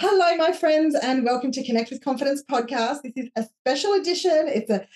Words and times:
Hello, 0.00 0.36
my 0.36 0.52
friends, 0.52 0.94
and 0.94 1.24
welcome 1.24 1.50
to 1.50 1.64
Connect 1.64 1.90
with 1.90 2.04
Confidence 2.04 2.44
podcast. 2.48 3.02
This 3.02 3.14
is 3.16 3.30
a 3.34 3.42
special 3.42 3.94
edition. 3.94 4.44
It's 4.46 4.70
a, 4.70 4.86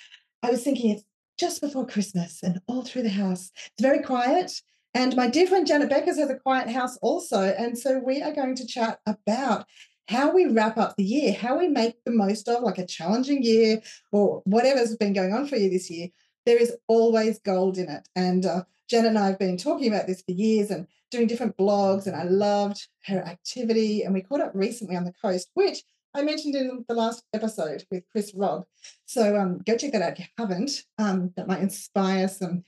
I 0.45 0.51
was 0.53 0.63
thinking 0.63 0.93
it's 0.93 1.03
just 1.41 1.61
before 1.61 1.89
Christmas 1.89 2.41
and 2.45 2.61
all 2.69 2.85
through 2.85 3.03
the 3.03 3.09
house. 3.09 3.51
It's 3.67 3.83
very 3.83 4.01
quiet. 4.01 4.53
And 4.95 5.17
my 5.17 5.27
dear 5.27 5.49
friend 5.49 5.67
Janet 5.67 5.91
Beckers 5.91 6.19
has 6.19 6.31
a 6.31 6.37
quiet 6.37 6.69
house 6.69 6.97
also. 7.03 7.41
And 7.41 7.77
so 7.77 7.99
we 7.99 8.23
are 8.23 8.33
going 8.33 8.55
to 8.55 8.65
chat 8.65 9.01
about 9.05 9.67
how 10.07 10.33
we 10.33 10.47
wrap 10.47 10.79
up 10.79 10.95
the 10.97 11.03
year, 11.03 11.33
how 11.35 11.59
we 11.59 11.67
make 11.67 11.97
the 12.05 12.13
most 12.13 12.49
of 12.49 12.63
like 12.63 12.79
a 12.79 12.87
challenging 12.87 13.43
year 13.43 13.83
or 14.13 14.41
whatever's 14.45 14.97
been 14.97 15.15
going 15.15 15.33
on 15.33 15.49
for 15.49 15.57
you 15.57 15.69
this 15.69 15.91
year. 15.91 16.11
There 16.47 16.61
is 16.61 16.77
always 16.89 17.39
gold 17.41 17.79
in 17.79 17.89
it. 17.89 18.09
And 18.17 18.45
uh, 18.45 18.65
Janet 18.89 19.11
and 19.11 19.19
I 19.19 19.27
have 19.27 19.39
been 19.39 19.57
talking 19.57 19.89
about 19.89 20.07
this 20.07 20.23
for 20.23 20.33
years 20.33 20.71
and 20.71 20.87
doing 21.11 21.27
different 21.27 21.57
blogs, 21.57 22.07
and 22.07 22.17
I 22.17 22.25
loved 22.25 22.89
her 23.07 23.21
activity. 23.21 24.03
And 24.03 24.15
we 24.15 24.23
caught 24.23 24.41
up 24.41 24.53
recently 24.55 24.97
on 24.97 25.05
the 25.05 25.13
coast, 25.23 25.51
which 25.55 25.83
I 26.15 26.23
mentioned 26.23 26.55
in 26.55 26.85
the 26.89 26.95
last 26.95 27.23
episode 27.33 27.85
with 27.91 28.05
Chris 28.11 28.33
Robb. 28.35 28.65
So 29.07 29.37
um, 29.39 29.61
go 29.67 29.77
check 29.77 29.93
that 29.93 30.03
out 30.03 30.13
if 30.13 30.19
you 30.21 30.25
haven't. 30.37 30.85
Um, 30.99 31.33
that 31.37 31.49
might 31.49 31.61
inspire 31.61 32.29
some 32.29 32.65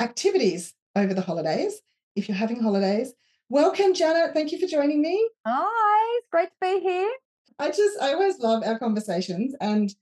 activities 0.00 0.74
over 0.94 1.12
the 1.12 1.22
holidays 1.22 1.80
if 2.14 2.28
you're 2.28 2.36
having 2.36 2.62
holidays. 2.62 3.12
Welcome, 3.48 3.94
Janet. 3.94 4.34
Thank 4.34 4.52
you 4.52 4.58
for 4.58 4.66
joining 4.66 5.02
me. 5.02 5.28
Hi, 5.46 6.18
it's 6.18 6.28
great 6.30 6.48
to 6.48 6.54
be 6.60 6.80
here. 6.80 7.10
I 7.58 7.68
just, 7.68 8.00
I 8.00 8.12
always 8.12 8.38
love 8.38 8.62
our 8.64 8.78
conversations, 8.78 9.54
and 9.60 9.94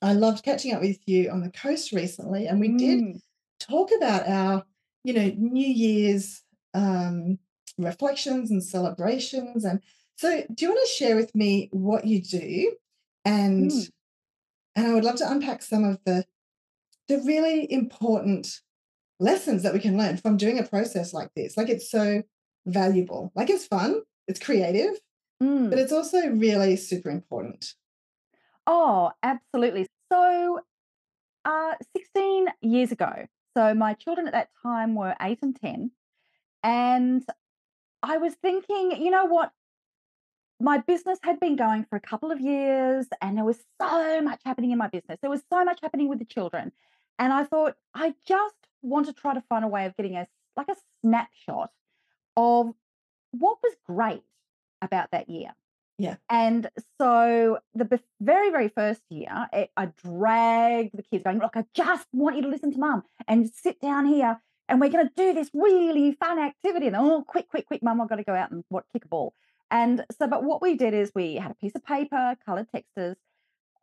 I 0.00 0.12
loved 0.12 0.44
catching 0.44 0.74
up 0.74 0.80
with 0.80 1.00
you 1.06 1.30
on 1.30 1.40
the 1.40 1.50
coast 1.50 1.92
recently. 1.92 2.46
And 2.46 2.60
we 2.60 2.70
mm. 2.70 2.78
did 2.78 3.20
talk 3.60 3.90
about 3.96 4.28
our, 4.28 4.64
you 5.04 5.12
know, 5.12 5.32
New 5.36 5.66
Year's 5.66 6.42
um, 6.74 7.38
reflections 7.76 8.50
and 8.50 8.62
celebrations. 8.62 9.64
And 9.64 9.80
so, 10.16 10.44
do 10.52 10.64
you 10.64 10.70
want 10.70 10.86
to 10.86 10.94
share 10.94 11.16
with 11.16 11.34
me 11.34 11.68
what 11.72 12.06
you 12.06 12.22
do? 12.22 12.72
And 13.24 13.70
mm. 13.70 13.90
and 14.76 14.86
I 14.86 14.94
would 14.94 15.04
love 15.04 15.16
to 15.16 15.30
unpack 15.30 15.62
some 15.62 15.84
of 15.84 15.98
the 16.04 16.24
the 17.08 17.18
really 17.18 17.70
important 17.72 18.60
lessons 19.20 19.62
that 19.62 19.72
we 19.72 19.80
can 19.80 19.96
learn 19.96 20.16
from 20.16 20.36
doing 20.36 20.58
a 20.58 20.64
process 20.64 21.12
like 21.12 21.30
this. 21.34 21.56
Like 21.56 21.68
it's 21.68 21.90
so 21.90 22.22
valuable. 22.66 23.32
Like 23.34 23.50
it's 23.50 23.66
fun, 23.66 24.02
it's 24.28 24.38
creative, 24.38 25.00
mm. 25.42 25.70
but 25.70 25.78
it's 25.78 25.92
also 25.92 26.28
really 26.28 26.76
super 26.76 27.10
important. 27.10 27.74
Oh, 28.70 29.12
absolutely. 29.22 29.86
So, 30.12 30.60
uh, 31.46 31.72
16 31.96 32.48
years 32.60 32.92
ago, 32.92 33.26
so 33.56 33.72
my 33.72 33.94
children 33.94 34.26
at 34.26 34.34
that 34.34 34.50
time 34.62 34.94
were 34.94 35.16
eight 35.22 35.38
and 35.40 35.56
10. 35.58 35.90
And 36.62 37.24
I 38.02 38.18
was 38.18 38.34
thinking, 38.34 38.92
you 39.02 39.10
know 39.10 39.24
what? 39.24 39.52
My 40.60 40.78
business 40.78 41.18
had 41.22 41.40
been 41.40 41.56
going 41.56 41.86
for 41.88 41.96
a 41.96 42.00
couple 42.00 42.30
of 42.30 42.40
years 42.40 43.06
and 43.22 43.38
there 43.38 43.44
was 43.44 43.58
so 43.80 44.20
much 44.20 44.40
happening 44.44 44.72
in 44.72 44.78
my 44.78 44.88
business. 44.88 45.18
There 45.22 45.30
was 45.30 45.42
so 45.50 45.64
much 45.64 45.78
happening 45.80 46.08
with 46.08 46.18
the 46.18 46.26
children. 46.26 46.72
And 47.18 47.32
I 47.32 47.44
thought, 47.44 47.76
I 47.94 48.14
just 48.26 48.54
want 48.82 49.06
to 49.06 49.14
try 49.14 49.32
to 49.32 49.40
find 49.48 49.64
a 49.64 49.68
way 49.68 49.86
of 49.86 49.96
getting 49.96 50.16
a 50.16 50.26
like 50.56 50.68
a 50.68 50.76
snapshot 51.00 51.70
of 52.36 52.74
what 53.30 53.58
was 53.62 53.74
great 53.86 54.24
about 54.82 55.10
that 55.12 55.30
year. 55.30 55.54
Yeah. 55.98 56.16
And 56.30 56.70
so 57.00 57.58
the 57.74 58.00
very, 58.20 58.50
very 58.50 58.68
first 58.68 59.02
year, 59.10 59.48
it, 59.52 59.70
I 59.76 59.86
dragged 59.86 60.96
the 60.96 61.02
kids 61.02 61.24
going, 61.24 61.38
Look, 61.38 61.56
I 61.56 61.64
just 61.74 62.06
want 62.12 62.36
you 62.36 62.42
to 62.42 62.48
listen 62.48 62.72
to 62.72 62.78
mum 62.78 63.02
and 63.26 63.50
sit 63.50 63.80
down 63.80 64.06
here 64.06 64.40
and 64.68 64.80
we're 64.80 64.90
going 64.90 65.08
to 65.08 65.12
do 65.16 65.32
this 65.32 65.50
really 65.52 66.12
fun 66.12 66.38
activity. 66.38 66.86
And 66.86 66.96
oh, 66.96 67.24
quick, 67.26 67.48
quick, 67.48 67.66
quick, 67.66 67.82
mum, 67.82 68.00
I've 68.00 68.08
got 68.08 68.16
to 68.16 68.24
go 68.24 68.34
out 68.34 68.50
and 68.50 68.64
what, 68.68 68.84
kick 68.92 69.04
a 69.04 69.08
ball. 69.08 69.34
And 69.70 70.04
so, 70.18 70.26
but 70.28 70.44
what 70.44 70.62
we 70.62 70.76
did 70.76 70.94
is 70.94 71.10
we 71.14 71.34
had 71.34 71.50
a 71.50 71.54
piece 71.54 71.74
of 71.74 71.84
paper, 71.84 72.36
colored 72.44 72.68
textures, 72.70 73.16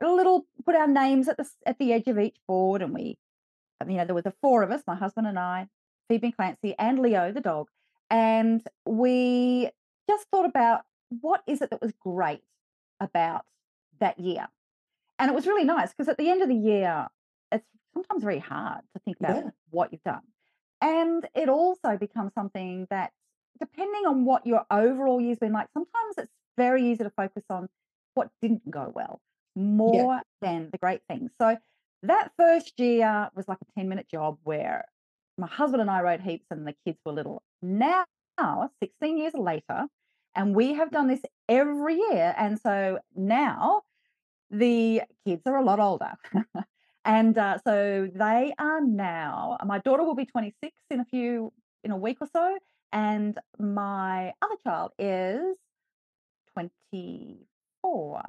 a 0.01 0.07
little, 0.07 0.45
put 0.65 0.75
our 0.75 0.87
names 0.87 1.27
at 1.27 1.37
the 1.37 1.47
at 1.65 1.77
the 1.79 1.93
edge 1.93 2.07
of 2.07 2.19
each 2.19 2.37
board, 2.47 2.81
and 2.81 2.93
we, 2.93 3.17
um, 3.81 3.89
you 3.89 3.97
know, 3.97 4.05
there 4.05 4.15
were 4.15 4.21
the 4.21 4.33
four 4.41 4.63
of 4.63 4.71
us, 4.71 4.81
my 4.87 4.95
husband 4.95 5.27
and 5.27 5.39
I, 5.39 5.67
Phoebe 6.09 6.27
and 6.27 6.35
Clancy, 6.35 6.75
and 6.77 6.99
Leo, 6.99 7.31
the 7.31 7.39
dog, 7.39 7.67
and 8.09 8.65
we 8.85 9.69
just 10.09 10.27
thought 10.31 10.45
about 10.45 10.81
what 11.21 11.41
is 11.47 11.61
it 11.61 11.69
that 11.69 11.81
was 11.81 11.93
great 11.99 12.41
about 12.99 13.45
that 13.99 14.19
year, 14.19 14.47
and 15.19 15.29
it 15.29 15.35
was 15.35 15.47
really 15.47 15.63
nice 15.63 15.91
because 15.93 16.09
at 16.09 16.17
the 16.17 16.29
end 16.29 16.41
of 16.41 16.49
the 16.49 16.55
year, 16.55 17.07
it's 17.51 17.65
sometimes 17.93 18.23
very 18.23 18.39
hard 18.39 18.81
to 18.93 19.01
think 19.03 19.17
about 19.19 19.37
yeah. 19.37 19.49
what 19.69 19.91
you've 19.91 20.03
done. 20.03 20.21
And 20.81 21.27
it 21.33 21.49
also 21.49 21.97
becomes 21.97 22.33
something 22.33 22.87
that, 22.89 23.11
depending 23.59 24.05
on 24.05 24.25
what 24.25 24.45
your 24.45 24.65
overall 24.69 25.21
year's 25.21 25.39
been 25.39 25.53
like, 25.53 25.67
sometimes 25.73 26.15
it's 26.17 26.31
very 26.57 26.91
easy 26.91 27.03
to 27.03 27.09
focus 27.09 27.43
on 27.49 27.67
what 28.13 28.29
didn't 28.41 28.69
go 28.69 28.91
well 28.93 29.21
more 29.55 30.15
yeah. 30.15 30.19
than 30.41 30.69
the 30.71 30.77
great 30.77 31.01
things. 31.09 31.31
So 31.39 31.57
that 32.03 32.31
first 32.37 32.79
year 32.79 33.29
was 33.35 33.47
like 33.47 33.57
a 33.61 33.79
10 33.79 33.89
minute 33.89 34.07
job 34.09 34.37
where 34.43 34.85
my 35.37 35.47
husband 35.47 35.81
and 35.81 35.89
I 35.89 36.01
wrote 36.01 36.21
heaps 36.21 36.45
and 36.51 36.67
the 36.67 36.75
kids 36.85 36.97
were 37.05 37.13
little. 37.13 37.41
Now, 37.61 38.05
16 38.81 39.17
years 39.17 39.33
later, 39.33 39.85
and 40.35 40.55
we 40.55 40.73
have 40.73 40.91
done 40.91 41.07
this 41.07 41.21
every 41.47 41.95
year. 41.95 42.33
And 42.37 42.59
so 42.59 42.99
now 43.15 43.81
the 44.51 45.01
kids 45.25 45.43
are 45.45 45.57
a 45.57 45.63
lot 45.63 45.79
older. 45.79 46.13
And 47.05 47.37
uh, 47.37 47.59
so 47.63 48.09
they 48.13 48.53
are 48.57 48.81
now, 48.81 49.57
my 49.63 49.77
daughter 49.77 50.03
will 50.03 50.15
be 50.15 50.25
26 50.25 50.75
in 50.89 50.99
a 50.99 51.05
few, 51.05 51.53
in 51.83 51.91
a 51.91 51.97
week 51.97 52.17
or 52.19 52.27
so. 52.33 52.57
And 52.91 53.37
my 53.59 54.33
other 54.41 54.55
child 54.65 54.91
is 54.97 55.55
24. 56.53 58.21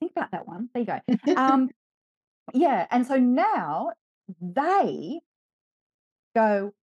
Think 0.00 0.12
about 0.14 0.30
that 0.32 0.46
one. 0.46 0.68
There 0.74 0.82
you 0.82 0.86
go. 0.86 1.34
Um, 1.34 1.70
yeah. 2.52 2.86
And 2.90 3.06
so 3.06 3.16
now 3.16 3.92
they 4.38 5.20
go, 6.36 6.74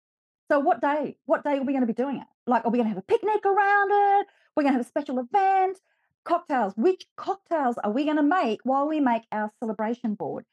so 0.49 0.59
what 0.59 0.81
day? 0.81 1.17
What 1.25 1.43
day 1.43 1.57
are 1.57 1.63
we 1.63 1.73
going 1.73 1.81
to 1.81 1.87
be 1.87 1.93
doing 1.93 2.17
it? 2.17 2.27
Like, 2.47 2.65
are 2.65 2.71
we 2.71 2.77
going 2.77 2.89
to 2.89 2.95
have 2.95 2.97
a 2.97 3.01
picnic 3.03 3.45
around 3.45 3.91
it? 3.91 4.27
We're 4.55 4.63
going 4.63 4.73
to 4.73 4.77
have 4.77 4.85
a 4.85 4.89
special 4.89 5.19
event, 5.19 5.77
cocktails. 6.23 6.73
Which 6.75 7.05
cocktails 7.15 7.77
are 7.83 7.91
we 7.91 8.05
going 8.05 8.17
to 8.17 8.23
make 8.23 8.59
while 8.63 8.87
we 8.87 8.99
make 8.99 9.23
our 9.31 9.51
celebration 9.59 10.15
board? 10.15 10.45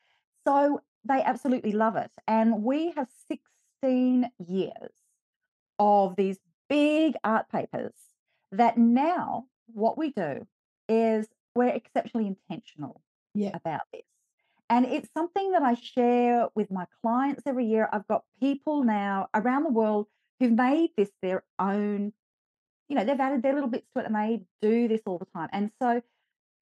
So 0.47 0.81
they 1.05 1.23
absolutely 1.23 1.73
love 1.73 1.97
it. 1.97 2.11
And 2.27 2.63
we 2.63 2.93
have 2.93 3.09
16 3.29 4.31
years 4.47 4.93
of 5.79 6.17
these 6.17 6.39
big 6.69 7.15
art 7.25 7.49
papers 7.51 7.95
that 8.53 8.77
now 8.79 9.45
what 9.73 9.99
we 9.99 10.11
do 10.11 10.47
is 10.89 11.29
we're 11.55 11.69
exceptionally 11.69 12.27
intentional 12.27 13.03
yeah. 13.35 13.51
about 13.55 13.83
this. 13.93 14.03
And 14.71 14.85
it's 14.85 15.09
something 15.15 15.53
that 15.53 15.63
I 15.63 15.75
share 15.75 16.49
with 16.55 16.71
my 16.71 16.85
clients 17.03 17.43
every 17.47 17.67
year. 17.67 17.89
I've 17.91 18.07
got 18.07 18.25
people 18.39 18.85
now 18.85 19.29
around 19.35 19.65
the 19.65 19.71
world 19.71 20.07
who've 20.41 20.53
made 20.53 20.91
this 20.97 21.11
their 21.23 21.43
own, 21.59 22.13
you 22.89 22.97
know, 22.97 23.05
they've 23.05 23.19
added 23.19 23.43
their 23.43 23.55
little 23.55 23.69
bits 23.69 23.87
to 23.95 24.01
it 24.01 24.07
and 24.07 24.15
they 24.15 24.41
do 24.63 24.89
this 24.89 25.03
all 25.07 25.19
the 25.19 25.27
time. 25.27 25.49
And 25.53 25.71
so 25.81 26.03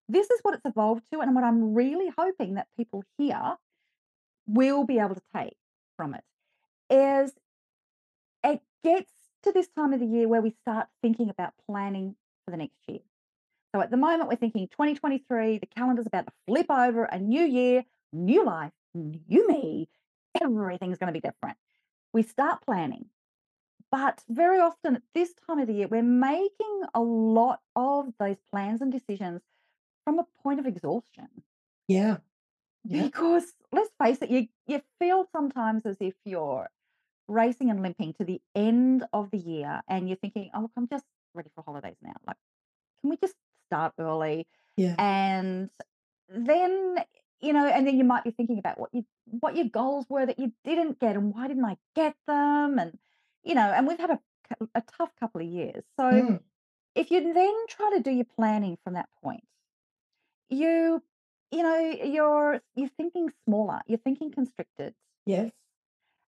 this 0.09 0.31
is 0.31 0.41
what 0.43 0.55
it's 0.55 0.65
evolved 0.65 1.05
to. 1.13 1.21
And 1.21 1.35
what 1.35 1.45
I'm 1.45 1.75
really 1.75 2.13
hoping 2.17 2.55
that 2.55 2.69
people 2.77 3.05
here 3.19 3.57
will 4.47 4.85
be 4.85 4.99
able 4.99 5.15
to 5.15 5.23
take 5.35 5.57
from 5.97 6.15
it 6.15 6.25
is 6.89 7.33
it 8.45 8.61
gets 8.85 9.11
to 9.43 9.53
this 9.53 9.69
time 9.69 9.93
of 9.93 10.01
the 10.01 10.07
year 10.07 10.29
where 10.29 10.41
we 10.41 10.51
start 10.51 10.89
thinking 11.03 11.31
about 11.31 11.53
planning 11.69 12.15
for 12.45 12.51
the 12.51 12.57
next 12.57 12.79
year. 12.87 13.01
So 13.75 13.81
at 13.81 13.91
the 13.91 13.97
moment, 13.97 14.29
we're 14.29 14.37
thinking 14.37 14.69
2023, 14.69 15.59
the 15.59 15.67
calendar's 15.67 16.07
about 16.07 16.27
to 16.27 16.33
flip 16.47 16.71
over, 16.71 17.05
a 17.05 17.19
new 17.19 17.45
year, 17.45 17.85
new 18.13 18.45
life, 18.45 18.73
new 18.95 19.47
me, 19.49 19.89
everything's 20.41 20.99
going 20.99 21.13
to 21.13 21.21
be 21.21 21.21
different. 21.21 21.57
We 22.13 22.23
start 22.23 22.65
planning. 22.65 23.07
But 23.91 24.23
very 24.29 24.59
often 24.59 24.97
at 24.97 25.03
this 25.15 25.33
time 25.47 25.59
of 25.59 25.69
the 25.69 25.75
year, 25.75 25.89
we're 25.89 26.03
making 26.03 26.83
a 26.95 27.01
lot 27.01 27.61
of 27.75 28.13
those 28.19 28.37
plans 28.51 28.81
and 28.81 28.91
decisions 28.91 29.43
from 30.05 30.19
a 30.19 30.27
point 30.43 30.61
of 30.61 30.67
exhaustion. 30.67 31.29
Yeah. 31.89 32.19
Yeah. 32.85 33.03
Because 33.03 33.45
let's 33.73 33.91
face 34.03 34.19
it, 34.23 34.31
you 34.31 34.49
you 34.67 34.81
feel 34.99 35.27
sometimes 35.33 35.87
as 35.87 35.97
if 36.01 36.15
you're 36.25 36.69
racing 37.29 37.71
and 37.71 37.83
limping 37.83 38.15
to 38.15 38.25
the 38.25 38.41
end 38.55 39.05
of 39.13 39.31
the 39.31 39.39
year 39.39 39.83
and 39.89 40.09
you're 40.09 40.17
thinking, 40.17 40.51
oh 40.55 40.63
look, 40.63 40.71
I'm 40.77 40.89
just 40.89 41.05
ready 41.35 41.51
for 41.55 41.63
holidays 41.63 41.97
now. 42.03 42.15
Like, 42.27 42.37
can 43.01 43.11
we 43.11 43.17
just 43.17 43.35
start 43.69 43.95
early? 43.99 44.47
Yeah. 44.77 44.95
And 44.99 45.71
then, 46.29 46.97
you 47.41 47.53
know, 47.53 47.67
and 47.67 47.87
then 47.87 47.97
you 47.97 48.05
might 48.05 48.25
be 48.25 48.31
thinking 48.31 48.59
about 48.59 48.79
what 48.79 48.91
you 48.93 49.05
what 49.41 49.57
your 49.57 49.67
goals 49.69 50.07
were 50.09 50.27
that 50.27 50.39
you 50.39 50.53
didn't 50.65 51.01
get 51.01 51.17
and 51.17 51.35
why 51.35 51.49
didn't 51.49 51.65
I 51.65 51.77
get 51.95 52.15
them? 52.27 52.79
And 52.79 52.97
you 53.47 53.55
know, 53.55 53.73
and 53.73 53.87
we've 53.87 53.99
had 53.99 54.11
a 54.11 54.21
a 54.75 54.83
tough 54.83 55.13
couple 55.21 55.41
of 55.41 55.47
years. 55.47 55.85
So 55.99 56.05
Mm. 56.05 56.41
if 56.95 57.11
you 57.11 57.33
then 57.35 57.55
try 57.69 57.91
to 57.97 58.01
do 58.01 58.11
your 58.13 58.25
planning 58.27 58.79
from 58.85 58.95
that 58.95 59.09
point, 59.23 59.45
you 60.49 61.03
you 61.53 61.63
know, 61.63 61.79
you're 61.79 62.61
you're 62.75 62.89
thinking 62.97 63.31
smaller, 63.45 63.81
you're 63.87 63.99
thinking 63.99 64.31
constricted. 64.31 64.95
Yes. 65.25 65.53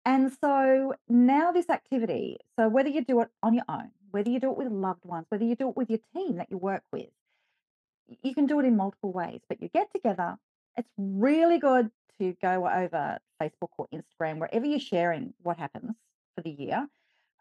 And 0.05 0.33
so 0.33 0.95
now 1.09 1.53
this 1.53 1.71
activity, 1.71 2.39
so 2.59 2.69
whether 2.69 2.89
you 2.89 3.05
do 3.05 3.21
it 3.21 3.31
on 3.43 3.55
your 3.55 3.65
own, 3.69 3.93
whether 4.11 4.31
you 4.31 4.41
do 4.41 4.51
it 4.51 4.57
with 4.59 4.73
loved 4.73 5.05
ones, 5.05 5.27
whether 5.29 5.45
you 5.45 5.55
do 5.55 5.69
it 5.69 5.77
with 5.77 5.91
your 5.91 6.01
team 6.15 6.37
that 6.39 6.51
you 6.51 6.59
work 6.59 6.83
with, 6.93 7.11
you 8.23 8.35
can 8.35 8.47
do 8.47 8.59
it 8.61 8.65
in 8.67 8.77
multiple 8.77 9.13
ways, 9.13 9.41
but 9.49 9.63
you 9.63 9.69
get 9.69 9.93
together. 9.93 10.39
It's 10.77 10.91
really 10.97 11.59
good 11.59 11.91
to 12.19 12.35
go 12.43 12.67
over 12.69 13.19
Facebook 13.41 13.71
or 13.79 13.87
Instagram, 13.95 14.39
wherever 14.39 14.67
you're 14.67 14.81
sharing 14.81 15.35
what 15.43 15.59
happens 15.59 15.95
for 16.35 16.43
the 16.43 16.51
year, 16.51 16.89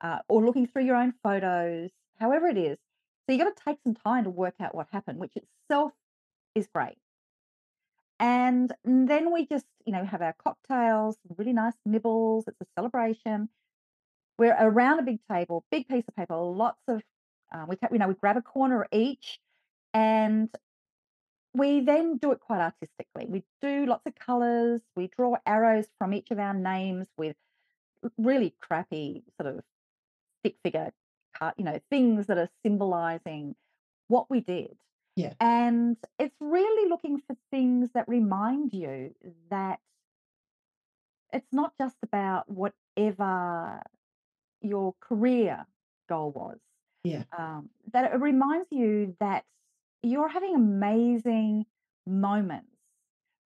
uh, 0.01 0.19
or 0.27 0.43
looking 0.43 0.67
through 0.67 0.85
your 0.85 0.95
own 0.95 1.13
photos, 1.23 1.89
however 2.19 2.47
it 2.47 2.57
is. 2.57 2.77
So 3.25 3.33
you've 3.33 3.43
got 3.43 3.55
to 3.55 3.63
take 3.63 3.77
some 3.83 3.95
time 3.95 4.23
to 4.25 4.29
work 4.29 4.55
out 4.59 4.75
what 4.75 4.87
happened, 4.91 5.19
which 5.19 5.33
itself 5.35 5.93
is 6.55 6.67
great. 6.73 6.97
And 8.19 8.71
then 8.83 9.31
we 9.31 9.47
just, 9.47 9.65
you 9.85 9.93
know, 9.93 10.05
have 10.05 10.21
our 10.21 10.33
cocktails, 10.33 11.17
really 11.37 11.53
nice 11.53 11.73
nibbles. 11.85 12.45
It's 12.47 12.61
a 12.61 12.65
celebration. 12.75 13.49
We're 14.37 14.55
around 14.59 14.99
a 14.99 15.03
big 15.03 15.19
table, 15.29 15.65
big 15.71 15.87
piece 15.87 16.03
of 16.07 16.15
paper, 16.15 16.35
lots 16.35 16.81
of, 16.87 17.01
uh, 17.53 17.65
we, 17.67 17.77
you 17.91 17.97
know, 17.97 18.07
we 18.07 18.13
grab 18.13 18.37
a 18.37 18.41
corner 18.41 18.87
each 18.91 19.39
and 19.93 20.49
we 21.53 21.81
then 21.81 22.17
do 22.17 22.31
it 22.31 22.39
quite 22.39 22.61
artistically. 22.61 23.25
We 23.27 23.43
do 23.61 23.85
lots 23.85 24.05
of 24.05 24.15
colors. 24.15 24.81
We 24.95 25.07
draw 25.07 25.35
arrows 25.45 25.87
from 25.97 26.13
each 26.13 26.31
of 26.31 26.39
our 26.39 26.53
names 26.53 27.07
with 27.17 27.35
really 28.17 28.55
crappy 28.61 29.23
sort 29.39 29.55
of 29.55 29.63
stick 30.41 30.55
figure, 30.63 30.91
cut, 31.37 31.53
you 31.57 31.63
know, 31.63 31.79
things 31.89 32.27
that 32.27 32.37
are 32.37 32.49
symbolizing 32.63 33.55
what 34.07 34.29
we 34.29 34.41
did. 34.41 34.75
Yeah. 35.15 35.33
And 35.39 35.97
it's 36.19 36.35
really 36.39 36.89
looking 36.89 37.21
for 37.27 37.35
things 37.51 37.89
that 37.93 38.07
remind 38.07 38.73
you 38.73 39.13
that 39.49 39.79
it's 41.33 41.51
not 41.51 41.73
just 41.79 41.97
about 42.03 42.49
whatever 42.49 43.81
your 44.61 44.95
career 44.99 45.65
goal 46.07 46.31
was. 46.31 46.57
Yeah. 47.03 47.23
Um, 47.37 47.69
that 47.93 48.13
it 48.13 48.19
reminds 48.19 48.67
you 48.71 49.15
that 49.19 49.43
you're 50.03 50.29
having 50.29 50.55
amazing 50.55 51.65
moments 52.05 52.67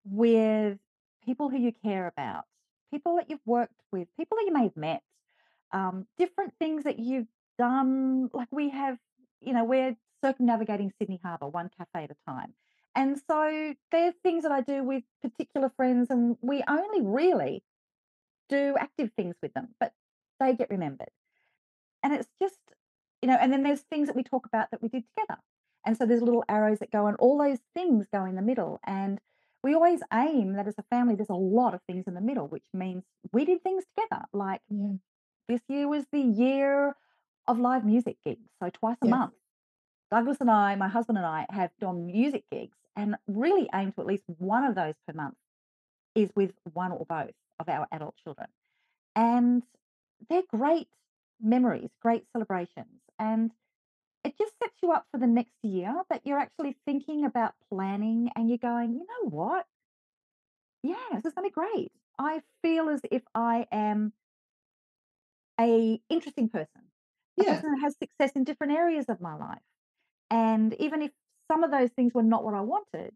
with 0.06 0.78
people 1.26 1.50
who 1.50 1.58
you 1.58 1.72
care 1.84 2.08
about, 2.08 2.44
people 2.92 3.16
that 3.18 3.30
you've 3.30 3.46
worked 3.46 3.80
with, 3.92 4.08
people 4.18 4.38
that 4.38 4.46
you 4.46 4.54
may 4.54 4.64
have 4.64 4.78
met, 4.78 5.02
um, 5.74 6.08
different 6.18 6.54
things 6.60 6.86
that 6.86 7.00
you've 7.00 7.28
done. 7.58 8.30
Like 8.34 8.48
we 8.52 8.70
have, 8.70 8.98
you 9.42 9.54
know, 9.54 9.64
we're 9.66 9.96
circumnavigating 10.24 10.92
Sydney 11.00 11.20
Harbour 11.24 11.48
one 11.48 11.70
cafe 11.78 12.06
at 12.06 12.12
a 12.12 12.32
time. 12.32 12.54
And 12.96 13.20
so 13.30 13.74
there's 13.92 14.14
things 14.24 14.44
that 14.44 14.52
I 14.52 14.62
do 14.62 14.84
with 14.84 15.04
particular 15.22 15.72
friends, 15.76 16.10
and 16.12 16.38
we 16.42 16.64
only 16.68 17.02
really 17.02 17.64
do 18.50 18.76
active 18.80 19.12
things 19.18 19.36
with 19.42 19.54
them, 19.54 19.70
but 19.80 19.94
they 20.40 20.56
get 20.56 20.70
remembered. 20.70 21.10
And 22.04 22.14
it's 22.14 22.30
just, 22.42 22.60
you 23.22 23.28
know, 23.28 23.38
and 23.40 23.52
then 23.52 23.64
there's 23.64 23.82
things 23.82 24.08
that 24.08 24.16
we 24.16 24.24
talk 24.24 24.46
about 24.46 24.72
that 24.72 24.82
we 24.82 24.90
did 24.90 25.04
together. 25.16 25.40
And 25.86 25.98
so 25.98 26.06
there's 26.06 26.22
little 26.22 26.44
arrows 26.48 26.80
that 26.80 26.92
go, 26.92 27.08
and 27.08 27.18
all 27.18 27.38
those 27.38 27.60
things 27.74 28.06
go 28.14 28.26
in 28.26 28.36
the 28.36 28.42
middle. 28.42 28.80
And 28.86 29.20
we 29.64 29.74
always 29.74 30.02
aim 30.14 30.54
that 30.54 30.68
as 30.68 30.76
a 30.78 30.84
family, 30.84 31.16
there's 31.16 31.30
a 31.30 31.34
lot 31.34 31.74
of 31.74 31.82
things 31.88 32.06
in 32.08 32.14
the 32.14 32.22
middle, 32.22 32.48
which 32.48 32.66
means 32.74 33.04
we 33.32 33.46
did 33.46 33.64
things 33.64 33.84
together. 33.96 34.26
Like 34.34 34.62
Yeah. 34.70 34.98
This 35.48 35.62
year 35.68 35.88
was 35.88 36.06
the 36.12 36.22
year 36.22 36.96
of 37.48 37.60
live 37.60 37.86
music 37.86 38.18
gigs. 38.26 38.50
So 38.62 38.70
twice 38.70 38.98
a 39.02 39.08
month. 39.08 39.34
Douglas 40.12 40.38
and 40.40 40.52
I, 40.52 40.76
my 40.76 40.88
husband 40.88 41.18
and 41.18 41.26
I, 41.26 41.46
have 41.50 41.72
done 41.80 42.06
music 42.06 42.44
gigs 42.52 42.78
and 42.96 43.16
really 43.28 43.68
aim 43.74 43.92
to 43.94 44.02
at 44.02 44.08
least 44.08 44.24
one 44.38 44.64
of 44.64 44.76
those 44.76 44.94
per 45.08 45.14
month 45.14 45.36
is 46.16 46.30
with 46.36 46.52
one 46.74 46.92
or 46.92 47.06
both 47.08 47.32
of 47.60 47.68
our 47.68 47.88
adult 47.92 48.16
children. 48.24 48.48
And 49.16 49.64
they're 50.30 50.44
great 50.48 50.88
memories, 51.42 51.90
great 52.02 52.26
celebrations. 52.32 53.02
And 53.18 53.52
it 54.24 54.38
just 54.38 54.54
sets 54.62 54.76
you 54.82 54.92
up 54.92 55.08
for 55.12 55.20
the 55.20 55.28
next 55.28 55.56
year 55.64 55.94
that 56.10 56.22
you're 56.26 56.40
actually 56.40 56.78
thinking 56.86 57.26
about 57.26 57.54
planning 57.70 58.30
and 58.36 58.50
you're 58.50 58.58
going, 58.58 58.94
you 58.94 59.00
know 59.00 59.30
what? 59.30 59.66
Yeah, 60.84 60.96
this 61.14 61.26
is 61.26 61.34
going 61.34 61.50
to 61.50 61.50
be 61.50 61.54
great. 61.54 61.92
I 62.20 62.42
feel 62.62 62.90
as 62.90 63.02
if 63.12 63.24
I 63.34 63.68
am 63.72 64.14
a 65.60 66.02
interesting 66.10 66.50
person, 66.50 66.82
a 67.40 67.44
Yeah. 67.44 67.56
person 67.56 67.72
that 67.74 67.80
has 67.82 67.98
success 67.98 68.32
in 68.36 68.44
different 68.44 68.74
areas 68.74 69.08
of 69.10 69.22
my 69.22 69.36
life. 69.36 69.62
And 70.30 70.74
even 70.76 71.02
if 71.02 71.12
some 71.52 71.64
of 71.64 71.72
those 71.72 71.92
things 71.92 72.14
were 72.14 72.24
not 72.24 72.44
what 72.44 72.54
I 72.54 72.62
wanted, 72.62 73.16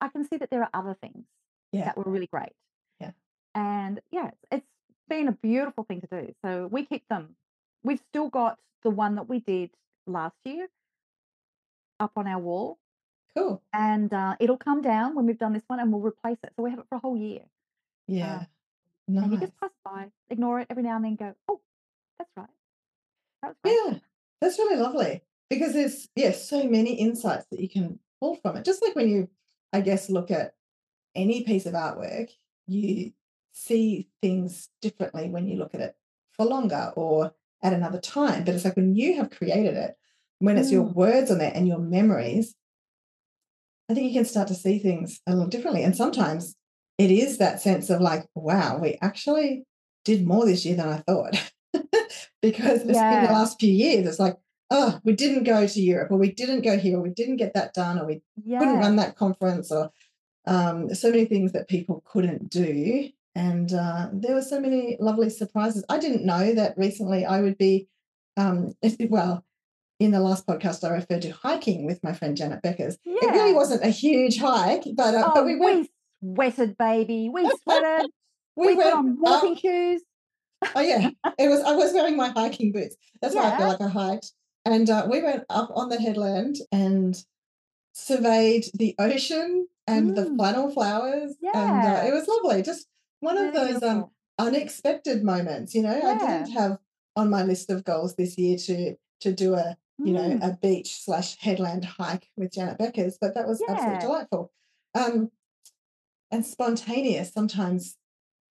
I 0.00 0.08
can 0.08 0.24
see 0.24 0.36
that 0.36 0.50
there 0.50 0.62
are 0.62 0.70
other 0.74 0.94
things 0.94 1.26
Yeah. 1.72 1.86
that 1.86 1.96
were 1.96 2.04
really 2.04 2.26
great. 2.28 2.52
Yeah. 3.00 3.12
And 3.54 4.00
yeah, 4.10 4.30
it's, 4.50 4.66
been 5.06 5.28
a 5.28 5.32
beautiful 5.32 5.84
thing 5.84 6.00
to 6.00 6.06
do. 6.06 6.34
So 6.42 6.66
we 6.68 6.86
keep 6.86 7.06
them. 7.08 7.36
We've 7.82 8.00
still 8.08 8.30
got 8.30 8.58
the 8.82 8.88
one 8.90 9.16
that 9.16 9.28
we 9.28 9.40
did 9.40 9.70
last 10.06 10.36
year 10.46 10.68
up 12.00 12.12
on 12.16 12.26
our 12.26 12.38
wall, 12.40 12.78
Cool. 13.36 13.62
and 13.74 14.12
uh, 14.12 14.36
it'll 14.40 14.56
come 14.56 14.80
down 14.80 15.14
when 15.14 15.26
we've 15.26 15.38
done 15.38 15.52
this 15.52 15.62
one, 15.66 15.78
and 15.78 15.92
we'll 15.92 16.00
replace 16.00 16.38
it. 16.42 16.52
So 16.56 16.62
we 16.62 16.70
have 16.70 16.78
it 16.78 16.86
for 16.88 16.96
a 16.96 17.00
whole 17.00 17.16
year. 17.18 17.42
Yeah. 18.06 18.46
And 19.06 19.32
you 19.32 19.38
just 19.38 19.58
pass 19.60 19.70
by, 19.84 20.06
ignore 20.30 20.60
it 20.60 20.66
every 20.70 20.82
now 20.82 20.96
and 20.96 21.04
then, 21.04 21.16
go, 21.16 21.34
oh, 21.48 21.60
that's 22.18 22.30
right. 22.36 22.46
That. 23.42 23.56
Yeah. 23.64 23.98
That's 24.40 24.58
really 24.58 24.76
lovely 24.76 25.22
because 25.48 25.72
there's, 25.72 26.08
yeah, 26.16 26.32
so 26.32 26.64
many 26.64 26.94
insights 26.94 27.46
that 27.50 27.60
you 27.60 27.68
can 27.68 27.98
pull 28.20 28.36
from 28.36 28.56
it. 28.56 28.64
Just 28.64 28.82
like 28.82 28.94
when 28.94 29.08
you, 29.08 29.28
I 29.72 29.80
guess, 29.80 30.10
look 30.10 30.30
at 30.30 30.54
any 31.14 31.44
piece 31.44 31.66
of 31.66 31.74
artwork, 31.74 32.30
you 32.66 33.12
see 33.52 34.08
things 34.20 34.68
differently 34.82 35.28
when 35.28 35.46
you 35.46 35.56
look 35.56 35.74
at 35.74 35.80
it 35.80 35.96
for 36.32 36.44
longer 36.44 36.92
or 36.96 37.32
at 37.62 37.72
another 37.72 38.00
time. 38.00 38.44
But 38.44 38.54
it's 38.54 38.64
like 38.64 38.76
when 38.76 38.94
you 38.94 39.16
have 39.16 39.30
created 39.30 39.76
it, 39.76 39.96
when 40.40 40.58
it's 40.58 40.72
your 40.72 40.84
Mm. 40.84 40.94
words 40.94 41.30
on 41.30 41.38
there 41.38 41.52
and 41.54 41.66
your 41.66 41.78
memories, 41.78 42.54
I 43.88 43.94
think 43.94 44.08
you 44.08 44.18
can 44.18 44.24
start 44.24 44.48
to 44.48 44.54
see 44.54 44.78
things 44.78 45.20
a 45.26 45.32
little 45.32 45.48
differently. 45.48 45.84
And 45.84 45.96
sometimes 45.96 46.56
it 46.98 47.10
is 47.10 47.38
that 47.38 47.60
sense 47.60 47.90
of 47.90 48.00
like, 48.00 48.26
wow, 48.34 48.78
we 48.78 48.98
actually 49.02 49.64
did 50.04 50.26
more 50.26 50.44
this 50.46 50.64
year 50.64 50.76
than 50.76 50.88
I 50.88 50.98
thought. 50.98 51.52
because 52.42 52.82
it's 52.82 52.98
been 52.98 53.24
the 53.24 53.32
last 53.32 53.58
few 53.58 53.72
years, 53.72 54.06
it's 54.06 54.18
like, 54.20 54.36
oh, 54.70 55.00
we 55.04 55.12
didn't 55.14 55.44
go 55.44 55.66
to 55.66 55.80
Europe 55.80 56.10
or 56.10 56.18
we 56.18 56.30
didn't 56.30 56.62
go 56.62 56.78
here 56.78 56.98
or 56.98 57.02
we 57.02 57.10
didn't 57.10 57.36
get 57.36 57.54
that 57.54 57.74
done 57.74 57.98
or 57.98 58.06
we 58.06 58.22
couldn't 58.58 58.78
run 58.78 58.96
that 58.96 59.16
conference 59.16 59.70
or 59.70 59.90
um, 60.46 60.94
so 60.94 61.10
many 61.10 61.24
things 61.24 61.52
that 61.52 61.68
people 61.68 62.02
couldn't 62.06 62.48
do. 62.50 63.08
And 63.34 63.72
uh, 63.72 64.08
there 64.12 64.34
were 64.34 64.42
so 64.42 64.60
many 64.60 64.96
lovely 65.00 65.30
surprises. 65.30 65.84
I 65.88 65.98
didn't 65.98 66.24
know 66.24 66.54
that 66.54 66.78
recently 66.78 67.24
I 67.24 67.40
would 67.40 67.58
be, 67.58 67.88
um, 68.36 68.74
well, 69.08 69.44
in 70.00 70.10
the 70.10 70.20
last 70.20 70.46
podcast, 70.46 70.84
I 70.84 70.92
referred 70.92 71.22
to 71.22 71.30
hiking 71.30 71.86
with 71.86 72.02
my 72.02 72.12
friend 72.12 72.36
Janet 72.36 72.62
Beckers. 72.62 72.98
Yeah. 73.04 73.16
It 73.22 73.30
really 73.32 73.54
wasn't 73.54 73.84
a 73.84 73.88
huge 73.90 74.38
hike, 74.38 74.84
but 74.94 75.14
uh, 75.14 75.30
but 75.34 75.40
Oh, 75.40 75.44
we 75.44 75.56
went. 75.56 75.82
we 75.82 75.88
sweated, 76.34 76.76
baby. 76.78 77.28
We 77.32 77.50
sweated. 77.62 78.10
We, 78.56 78.68
We 78.68 78.76
put 78.76 78.92
on 78.92 79.18
walking 79.20 79.56
shoes. 79.56 80.02
oh 80.74 80.80
yeah, 80.80 81.10
it 81.38 81.48
was. 81.48 81.60
I 81.62 81.74
was 81.74 81.92
wearing 81.92 82.16
my 82.16 82.28
hiking 82.30 82.72
boots. 82.72 82.96
That's 83.20 83.34
why 83.34 83.50
I 83.52 83.56
feel 83.56 83.66
like 83.68 83.80
I 83.80 83.88
hiked. 83.88 84.32
And 84.64 84.88
uh, 84.88 85.06
we 85.10 85.20
went 85.22 85.44
up 85.50 85.70
on 85.74 85.88
the 85.90 85.98
headland 86.00 86.56
and 86.72 87.14
surveyed 87.92 88.64
the 88.74 88.94
ocean 88.98 89.68
and 89.86 90.16
the 90.16 90.22
Mm. 90.24 90.36
flannel 90.36 90.70
flowers, 90.70 91.36
and 91.54 91.84
uh, 91.84 91.88
Yeah. 91.88 92.04
it 92.06 92.12
was 92.14 92.26
lovely. 92.26 92.62
Just 92.62 92.86
one 93.20 93.36
of 93.36 93.52
those 93.52 93.82
um, 93.82 94.10
unexpected 94.38 95.22
moments. 95.22 95.74
You 95.74 95.82
know, 95.82 95.90
I 95.90 96.12
Yeah. 96.12 96.18
didn't 96.18 96.52
have 96.52 96.78
on 97.16 97.30
my 97.30 97.42
list 97.44 97.70
of 97.70 97.84
goals 97.84 98.14
this 98.16 98.36
year 98.38 98.56
to 98.58 98.96
to 99.20 99.32
do 99.32 99.54
a 99.54 99.76
you 99.98 100.12
know 100.12 100.28
Mm. 100.30 100.42
a 100.42 100.56
beach 100.60 101.02
slash 101.04 101.36
headland 101.38 101.84
hike 101.84 102.30
with 102.36 102.52
Janet 102.52 102.78
Beckers, 102.78 103.16
but 103.20 103.34
that 103.34 103.46
was 103.46 103.62
absolutely 103.68 103.98
delightful. 103.98 104.52
Um, 104.94 105.30
and 106.34 106.44
spontaneous. 106.44 107.32
Sometimes, 107.32 107.96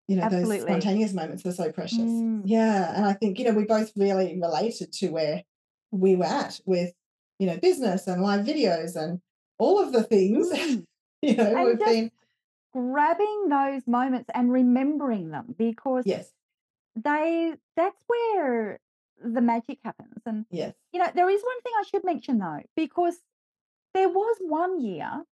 you 0.07 0.17
know, 0.17 0.29
those 0.29 0.63
spontaneous 0.63 1.13
moments 1.13 1.45
are 1.47 1.53
so 1.53 1.73
precious. 1.73 1.99
Mm. 1.99 2.43
Yeah, 2.45 2.95
and 2.95 3.07
I 3.07 3.15
think 3.15 3.39
you 3.39 3.47
know 3.47 3.53
we 3.53 3.65
both 3.65 3.93
really 3.97 4.39
related 4.41 4.93
to 4.95 5.09
where 5.09 5.43
we 5.91 6.15
were 6.17 6.27
at 6.27 6.61
with 6.67 6.93
you 7.39 7.47
know 7.47 7.57
business 7.57 8.07
and 8.07 8.23
live 8.23 8.45
videos 8.45 8.97
and 8.97 9.21
all 9.59 9.81
of 9.81 9.93
the 9.93 10.03
things. 10.03 10.51
Mm. 11.23 11.33
you 11.33 11.37
know, 11.37 11.55
And 11.55 11.65
we've 11.67 11.79
been 11.79 12.11
grabbing 12.73 13.49
those 13.51 13.87
moments 13.87 14.31
and 14.33 14.51
remembering 14.51 15.31
them 15.31 15.55
because 15.59 16.05
yes, 16.07 16.33
they 16.97 17.53
that's 17.77 18.03
where 18.07 18.81
the 19.23 19.43
magic 19.43 19.81
happens. 19.85 20.23
And 20.25 20.47
yes, 20.51 20.73
you 20.93 20.99
know, 20.99 21.11
there 21.15 21.29
is 21.29 21.43
one 21.43 21.61
thing 21.61 21.73
I 21.79 21.83
should 21.83 22.05
mention 22.05 22.39
though, 22.39 22.63
because 22.75 23.19
there 23.93 24.09
was 24.09 24.37
one 24.41 24.81
year 24.81 25.25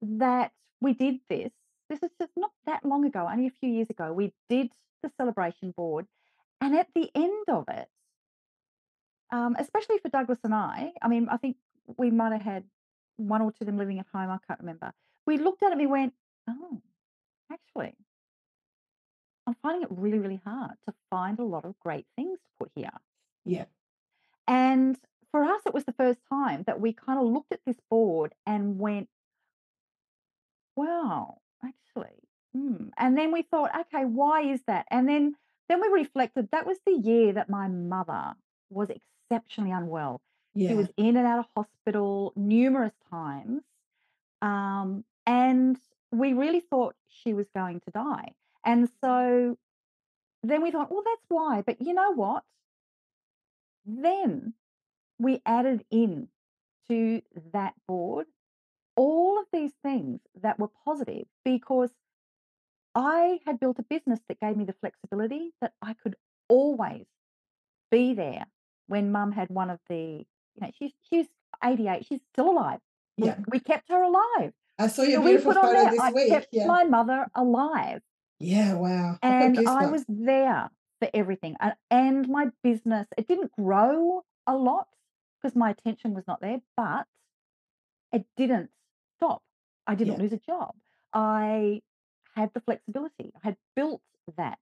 that 0.00 0.52
we 0.80 0.94
did 0.94 1.16
this. 1.28 1.52
This 1.88 2.02
is 2.02 2.10
just 2.18 2.32
not 2.36 2.50
that 2.66 2.84
long 2.84 3.04
ago, 3.04 3.28
only 3.30 3.46
a 3.46 3.50
few 3.50 3.70
years 3.70 3.90
ago. 3.90 4.12
We 4.12 4.32
did 4.48 4.72
the 5.02 5.10
celebration 5.16 5.72
board, 5.72 6.06
and 6.60 6.74
at 6.76 6.88
the 6.94 7.10
end 7.14 7.44
of 7.48 7.64
it, 7.68 7.88
um, 9.30 9.56
especially 9.58 9.98
for 9.98 10.08
Douglas 10.08 10.40
and 10.44 10.54
I, 10.54 10.92
I 11.02 11.08
mean, 11.08 11.28
I 11.28 11.36
think 11.36 11.56
we 11.98 12.10
might 12.10 12.32
have 12.32 12.42
had 12.42 12.64
one 13.16 13.42
or 13.42 13.50
two 13.50 13.58
of 13.62 13.66
them 13.66 13.78
living 13.78 13.98
at 13.98 14.06
home. 14.12 14.30
I 14.30 14.38
can't 14.46 14.60
remember. 14.60 14.92
We 15.26 15.38
looked 15.38 15.62
at 15.62 15.68
it 15.68 15.72
and 15.72 15.80
we 15.80 15.86
went, 15.86 16.14
"Oh, 16.48 16.82
actually, 17.52 17.94
I'm 19.46 19.54
finding 19.62 19.82
it 19.82 19.88
really, 19.90 20.18
really 20.18 20.40
hard 20.44 20.72
to 20.86 20.94
find 21.10 21.38
a 21.38 21.44
lot 21.44 21.64
of 21.64 21.78
great 21.80 22.06
things 22.16 22.38
to 22.40 22.50
put 22.58 22.70
here." 22.74 22.90
yeah, 23.44 23.66
And 24.48 24.98
for 25.30 25.44
us, 25.44 25.62
it 25.66 25.74
was 25.74 25.84
the 25.84 25.92
first 25.92 26.20
time 26.30 26.64
that 26.66 26.80
we 26.80 26.92
kind 26.92 27.18
of 27.18 27.26
looked 27.26 27.52
at 27.52 27.60
this 27.66 27.76
board 27.90 28.34
and 28.46 28.78
went, 28.78 29.08
wow, 30.76 31.38
actually. 31.68 32.22
Hmm. 32.54 32.88
And 32.96 33.16
then 33.16 33.32
we 33.32 33.42
thought, 33.42 33.70
okay, 33.80 34.04
why 34.04 34.42
is 34.42 34.60
that? 34.66 34.86
And 34.90 35.08
then 35.08 35.36
then 35.68 35.80
we 35.80 35.88
reflected 35.88 36.48
that 36.52 36.66
was 36.66 36.78
the 36.86 36.92
year 36.92 37.32
that 37.32 37.50
my 37.50 37.68
mother 37.68 38.34
was 38.70 38.88
exceptionally 38.90 39.72
unwell. 39.72 40.20
She 40.56 40.74
was 40.74 40.88
in 40.96 41.16
and 41.16 41.26
out 41.26 41.40
of 41.40 41.46
hospital 41.54 42.32
numerous 42.34 42.94
times. 43.10 43.62
Um, 44.40 45.04
and 45.26 45.76
we 46.10 46.32
really 46.32 46.60
thought 46.60 46.94
she 47.08 47.34
was 47.34 47.46
going 47.54 47.80
to 47.80 47.90
die. 47.90 48.32
And 48.64 48.88
so 49.02 49.58
then 50.42 50.62
we 50.62 50.70
thought, 50.70 50.90
well, 50.90 51.02
that's 51.04 51.26
why. 51.28 51.62
But 51.66 51.82
you 51.82 51.92
know 51.92 52.12
what? 52.14 52.44
Then 53.84 54.54
we 55.18 55.42
added 55.44 55.84
in 55.90 56.28
to 56.88 57.22
that 57.52 57.74
board 57.86 58.26
all 58.96 59.38
of 59.38 59.46
these 59.52 59.72
things 59.82 60.20
that 60.42 60.58
were 60.58 60.70
positive 60.84 61.26
because 61.44 61.90
I 62.94 63.40
had 63.46 63.60
built 63.60 63.78
a 63.78 63.82
business 63.82 64.20
that 64.28 64.40
gave 64.40 64.56
me 64.56 64.64
the 64.64 64.74
flexibility 64.80 65.52
that 65.60 65.72
I 65.82 65.94
could 65.94 66.16
always 66.48 67.04
be 67.90 68.14
there 68.14 68.46
when 68.86 69.12
mum 69.12 69.32
had 69.32 69.50
one 69.50 69.70
of 69.70 69.78
the, 69.88 70.24
you 70.54 70.60
know, 70.60 70.70
she's 70.78 70.92
she's 71.10 71.26
88, 71.62 72.06
she's 72.06 72.20
still 72.32 72.50
alive. 72.50 72.80
Yeah. 73.18 73.36
we 73.48 73.60
kept 73.60 73.88
her 73.90 74.02
alive. 74.02 74.52
I 74.78 74.88
saw 74.88 75.02
So 75.02 75.08
your 75.08 75.20
we 75.20 75.30
beautiful 75.32 75.52
put 75.54 75.58
on 75.62 75.66
photo 75.68 75.82
there, 75.82 75.90
this 75.90 76.00
I 76.00 76.12
week. 76.12 76.28
kept 76.28 76.48
Yeah. 76.52 76.66
my 76.66 76.84
mother 76.84 77.26
alive. 77.34 78.00
Yeah. 78.38 78.74
Wow. 78.74 79.18
I've 79.22 79.56
And 79.56 79.68
I 79.68 79.86
was 79.86 80.04
there 80.08 80.70
for 81.00 81.08
everything. 81.14 81.56
A- 81.60 81.76
And 81.90 82.28
my 82.28 82.50
business, 82.62 83.06
it 83.18 83.26
didn't 83.28 83.52
grow 83.52 84.24
a 84.46 84.54
lot 84.56 84.88
because 85.40 85.56
my 85.56 85.70
attention 85.70 86.14
was 86.14 86.24
not 86.26 86.40
there, 86.40 86.60
but 86.76 87.06
it 88.12 88.26
didn't 88.36 88.70
stop. 89.16 89.42
I 89.86 89.94
didn't 89.94 90.14
Yeah. 90.14 90.22
lose 90.22 90.32
a 90.32 90.38
job. 90.38 90.74
I 91.12 91.82
had 92.34 92.52
the 92.54 92.60
flexibility. 92.60 93.32
I 93.36 93.40
had 93.48 93.56
built 93.74 94.02
that 94.36 94.58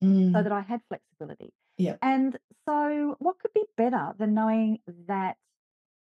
so 0.00 0.06
Mm, 0.06 0.42
that 0.44 0.52
I 0.52 0.60
had 0.60 0.82
flexibility. 0.88 1.52
Yeah. 1.78 1.96
And 2.02 2.38
so, 2.66 3.16
what 3.18 3.38
could 3.40 3.52
be 3.54 3.64
better 3.76 4.14
than 4.18 4.34
knowing 4.34 4.80
that 5.06 5.36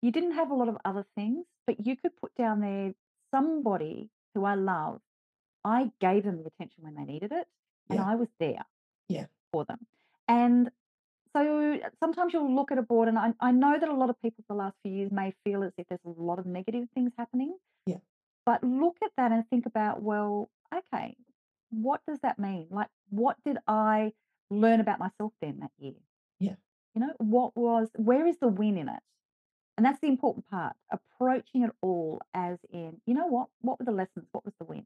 you 0.02 0.12
didn't 0.12 0.34
have 0.34 0.52
a 0.52 0.56
lot 0.56 0.70
of 0.70 0.78
other 0.86 1.06
things, 1.16 1.46
but 1.68 1.86
you 1.86 1.96
could 1.96 2.16
put 2.18 2.34
down 2.36 2.62
there 2.62 2.94
somebody 3.32 4.10
who 4.34 4.46
I 4.46 4.56
love. 4.56 5.02
I 5.64 5.92
gave 6.00 6.24
them 6.24 6.38
the 6.44 6.48
attention 6.48 6.84
when 6.84 6.96
they 6.96 7.06
needed 7.06 7.32
it, 7.32 7.48
and 7.90 8.00
Yeah. 8.00 8.08
I 8.10 8.16
was 8.16 8.30
there 8.40 8.66
Yeah. 9.10 9.28
for 9.52 9.66
them. 9.66 9.88
And 10.28 10.72
so 11.36 11.80
sometimes 12.00 12.34
you'll 12.34 12.54
look 12.54 12.72
at 12.72 12.78
a 12.78 12.82
board, 12.82 13.08
and 13.08 13.18
I, 13.18 13.34
I 13.40 13.52
know 13.52 13.78
that 13.80 13.90
a 13.90 13.94
lot 13.94 14.10
of 14.10 14.20
people 14.22 14.44
the 14.48 14.56
last 14.56 14.76
few 14.84 14.92
years 14.92 15.12
may 15.12 15.34
feel 15.44 15.64
as 15.64 15.72
if 15.78 15.88
there's 15.88 16.00
a 16.06 16.22
lot 16.22 16.40
of 16.40 16.46
negative 16.46 16.88
things 16.94 17.12
happening. 17.18 17.56
Yeah. 17.86 17.98
But 18.46 18.64
look 18.64 18.98
at 19.04 19.12
that 19.18 19.32
and 19.32 19.48
think 19.50 19.66
about, 19.66 20.02
well, 20.02 20.50
okay, 20.74 21.16
what 21.70 22.02
does 22.08 22.20
that 22.24 22.40
mean? 22.40 22.68
Like, 22.72 22.88
what 23.10 23.38
did 23.46 23.58
I 23.68 24.14
learn 24.50 24.80
about 24.80 25.00
myself 25.00 25.34
then 25.42 25.60
that 25.60 25.72
year? 25.78 25.94
Yeah. 26.40 26.56
You 26.96 27.02
know, 27.02 27.14
what 27.20 27.56
was, 27.56 27.90
where 27.96 28.26
is 28.26 28.38
the 28.40 28.48
win 28.48 28.78
in 28.78 28.90
it? 28.90 29.00
And 29.78 29.86
that's 29.86 30.00
the 30.02 30.08
important 30.08 30.50
part, 30.50 30.76
approaching 30.92 31.64
it 31.64 31.72
all 31.82 32.22
as 32.34 32.58
in, 32.74 33.00
you 33.06 33.14
know 33.14 33.28
what? 33.28 33.48
What 33.62 33.80
were 33.80 33.86
the 33.86 33.92
lessons? 33.92 34.26
What 34.32 34.44
was 34.44 34.54
the 34.60 34.66
win? 34.66 34.84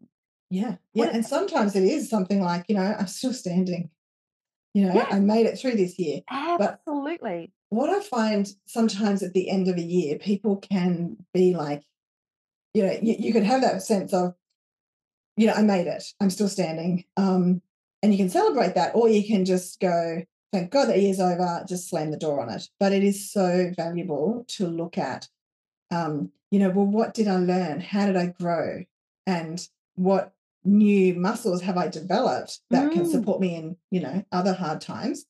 Yeah. 0.49 0.75
Yeah. 0.93 1.05
it, 1.05 1.15
And 1.15 1.25
sometimes 1.25 1.75
it 1.75 1.83
is 1.83 2.09
something 2.09 2.41
like, 2.41 2.65
you 2.67 2.75
know, 2.75 2.95
I'm 2.99 3.07
still 3.07 3.33
standing. 3.33 3.89
You 4.73 4.87
know, 4.87 4.93
yes, 4.95 5.07
I 5.11 5.19
made 5.19 5.45
it 5.45 5.59
through 5.59 5.75
this 5.75 5.99
year. 5.99 6.21
But 6.29 6.79
absolutely. 6.85 7.51
what 7.69 7.89
I 7.89 7.99
find 7.99 8.47
sometimes 8.65 9.21
at 9.21 9.33
the 9.33 9.49
end 9.49 9.67
of 9.67 9.77
a 9.77 9.81
year, 9.81 10.17
people 10.17 10.57
can 10.57 11.17
be 11.33 11.53
like, 11.53 11.83
you 12.73 12.83
know, 12.83 12.97
you, 13.01 13.15
you 13.19 13.33
could 13.33 13.43
have 13.43 13.61
that 13.61 13.83
sense 13.83 14.13
of, 14.13 14.33
you 15.37 15.47
know, 15.47 15.53
I 15.53 15.61
made 15.61 15.87
it. 15.87 16.03
I'm 16.19 16.29
still 16.31 16.47
standing. 16.47 17.05
Um, 17.17 17.61
and 18.01 18.11
you 18.11 18.17
can 18.17 18.29
celebrate 18.29 18.75
that, 18.75 18.95
or 18.95 19.09
you 19.09 19.25
can 19.25 19.45
just 19.45 19.79
go, 19.79 20.23
thank 20.51 20.71
God 20.71 20.85
that 20.85 20.99
year's 20.99 21.19
over, 21.19 21.63
just 21.67 21.89
slam 21.89 22.11
the 22.11 22.17
door 22.17 22.41
on 22.41 22.49
it. 22.49 22.67
But 22.79 22.93
it 22.93 23.03
is 23.03 23.31
so 23.31 23.71
valuable 23.75 24.45
to 24.49 24.67
look 24.67 24.97
at, 24.97 25.27
um, 25.91 26.31
you 26.51 26.59
know, 26.59 26.69
well, 26.69 26.85
what 26.85 27.13
did 27.13 27.27
I 27.27 27.37
learn? 27.37 27.79
How 27.79 28.05
did 28.05 28.17
I 28.17 28.27
grow? 28.27 28.83
And 29.25 29.65
what 29.95 30.33
new 30.65 31.13
muscles 31.15 31.61
have 31.61 31.77
I 31.77 31.87
developed 31.87 32.59
that 32.69 32.91
can 32.91 33.03
Mm, 33.03 33.11
support 33.11 33.41
me 33.41 33.55
in, 33.55 33.77
you 33.91 33.99
know, 34.01 34.23
other 34.31 34.53
hard 34.53 34.81
times? 34.81 35.25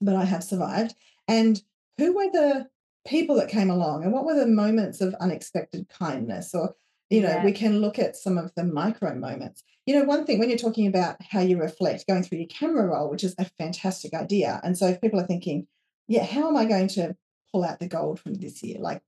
But 0.00 0.16
I 0.16 0.24
have 0.24 0.44
survived. 0.44 0.94
And 1.28 1.62
who 1.98 2.14
were 2.14 2.30
the 2.30 2.68
people 3.06 3.36
that 3.36 3.48
came 3.48 3.70
along 3.70 4.04
and 4.04 4.12
what 4.12 4.24
were 4.24 4.34
the 4.34 4.46
moments 4.46 5.00
of 5.00 5.14
unexpected 5.14 5.88
kindness? 5.88 6.54
Or 6.54 6.74
you 7.10 7.20
know 7.20 7.28
yeah. 7.28 7.44
we 7.44 7.52
can 7.52 7.80
look 7.80 7.98
at 7.98 8.16
some 8.16 8.38
of 8.38 8.52
the 8.54 8.64
micro 8.64 9.14
moments. 9.14 9.62
You 9.86 9.94
know 9.94 10.04
one 10.04 10.24
thing 10.24 10.38
when 10.38 10.48
you're 10.48 10.58
talking 10.58 10.86
about 10.86 11.16
how 11.20 11.40
you 11.40 11.58
reflect 11.58 12.06
going 12.06 12.22
through 12.22 12.38
your 12.38 12.48
camera 12.48 12.86
roll 12.86 13.10
which 13.10 13.24
is 13.24 13.34
a 13.38 13.44
fantastic 13.58 14.14
idea. 14.14 14.60
And 14.64 14.78
so 14.78 14.86
if 14.88 15.00
people 15.00 15.20
are 15.20 15.26
thinking 15.26 15.66
yeah 16.08 16.24
how 16.24 16.48
am 16.48 16.56
i 16.56 16.64
going 16.64 16.88
to 16.88 17.16
pull 17.52 17.64
out 17.64 17.78
the 17.80 17.88
gold 17.88 18.18
from 18.20 18.34
this 18.34 18.62
year? 18.62 18.78
Like 18.80 19.02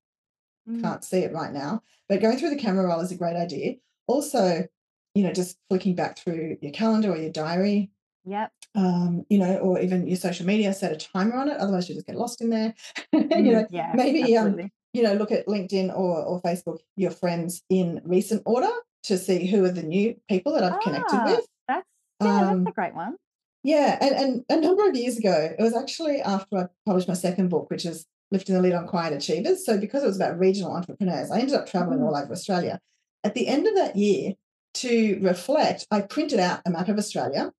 Mm, 0.68 0.80
can't 0.80 1.04
see 1.04 1.18
it 1.18 1.32
right 1.32 1.52
now. 1.52 1.82
But 2.08 2.20
going 2.20 2.38
through 2.38 2.50
the 2.50 2.56
camera 2.56 2.86
roll 2.86 3.00
is 3.00 3.12
a 3.12 3.16
great 3.16 3.36
idea. 3.36 3.74
Also 4.06 4.66
you 5.14 5.22
know 5.22 5.32
just 5.32 5.58
flicking 5.68 5.94
back 5.94 6.18
through 6.18 6.58
your 6.62 6.72
calendar 6.72 7.12
or 7.12 7.16
your 7.16 7.30
diary 7.30 7.90
yep. 8.24 8.52
um, 8.74 9.24
you 9.30 9.38
know, 9.38 9.58
or 9.58 9.78
even 9.80 10.06
your 10.06 10.16
social 10.16 10.46
media, 10.46 10.72
set 10.74 10.92
a 10.92 10.96
timer 10.96 11.36
on 11.36 11.48
it. 11.48 11.58
Otherwise, 11.58 11.88
you 11.88 11.94
just 11.94 12.06
get 12.06 12.16
lost 12.16 12.40
in 12.40 12.50
there. 12.50 12.74
you 13.12 13.52
Mm, 13.52 13.52
know, 13.52 13.66
yeah, 13.68 13.92
maybe 13.92 14.36
um, 14.36 14.60
you 14.92 15.02
know, 15.02 15.14
look 15.14 15.30
at 15.32 15.46
LinkedIn 15.46 15.90
or 15.96 16.22
or 16.24 16.42
Facebook, 16.42 16.78
your 16.96 17.10
friends 17.12 17.62
in 17.68 18.00
recent 18.04 18.42
order 18.46 18.70
to 19.04 19.18
see 19.18 19.46
who 19.46 19.64
are 19.64 19.70
the 19.70 19.82
new 19.82 20.18
people 20.28 20.52
that 20.54 20.64
I've 20.64 20.80
connected 20.80 21.22
Ah, 21.22 21.24
with. 21.24 21.46
that's 21.68 21.84
yeah, 22.20 22.44
that's 22.44 22.60
a 22.66 22.70
Um, 22.70 22.72
great 22.72 22.94
one. 22.94 23.16
yeah, 23.62 23.98
and 24.00 24.14
and 24.14 24.44
a 24.50 24.60
number 24.66 24.88
of 24.88 24.96
years 24.96 25.16
ago, 25.16 25.54
it 25.58 25.62
was 25.62 25.74
actually 25.74 26.20
after 26.20 26.56
I 26.58 26.66
published 26.86 27.08
my 27.08 27.14
second 27.14 27.48
book, 27.48 27.70
which 27.70 27.86
is 27.86 28.06
Lifting 28.30 28.54
the 28.56 28.62
Lid 28.62 28.74
on 28.74 28.86
Quiet 28.88 29.14
Achievers. 29.14 29.64
So 29.64 29.78
because 29.80 30.02
it 30.02 30.06
was 30.06 30.16
about 30.16 30.38
regional 30.38 30.72
entrepreneurs, 30.72 31.30
I 31.30 31.40
ended 31.40 31.54
up 31.54 31.66
traveling 31.66 32.00
Mm, 32.00 32.02
all 32.02 32.16
over 32.16 32.32
Australia. 32.32 32.80
At 33.24 33.34
the 33.34 33.48
end 33.48 33.66
of 33.66 33.74
that 33.76 33.96
year, 33.96 34.34
to 34.74 35.18
reflect, 35.20 35.86
I 35.90 36.00
printed 36.00 36.40
out 36.40 36.60
a 36.66 36.70
map 36.70 36.88
of 36.88 36.98
Australia 36.98 37.52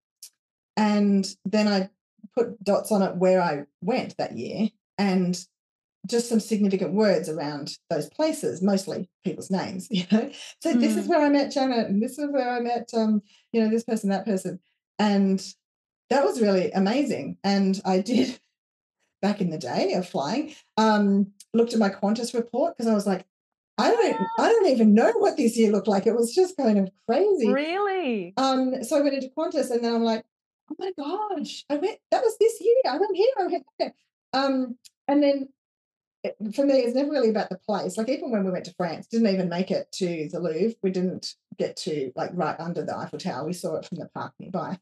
and 0.77 1.27
then 1.45 1.67
I 1.67 1.89
put 2.35 2.63
dots 2.63 2.91
on 2.91 3.01
it 3.01 3.15
where 3.15 3.41
I 3.41 3.63
went 3.81 4.15
that 4.17 4.37
year 4.37 4.69
and 4.97 5.39
just 6.07 6.29
some 6.29 6.39
significant 6.39 6.93
words 6.93 7.29
around 7.29 7.77
those 7.89 8.09
places, 8.09 8.61
mostly 8.61 9.09
people's 9.23 9.49
names, 9.49 9.87
you 9.91 10.05
know. 10.11 10.31
So 10.61 10.73
this 10.73 10.95
is 10.95 11.05
mm, 11.05 11.09
where 11.09 11.25
I 11.25 11.29
met 11.29 11.51
Janet, 11.51 11.87
and 11.87 12.01
this 12.01 12.19
is 12.19 12.29
where 12.29 12.49
I 12.49 12.59
met 12.59 12.89
um, 12.93 13.21
you 13.51 13.61
know, 13.61 13.69
this 13.69 13.83
person, 13.83 14.09
that 14.09 14.25
person. 14.25 14.59
And 14.99 15.43
that 16.09 16.23
was 16.23 16.41
really 16.41 16.71
amazing. 16.71 17.37
And 17.43 17.81
I 17.85 17.99
did 17.99 18.39
back 19.21 19.41
in 19.41 19.49
the 19.49 19.57
day 19.57 19.93
of 19.93 20.07
flying, 20.07 20.53
um, 20.77 21.31
looked 21.53 21.73
at 21.73 21.79
my 21.79 21.89
Qantas 21.89 22.33
report 22.33 22.77
because 22.77 22.89
I 22.89 22.93
was 22.93 23.07
like, 23.07 23.25
I 23.77 23.91
don't 23.91 24.15
I 24.39 24.49
don't 24.49 24.67
even 24.67 24.93
know 24.93 25.11
what 25.17 25.35
this 25.37 25.57
year 25.57 25.71
looked 25.71 25.87
like. 25.87 26.07
It 26.07 26.15
was 26.15 26.33
just 26.33 26.55
kind 26.57 26.77
of 26.79 26.89
crazy. 27.07 27.51
really? 27.51 28.33
Um, 28.37 28.83
so 28.83 28.97
I 28.97 29.01
went 29.01 29.15
into 29.15 29.29
Qantas 29.37 29.69
and 29.71 29.83
then 29.83 29.93
I'm 29.93 30.03
like, 30.03 30.23
oh 30.71 30.75
my 30.79 30.91
gosh, 30.97 31.65
I 31.69 31.75
went, 31.75 31.97
that 32.11 32.23
was 32.23 32.37
this 32.39 32.59
year. 32.61 32.75
I 32.89 32.97
went 32.97 33.15
here, 33.15 33.27
I 33.37 33.43
went 33.47 33.65
there. 33.79 33.93
Um, 34.33 34.77
and 35.07 35.21
then 35.21 35.49
it- 36.23 36.37
for 36.55 36.65
me, 36.65 36.75
it's 36.75 36.95
never 36.95 37.11
really 37.11 37.29
about 37.29 37.49
the 37.49 37.57
place. 37.57 37.97
Like 37.97 38.09
even 38.09 38.31
when 38.31 38.45
we 38.45 38.51
went 38.51 38.65
to 38.65 38.73
France, 38.75 39.07
didn't 39.07 39.27
even 39.33 39.49
make 39.49 39.69
it 39.71 39.91
to 39.93 40.29
the 40.31 40.39
Louvre. 40.39 40.75
We 40.81 40.91
didn't 40.91 41.35
get 41.57 41.75
to 41.77 42.11
like 42.15 42.31
right 42.33 42.59
under 42.59 42.83
the 42.83 42.95
Eiffel 42.97 43.19
Tower. 43.19 43.45
We 43.45 43.53
saw 43.53 43.75
it 43.75 43.85
from 43.85 43.97
the 43.99 44.07
park 44.07 44.33
nearby. 44.39 44.79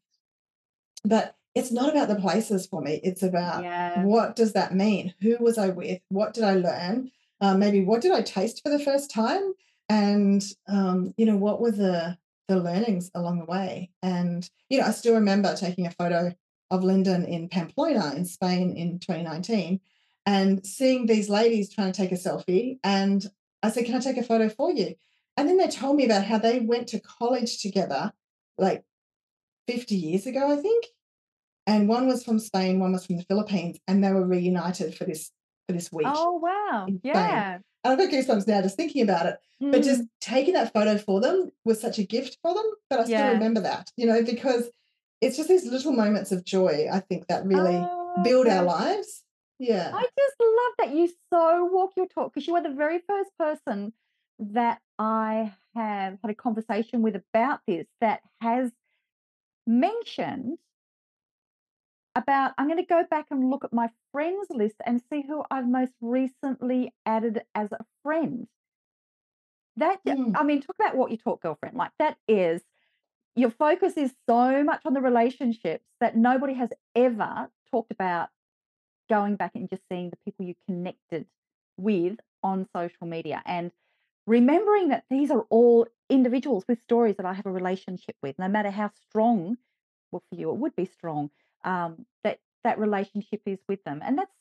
But 1.04 1.36
it's 1.56 1.72
not 1.72 1.90
about 1.90 2.08
the 2.08 2.16
places 2.16 2.66
for 2.68 2.82
me. 2.82 3.00
It's 3.04 3.24
about 3.24 3.64
Yeah. 3.64 4.04
what 4.04 4.36
does 4.36 4.54
that 4.54 4.74
mean? 4.74 5.14
Who 5.22 5.36
was 5.40 5.58
I 5.58 5.70
with? 5.70 6.00
What 6.10 6.34
did 6.34 6.44
I 6.44 6.54
learn? 6.54 7.12
Um, 7.44 7.60
maybe 7.60 7.84
what 7.84 8.02
did 8.02 8.14
I 8.14 8.22
taste 8.22 8.62
for 8.64 8.70
the 8.70 8.84
first 8.84 9.12
time? 9.12 9.54
And 9.90 10.42
um, 10.70 11.14
you 11.18 11.26
know, 11.26 11.36
what 11.36 11.60
were 11.60 11.72
the 11.72 12.18
the 12.48 12.58
learnings 12.58 13.12
along 13.14 13.40
the 13.40 13.46
way? 13.46 13.92
And 14.02 14.50
you 14.70 14.80
know, 14.80 14.86
I 14.86 14.92
still 14.92 15.16
remember 15.16 15.54
taking 15.56 15.86
a 15.86 15.92
photo 15.92 16.34
of 16.72 16.84
Lyndon 16.84 17.26
in 17.26 17.50
Pamplona 17.50 18.14
in 18.16 18.26
Spain 18.26 18.76
in 18.78 18.98
2019 18.98 19.82
and 20.26 20.66
seeing 20.66 21.06
these 21.06 21.30
ladies 21.30 21.70
trying 21.70 21.92
to 21.92 22.02
take 22.02 22.14
a 22.14 22.16
selfie. 22.16 22.80
And 22.82 23.26
I 23.62 23.70
said, 23.70 23.86
Can 23.86 23.96
I 23.96 24.00
take 24.00 24.18
a 24.18 24.24
photo 24.24 24.48
for 24.48 24.72
you? 24.72 24.96
And 25.36 25.50
then 25.50 25.58
they 25.58 25.68
told 25.68 25.98
me 25.98 26.06
about 26.06 26.24
how 26.24 26.38
they 26.38 26.62
went 26.62 26.88
to 26.90 27.02
college 27.02 27.62
together 27.62 28.14
like 28.58 28.86
50 29.68 29.96
years 29.96 30.26
ago, 30.26 30.50
I 30.50 30.62
think 30.62 30.86
and 31.66 31.88
one 31.88 32.08
was 32.08 32.24
from 32.24 32.40
Spain, 32.40 32.80
one 32.80 32.92
was 32.92 33.06
from 33.06 33.18
the 33.18 33.24
Philippines, 33.24 33.80
and 33.88 34.04
they 34.04 34.12
were 34.12 34.26
reunited 34.26 34.96
for 34.96 35.06
this 35.06 35.32
this 35.68 35.92
week 35.92 36.08
Oh, 36.08 36.34
wow. 36.34 36.88
Yeah. 37.04 37.56
And 37.56 37.64
I've 37.84 37.98
got 37.98 38.10
goosebumps 38.10 38.48
now 38.48 38.62
just 38.62 38.78
thinking 38.78 39.02
about 39.02 39.26
it. 39.26 39.38
But 39.72 39.84
just 39.84 40.02
Mm, 40.04 40.10
taking 40.22 40.54
that 40.56 40.74
photo 40.74 40.98
for 40.98 41.22
them 41.22 41.52
was 41.64 41.80
such 41.80 41.98
a 42.00 42.04
gift 42.04 42.38
for 42.42 42.54
them. 42.54 42.66
But 42.90 43.00
I 43.00 43.04
still 43.06 43.18
yeah. 43.18 43.32
remember 43.32 43.62
that, 43.62 43.92
you 43.98 44.06
know, 44.06 44.22
because 44.24 44.70
it's 45.22 45.38
just 45.38 45.50
these 45.50 45.66
little 45.66 45.94
moments 45.94 46.32
of 46.32 46.44
joy, 46.44 46.88
I 46.92 47.00
think, 47.00 47.28
that 47.28 47.46
really 47.46 47.78
Oh, 47.90 48.22
build 48.24 48.48
our 48.48 48.64
lives. 48.64 49.24
Yeah. 49.58 49.92
I 49.94 50.02
just 50.02 50.36
love 50.40 50.74
that 50.80 50.96
you 50.98 51.10
so 51.32 51.66
walk 51.72 51.94
your 51.96 52.08
talk 52.08 52.34
because 52.34 52.46
you 52.48 52.56
are 52.56 52.64
the 52.64 52.70
very 52.76 53.00
first 53.08 53.32
person 53.40 53.94
that 54.40 54.82
I 55.00 55.54
have 55.76 56.18
had 56.22 56.32
a 56.32 56.36
conversation 56.36 57.02
with 57.02 57.16
about 57.16 57.62
this 57.68 57.88
that 58.02 58.22
has 58.42 58.72
mentioned 59.66 60.58
about 62.16 62.54
I'm 62.58 62.68
going 62.68 62.80
to 62.80 62.86
go 62.86 63.04
back 63.10 63.28
and 63.32 63.50
look 63.50 63.64
at 63.64 63.74
my 63.74 63.90
friends 64.12 64.48
list 64.50 64.76
and 64.86 65.02
see 65.12 65.24
who 65.28 65.44
I've 65.50 65.68
most 65.68 65.94
recently 66.02 66.94
added 67.06 67.44
as 67.56 67.72
a 67.72 67.84
friend. 68.04 68.48
That 69.78 70.00
Mm. 70.06 70.34
I 70.36 70.44
mean, 70.44 70.62
talk 70.62 70.76
about 70.80 70.96
what 70.96 71.12
you 71.12 71.18
talk, 71.18 71.42
girlfriend. 71.42 71.76
Like 71.76 71.92
that 72.00 72.18
is 72.28 72.62
your 73.36 73.50
focus 73.50 73.98
is 73.98 74.14
so 74.30 74.64
much 74.64 74.82
on 74.86 74.94
the 74.94 75.02
relationships 75.02 75.86
that 76.00 76.16
nobody 76.16 76.54
has 76.54 76.70
ever 76.96 77.50
talked 77.72 77.92
about 77.92 78.30
going 79.10 79.36
back 79.36 79.56
and 79.56 79.70
just 79.70 79.82
seeing 79.90 80.10
the 80.10 80.18
people 80.26 80.46
you 80.46 80.54
connected 80.68 81.26
with 81.78 82.20
on 82.44 82.68
social 82.76 83.08
media 83.08 83.42
and 83.46 83.72
remembering 84.28 84.90
that 84.90 85.04
these 85.10 85.32
are 85.32 85.46
all 85.50 85.88
individuals 86.10 86.64
with 86.68 86.82
stories 86.82 87.18
that 87.18 87.26
I 87.26 87.34
have 87.34 87.46
a 87.46 87.52
relationship 87.52 88.16
with, 88.22 88.38
no 88.38 88.48
matter 88.48 88.70
how 88.70 88.92
strong, 89.08 89.58
well, 90.12 90.24
for 90.30 90.36
you 90.36 90.50
it 90.52 90.58
would 90.58 90.76
be 90.76 90.86
strong, 90.86 91.32
um, 91.64 92.06
that 92.24 92.40
that 92.64 92.80
relationship 92.80 93.42
is 93.46 93.60
with 93.68 93.84
them, 93.84 94.02
and 94.04 94.18
that's 94.18 94.32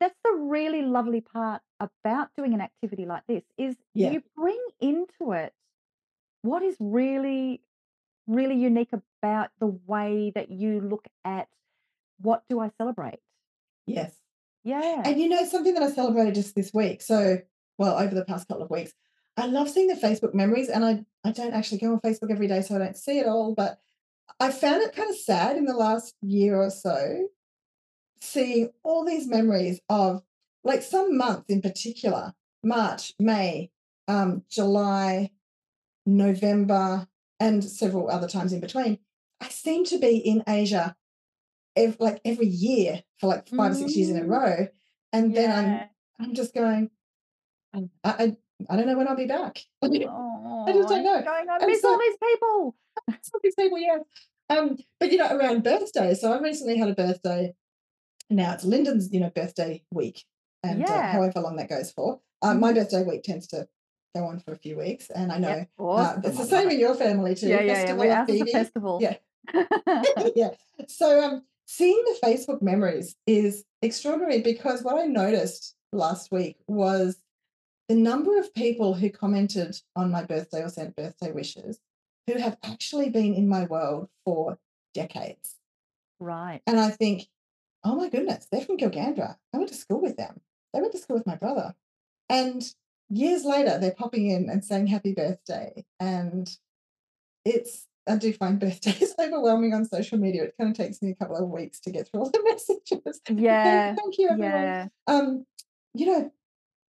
that's 0.00 0.14
the 0.24 0.32
really 0.32 0.82
lovely 0.82 1.20
part 1.20 1.62
about 1.80 2.28
doing 2.36 2.54
an 2.54 2.60
activity 2.60 3.04
like 3.04 3.26
this 3.26 3.42
is 3.56 3.76
Yeah. 3.94 4.12
you 4.12 4.22
bring 4.36 4.60
into 4.80 5.32
it 5.32 5.52
what 6.42 6.62
is 6.62 6.76
really 6.78 7.60
really 8.28 8.54
unique 8.54 8.92
about 8.92 9.50
the 9.58 9.66
way 9.86 10.30
that 10.34 10.50
you 10.50 10.80
look 10.80 11.06
at 11.24 11.48
what 12.20 12.42
do 12.48 12.60
I 12.60 12.70
celebrate? 12.78 13.20
Yes. 13.86 14.14
Yeah. 14.64 15.02
And 15.04 15.18
you 15.18 15.28
know, 15.28 15.44
something 15.46 15.74
that 15.74 15.82
I 15.82 15.90
celebrated 15.90 16.34
just 16.34 16.54
this 16.54 16.72
week. 16.74 17.00
So, 17.00 17.38
well, 17.78 17.96
over 17.98 18.14
the 18.14 18.24
past 18.24 18.48
couple 18.48 18.64
of 18.64 18.70
weeks, 18.70 18.92
I 19.36 19.46
love 19.46 19.70
seeing 19.70 19.86
the 19.88 19.94
Facebook 19.94 20.34
memories. 20.34 20.68
And 20.68 20.84
I, 20.84 21.04
I 21.24 21.32
don't 21.32 21.54
actually 21.54 21.78
go 21.78 21.92
on 21.92 22.00
Facebook 22.00 22.30
every 22.30 22.48
day, 22.48 22.60
so 22.60 22.74
I 22.74 22.78
don't 22.78 22.96
see 22.96 23.18
it 23.18 23.26
all. 23.26 23.54
But 23.54 23.78
I 24.40 24.50
found 24.50 24.82
it 24.82 24.94
kind 24.94 25.10
of 25.10 25.16
sad 25.16 25.56
in 25.56 25.64
the 25.64 25.74
last 25.76 26.14
year 26.22 26.56
or 26.56 26.70
so 26.70 27.28
seeing 28.20 28.70
all 28.82 29.04
these 29.04 29.26
memories 29.28 29.80
of 29.88 30.22
like 30.64 30.82
some 30.82 31.16
months 31.16 31.44
in 31.48 31.62
particular 31.62 32.34
March, 32.62 33.12
May, 33.18 33.70
um, 34.08 34.42
July, 34.50 35.30
November, 36.04 37.06
and 37.38 37.62
several 37.62 38.10
other 38.10 38.28
times 38.28 38.52
in 38.52 38.60
between. 38.60 38.98
I 39.40 39.48
seem 39.48 39.84
to 39.86 39.98
be 39.98 40.16
in 40.16 40.42
Asia 40.48 40.96
ev- 41.76 41.98
like 42.00 42.20
every 42.24 42.48
year 42.48 43.04
for 43.20 43.28
like 43.28 43.48
five 43.48 43.72
or 43.72 43.74
six 43.74 43.94
years 43.96 44.10
in 44.10 44.16
a 44.18 44.22
Mm. 44.22 44.28
row. 44.30 44.68
And 45.12 45.34
then 45.36 45.50
I'm 45.50 45.88
I'm 46.20 46.34
just 46.34 46.52
going, 46.52 46.90
I, 47.72 47.84
I, 48.02 48.36
I 48.68 48.76
don't 48.76 48.86
know 48.86 48.96
when 48.96 49.08
I'll 49.08 49.16
be 49.16 49.26
back. 49.26 49.60
I 49.82 49.88
just 49.88 50.06
Oh, 50.08 50.64
don't 50.66 51.04
know. 51.04 51.22
going, 51.22 51.48
I 51.48 51.56
And 51.60 51.66
miss 51.66 51.80
so- 51.82 51.90
all 51.92 51.98
these 51.98 52.16
people. 52.22 52.74
of 53.08 53.40
these 53.42 53.54
people, 53.54 53.78
yeah. 53.78 53.98
Um, 54.50 54.76
but 54.98 55.12
you 55.12 55.18
know, 55.18 55.36
around 55.36 55.62
birthdays. 55.62 56.20
So 56.20 56.32
I 56.32 56.40
recently 56.40 56.78
had 56.78 56.88
a 56.88 56.94
birthday. 56.94 57.54
Now 58.30 58.54
it's 58.54 58.64
Lyndon's, 58.64 59.12
you 59.12 59.20
know, 59.20 59.30
birthday 59.30 59.82
week, 59.92 60.24
and 60.62 60.84
uh, 60.84 61.02
however 61.02 61.40
long 61.40 61.56
that 61.56 61.68
goes 61.68 61.92
for. 61.92 62.20
Uh, 62.42 62.54
My 62.54 62.72
Mhm. 62.72 62.76
birthday 62.76 63.04
week 63.04 63.22
tends 63.24 63.46
to 63.48 63.68
go 64.16 64.24
on 64.24 64.40
for 64.40 64.52
a 64.52 64.56
few 64.58 64.76
weeks, 64.78 65.10
and 65.10 65.30
I 65.32 65.38
know 65.38 65.48
Yep, 65.56 65.68
uh, 65.80 66.16
it's 66.24 66.38
the 66.38 66.44
same 66.46 66.70
in 66.70 66.80
your 66.80 66.94
family 66.94 67.34
too. 67.34 67.48
Yeah, 67.48 67.60
yeah, 67.60 67.66
yeah. 67.66 67.74
Festival 67.74 68.00
We, 68.00 68.08
of 68.10 68.16
ours 68.18 68.28
is 68.28 68.34
a 68.34 68.38
Phoebe. 68.44 68.52
festival. 68.52 68.98
Yeah. 69.02 69.16
yeah. 70.36 70.50
So 70.88 71.22
um, 71.24 71.42
seeing 71.66 72.02
the 72.04 72.26
Facebook 72.26 72.60
memories 72.62 73.16
is 73.26 73.64
extraordinary 73.82 74.40
because 74.42 74.82
what 74.82 74.98
I 74.98 75.06
noticed 75.06 75.74
last 75.92 76.32
week 76.32 76.56
was 76.66 77.16
the 77.88 77.94
number 77.94 78.38
of 78.38 78.54
people 78.54 78.94
who 78.94 79.10
commented 79.10 79.76
on 79.96 80.10
my 80.10 80.24
birthday 80.24 80.62
or 80.62 80.68
sent 80.68 80.94
birthday 80.94 81.32
wishes 81.32 81.80
who 82.26 82.38
have 82.38 82.58
actually 82.62 83.08
been 83.08 83.34
in 83.34 83.48
my 83.48 83.64
world 83.64 84.08
for 84.24 84.58
decades. 84.94 85.56
right. 86.20 86.60
And 86.66 86.78
I 86.78 86.90
think, 86.90 87.28
oh 87.84 87.94
my 87.94 88.08
goodness, 88.08 88.46
they're 88.50 88.60
from 88.60 88.76
Gilgandra. 88.76 89.36
I 89.54 89.56
went 89.56 89.70
to 89.70 89.74
school 89.74 90.00
with 90.00 90.16
them. 90.16 90.40
They 90.74 90.80
went 90.80 90.92
to 90.92 90.98
school 90.98 91.16
with 91.16 91.26
my 91.26 91.36
brother. 91.36 91.74
And 92.28 92.62
years 93.08 93.44
later, 93.44 93.78
they're 93.78 93.92
popping 93.92 94.30
in 94.30 94.50
and 94.50 94.62
saying 94.62 94.88
happy 94.88 95.14
birthday. 95.14 95.86
And 95.98 96.50
it's, 97.44 97.86
I 98.06 98.16
do 98.16 98.32
find 98.34 98.60
birthdays 98.60 99.14
overwhelming 99.18 99.72
on 99.72 99.86
social 99.86 100.18
media. 100.18 100.44
It 100.44 100.54
kind 100.60 100.70
of 100.70 100.76
takes 100.76 101.00
me 101.00 101.10
a 101.10 101.14
couple 101.14 101.36
of 101.36 101.48
weeks 101.48 101.80
to 101.80 101.90
get 101.90 102.08
through 102.08 102.20
all 102.20 102.30
the 102.30 102.42
messages. 102.44 103.20
Yeah. 103.30 103.94
Thank 103.94 104.18
you, 104.18 104.28
everyone. 104.28 104.52
Yeah. 104.52 104.88
Um, 105.06 105.46
you 105.94 106.06
know, 106.06 106.32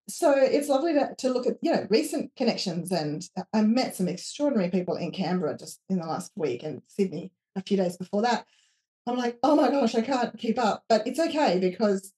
so 0.07 0.33
it's 0.37 0.69
lovely 0.69 0.93
to, 0.93 1.15
to 1.17 1.29
look 1.29 1.47
at, 1.47 1.57
you 1.61 1.71
know, 1.71 1.87
recent 1.89 2.35
connections. 2.35 2.91
And 2.91 3.27
I 3.53 3.61
met 3.61 3.95
some 3.95 4.07
extraordinary 4.07 4.69
people 4.69 4.95
in 4.95 5.11
Canberra 5.11 5.57
just 5.57 5.81
in 5.89 5.99
the 5.99 6.05
last 6.05 6.31
week 6.35 6.63
and 6.63 6.81
Sydney 6.87 7.31
a 7.55 7.61
few 7.63 7.77
days 7.77 7.97
before 7.97 8.21
that. 8.21 8.45
I'm 9.07 9.17
like, 9.17 9.37
oh 9.43 9.55
my 9.55 9.69
gosh, 9.69 9.95
I 9.95 10.01
can't 10.01 10.37
keep 10.37 10.59
up. 10.59 10.83
But 10.89 11.07
it's 11.07 11.19
okay 11.19 11.59
because, 11.59 12.13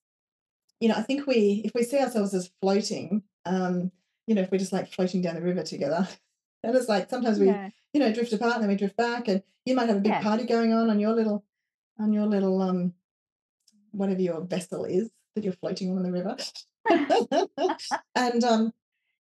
you 0.80 0.90
know, 0.90 0.96
I 0.96 1.02
think 1.02 1.28
we, 1.28 1.62
if 1.66 1.74
we 1.74 1.84
see 1.84 2.00
ourselves 2.00 2.34
as 2.34 2.52
floating, 2.62 3.24
um, 3.46 3.92
you 4.26 4.36
know, 4.36 4.42
if 4.42 4.52
we're 4.52 4.58
just 4.58 4.74
like 4.74 4.92
floating 4.92 5.22
down 5.22 5.36
the 5.36 5.42
river 5.42 5.64
together, 5.64 6.08
and 6.64 6.76
it's 6.76 6.90
like 6.90 7.10
sometimes 7.10 7.40
we, 7.40 7.48
Yeah. 7.48 7.70
you 7.94 8.00
know, 8.00 8.14
drift 8.14 8.34
apart 8.34 8.56
and 8.56 8.64
then 8.64 8.70
we 8.70 8.76
drift 8.76 8.98
back, 8.98 9.28
and 9.28 9.42
you 9.66 9.76
might 9.76 9.88
have 9.88 9.98
a 9.98 10.02
big 10.02 10.12
Yeah. 10.12 10.22
party 10.22 10.46
going 10.46 10.74
on 10.74 10.90
on 10.90 11.00
your 11.00 11.14
little, 11.14 11.46
on 12.00 12.12
your 12.12 12.26
little, 12.26 12.62
um, 12.62 12.94
whatever 13.92 14.22
your 14.22 14.42
vessel 14.42 14.84
is 14.86 15.10
that 15.36 15.44
you're 15.44 15.54
floating 15.54 15.96
on 15.96 16.04
the 16.04 16.12
river. 16.12 16.36
and 18.16 18.44
um, 18.44 18.74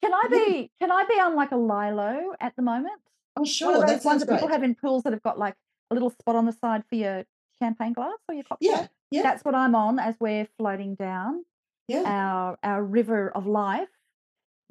Can 0.02 0.14
I 0.14 0.22
Yeah. 0.30 0.38
be 0.38 0.70
can 0.80 0.90
I 0.90 1.04
be 1.04 1.14
on 1.20 1.36
like 1.36 1.52
a 1.52 1.56
lilo 1.56 2.32
at 2.40 2.54
the 2.56 2.62
moment? 2.62 3.00
oh 3.36 3.40
One 3.40 3.46
sure, 3.46 3.74
of 3.76 3.80
that 3.82 3.96
those 3.98 4.04
ones 4.04 4.20
that 4.24 4.28
people 4.32 4.48
great. 4.48 4.54
have 4.54 4.62
in 4.62 4.74
pools 4.74 5.02
that 5.04 5.12
have 5.12 5.22
got 5.22 5.38
like 5.38 5.54
a 5.90 5.94
little 5.94 6.10
spot 6.10 6.36
on 6.36 6.46
the 6.46 6.52
side 6.52 6.82
for 6.88 6.94
your 6.96 7.24
champagne 7.62 7.92
glass 7.92 8.16
or 8.28 8.34
your 8.34 8.44
cocktail. 8.44 8.70
Yeah, 8.70 8.86
yeah, 9.10 9.22
That's 9.22 9.44
what 9.44 9.54
I'm 9.54 9.74
on 9.74 9.98
as 9.98 10.14
we're 10.20 10.46
floating 10.58 10.94
down 10.94 11.44
yeah, 11.88 12.02
our 12.06 12.58
our 12.62 12.82
river 12.82 13.30
of 13.30 13.46
life, 13.46 13.88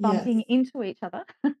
yes, 0.00 0.10
bumping 0.12 0.42
into 0.48 0.82
each 0.82 0.98
other. 1.02 1.24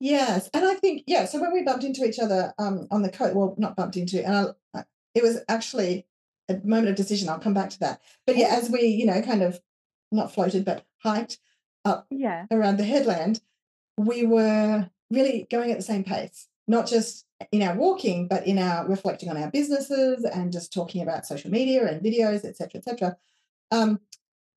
yes. 0.00 0.48
And 0.54 0.64
I 0.64 0.74
think 0.74 1.04
yeah. 1.06 1.24
So 1.24 1.40
when 1.40 1.52
we 1.52 1.62
bumped 1.62 1.84
into 1.84 2.04
each 2.04 2.18
other 2.18 2.54
um 2.58 2.86
on 2.90 3.02
the 3.02 3.08
coast, 3.10 3.34
well, 3.34 3.54
not 3.58 3.76
bumped 3.76 3.96
into, 3.96 4.24
and 4.24 4.34
I, 4.74 4.78
I- 4.80 4.84
it 5.14 5.22
was 5.22 5.40
actually 5.48 6.06
a 6.48 6.58
moment 6.64 6.88
of 6.90 6.94
decision. 6.94 7.28
I'll 7.28 7.40
come 7.40 7.54
back 7.54 7.70
to 7.70 7.78
that. 7.80 8.00
But 8.26 8.36
yeah, 8.36 8.48
as 8.56 8.70
we 8.70 8.82
you 8.82 9.06
know 9.06 9.20
kind 9.22 9.42
of 9.42 9.58
not 10.10 10.32
floated 10.32 10.64
but 10.64 10.84
hiked 10.98 11.38
up 11.84 12.06
Yeah. 12.10 12.46
around 12.50 12.76
the 12.78 12.84
headland, 12.84 13.40
we 13.96 14.26
were 14.26 14.88
really 15.10 15.46
going 15.50 15.70
at 15.70 15.78
the 15.78 15.84
same 15.84 16.04
pace, 16.04 16.48
not 16.66 16.86
just 16.86 17.24
in 17.52 17.62
our 17.62 17.76
walking, 17.76 18.28
but 18.28 18.46
in 18.46 18.58
our 18.58 18.86
reflecting 18.86 19.28
on 19.28 19.36
our 19.36 19.50
businesses 19.50 20.24
and 20.24 20.52
just 20.52 20.72
talking 20.72 21.02
about 21.02 21.26
social 21.26 21.50
media 21.50 21.86
and 21.86 22.02
videos, 22.02 22.44
etc., 22.44 22.70
etc. 22.80 23.16
Um, 23.70 24.00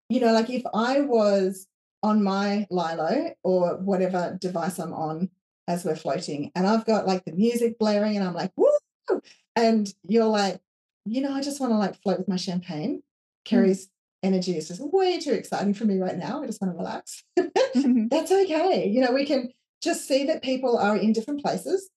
you 0.09 0.19
know, 0.19 0.33
like 0.33 0.49
if 0.49 0.63
I 0.73 1.01
was 1.01 1.67
on 2.03 2.23
my 2.23 2.67
Lilo 2.69 3.33
or 3.43 3.77
whatever 3.77 4.37
device 4.41 4.79
I'm 4.79 4.93
on 4.93 5.29
as 5.67 5.85
we're 5.85 5.95
floating, 5.95 6.51
and 6.55 6.67
I've 6.67 6.85
got 6.85 7.07
like 7.07 7.23
the 7.25 7.31
music 7.33 7.77
blaring, 7.79 8.17
and 8.17 8.25
I'm 8.25 8.33
like, 8.33 8.51
woo, 8.57 9.21
and 9.55 9.93
you're 10.03 10.25
like, 10.25 10.59
you 11.05 11.21
know, 11.21 11.33
I 11.33 11.41
just 11.41 11.59
want 11.59 11.71
to 11.73 11.77
like 11.77 12.01
float 12.01 12.17
with 12.19 12.27
my 12.27 12.35
champagne. 12.35 13.03
Kerry's 13.45 13.89
energy 14.23 14.57
is 14.57 14.67
just 14.67 14.81
way 14.81 15.19
too 15.19 15.31
exciting 15.33 15.73
for 15.73 15.85
me 15.85 15.97
right 15.99 16.17
now. 16.17 16.43
I 16.43 16.45
just 16.45 16.61
want 16.61 16.73
to 16.73 16.77
relax. 16.77 17.23
That's 17.35 18.31
okay. 18.31 18.87
You 18.87 19.01
know, 19.01 19.11
we 19.11 19.25
can 19.25 19.49
just 19.81 20.07
see 20.07 20.25
that 20.25 20.43
people 20.43 20.77
are 20.77 20.95
in 20.97 21.13
different 21.13 21.41
places 21.43 21.89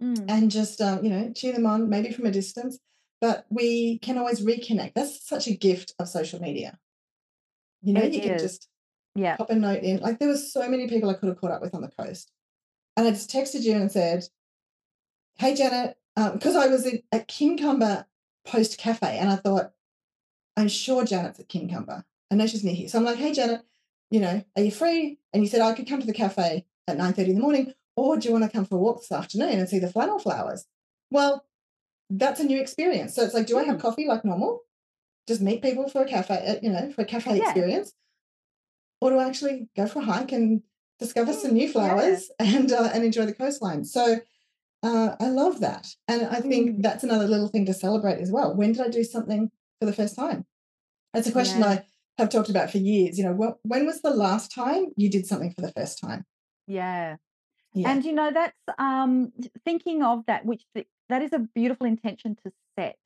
Mm. 0.00 0.26
and 0.28 0.48
just, 0.48 0.80
um, 0.80 1.02
you 1.04 1.10
know, 1.10 1.32
cheer 1.34 1.52
them 1.52 1.66
on, 1.66 1.88
maybe 1.90 2.12
from 2.12 2.24
a 2.26 2.30
distance, 2.30 2.78
but 3.20 3.46
we 3.50 3.98
can 3.98 4.16
always 4.16 4.40
reconnect. 4.40 4.94
That's 4.94 5.26
such 5.26 5.48
a 5.48 5.56
gift 5.56 5.92
of 5.98 6.06
social 6.08 6.40
media. 6.40 6.78
You 7.82 7.94
know, 7.94 8.02
It 8.02 8.12
you 8.12 8.20
can 8.20 8.38
just 8.38 8.68
Yeah. 9.16 9.34
pop 9.36 9.50
a 9.50 9.56
note 9.56 9.82
in. 9.82 9.98
Like 9.98 10.20
there 10.20 10.28
was 10.28 10.52
so 10.52 10.68
many 10.70 10.86
people 10.88 11.10
I 11.10 11.14
could 11.14 11.28
have 11.28 11.40
caught 11.40 11.50
up 11.50 11.62
with 11.62 11.74
on 11.74 11.82
the 11.82 11.88
coast. 11.88 12.30
And 12.96 13.08
I 13.08 13.10
just 13.10 13.28
texted 13.28 13.62
you 13.62 13.72
and 13.74 13.90
said, 13.90 14.22
Hey 15.36 15.56
Janet, 15.56 15.96
because 16.14 16.54
I 16.54 16.68
was 16.68 16.86
in, 16.86 17.02
at 17.10 17.26
Kincumber 17.26 18.04
Post 18.46 18.78
Cafe 18.78 19.18
and 19.18 19.30
I 19.30 19.34
thought, 19.36 19.72
I'm 20.58 20.66
sure 20.68 21.04
Janet's 21.04 21.38
at 21.38 21.48
Kincumber. 21.48 22.02
I 22.32 22.34
know 22.34 22.48
she's 22.48 22.64
near 22.64 22.74
here. 22.74 22.88
So 22.88 22.98
I'm 22.98 23.04
like, 23.04 23.16
hey 23.16 23.32
Janet, 23.32 23.62
you 24.10 24.18
know, 24.18 24.42
are 24.56 24.62
you 24.62 24.72
free? 24.72 25.18
And 25.32 25.42
you 25.42 25.48
said 25.48 25.60
I 25.60 25.72
could 25.72 25.88
come 25.88 26.00
to 26.00 26.06
the 26.06 26.12
cafe 26.12 26.66
at 26.88 26.98
9:30 26.98 27.28
in 27.28 27.34
the 27.36 27.40
morning, 27.40 27.72
or 27.96 28.16
do 28.16 28.26
you 28.28 28.32
want 28.32 28.44
to 28.44 28.50
come 28.50 28.64
for 28.64 28.74
a 28.74 28.78
walk 28.78 29.00
this 29.00 29.12
afternoon 29.12 29.56
and 29.60 29.68
see 29.68 29.78
the 29.78 29.90
flannel 29.92 30.18
flowers? 30.18 30.66
Well, 31.12 31.44
that's 32.10 32.40
a 32.40 32.44
new 32.44 32.60
experience. 32.60 33.14
So 33.14 33.22
it's 33.22 33.34
like, 33.34 33.46
do 33.46 33.56
I 33.56 33.62
have 33.64 33.76
Mm. 33.76 33.80
coffee 33.82 34.08
like 34.08 34.24
normal? 34.24 34.62
Just 35.28 35.40
meet 35.42 35.62
people 35.62 35.88
for 35.88 36.02
a 36.02 36.08
cafe, 36.08 36.34
uh, 36.34 36.56
you 36.60 36.70
know, 36.70 36.90
for 36.90 37.02
a 37.02 37.04
cafe 37.04 37.36
Yeah. 37.36 37.42
experience, 37.42 37.92
or 39.00 39.10
do 39.10 39.18
I 39.18 39.28
actually 39.28 39.68
go 39.76 39.86
for 39.86 40.00
a 40.00 40.04
hike 40.06 40.32
and 40.32 40.62
discover 40.98 41.32
some 41.32 41.52
new 41.54 41.68
Mm, 41.68 41.72
yeah. 41.72 41.72
flowers 41.72 42.30
and 42.40 42.72
uh, 42.72 42.90
and 42.92 43.04
enjoy 43.04 43.26
the 43.26 43.34
coastline? 43.34 43.84
So 43.84 44.20
uh, 44.82 45.16
I 45.20 45.28
love 45.28 45.60
that, 45.60 45.94
and 46.08 46.26
I 46.26 46.40
think 46.40 46.78
Mm. 46.78 46.82
that's 46.82 47.04
another 47.04 47.28
little 47.28 47.48
thing 47.48 47.66
to 47.66 47.74
celebrate 47.74 48.18
as 48.20 48.32
well. 48.32 48.56
When 48.56 48.72
did 48.72 48.82
I 48.86 48.88
do 48.88 49.04
something 49.04 49.50
for 49.80 49.86
the 49.86 49.92
first 49.92 50.16
time? 50.16 50.44
That's 51.12 51.28
a 51.28 51.32
question 51.32 51.60
Yeah. 51.60 51.68
I 51.68 51.84
have 52.18 52.28
talked 52.28 52.50
about 52.50 52.70
for 52.70 52.78
years. 52.78 53.18
You 53.18 53.24
know, 53.24 53.32
what, 53.32 53.58
when 53.62 53.86
was 53.86 54.02
the 54.02 54.10
last 54.10 54.52
time 54.52 54.86
you 54.96 55.10
did 55.10 55.26
something 55.26 55.52
for 55.52 55.62
the 55.62 55.72
first 55.72 56.00
time? 56.00 56.24
Yeah. 56.66 57.16
Yeah. 57.74 57.90
And 57.90 58.04
you 58.04 58.12
know, 58.12 58.30
that's 58.32 58.56
um 58.78 59.32
thinking 59.64 60.02
of 60.02 60.24
that, 60.26 60.44
which 60.44 60.64
th- 60.74 60.88
that 61.08 61.22
is 61.22 61.32
a 61.32 61.38
beautiful 61.38 61.86
intention 61.86 62.36
to 62.44 62.52
set 62.78 62.96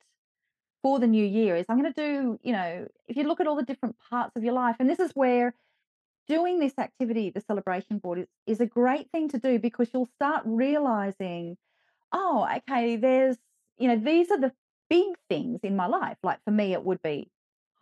for 0.81 0.99
the 0.99 1.07
new 1.07 1.25
year 1.25 1.55
is 1.55 1.65
I'm 1.69 1.79
going 1.79 1.93
to 1.93 2.01
do, 2.01 2.39
you 2.43 2.51
know, 2.51 2.87
if 3.07 3.15
you 3.15 3.23
look 3.23 3.39
at 3.39 3.47
all 3.47 3.55
the 3.55 3.63
different 3.63 3.95
parts 4.09 4.35
of 4.35 4.43
your 4.43 4.53
life, 4.53 4.75
and 4.79 4.89
this 4.89 4.99
is 4.99 5.11
where 5.13 5.55
doing 6.27 6.59
this 6.59 6.73
activity, 6.77 7.29
the 7.29 7.41
celebration 7.41 7.99
board, 7.99 8.19
is, 8.19 8.27
is 8.45 8.61
a 8.61 8.65
great 8.65 9.09
thing 9.11 9.29
to 9.29 9.37
do 9.37 9.59
because 9.59 9.89
you'll 9.93 10.09
start 10.15 10.43
realizing, 10.45 11.57
oh, 12.11 12.47
okay, 12.57 12.97
there's, 12.97 13.37
you 13.77 13.87
know, 13.87 13.97
these 13.97 14.29
are 14.29 14.39
the 14.39 14.51
big 14.93 15.15
things 15.27 15.59
in 15.63 15.75
my 15.75 15.87
life. 15.87 16.17
Like 16.23 16.39
for 16.45 16.51
me, 16.51 16.73
it 16.73 16.83
would 16.85 17.01
be 17.01 17.29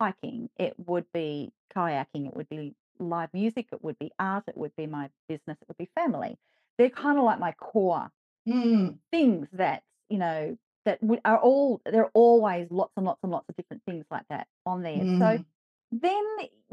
hiking, 0.00 0.48
it 0.58 0.74
would 0.78 1.06
be 1.12 1.52
kayaking, 1.76 2.26
it 2.26 2.34
would 2.34 2.48
be 2.48 2.74
live 2.98 3.28
music, 3.34 3.66
it 3.72 3.84
would 3.84 3.98
be 3.98 4.12
art, 4.18 4.44
it 4.48 4.56
would 4.56 4.74
be 4.76 4.86
my 4.86 5.10
business, 5.28 5.58
it 5.60 5.68
would 5.68 5.76
be 5.76 5.90
family. 5.94 6.38
They're 6.78 6.90
kind 6.90 7.18
of 7.18 7.24
like 7.24 7.38
my 7.38 7.52
core 7.52 8.10
Mm, 8.48 8.98
things 9.10 9.48
that, 9.52 9.82
you 10.08 10.18
know, 10.18 10.58
that 10.84 11.00
are 11.24 11.38
all, 11.38 11.80
there 11.86 12.04
are 12.04 12.10
always 12.14 12.68
lots 12.70 12.92
and 12.96 13.06
lots 13.06 13.20
and 13.22 13.30
lots 13.30 13.48
of 13.48 13.56
different 13.56 13.82
things 13.84 14.06
like 14.10 14.24
that 14.30 14.48
on 14.66 14.82
there. 14.82 15.06
So 15.18 15.38
mm, 15.38 15.44
then 15.92 16.24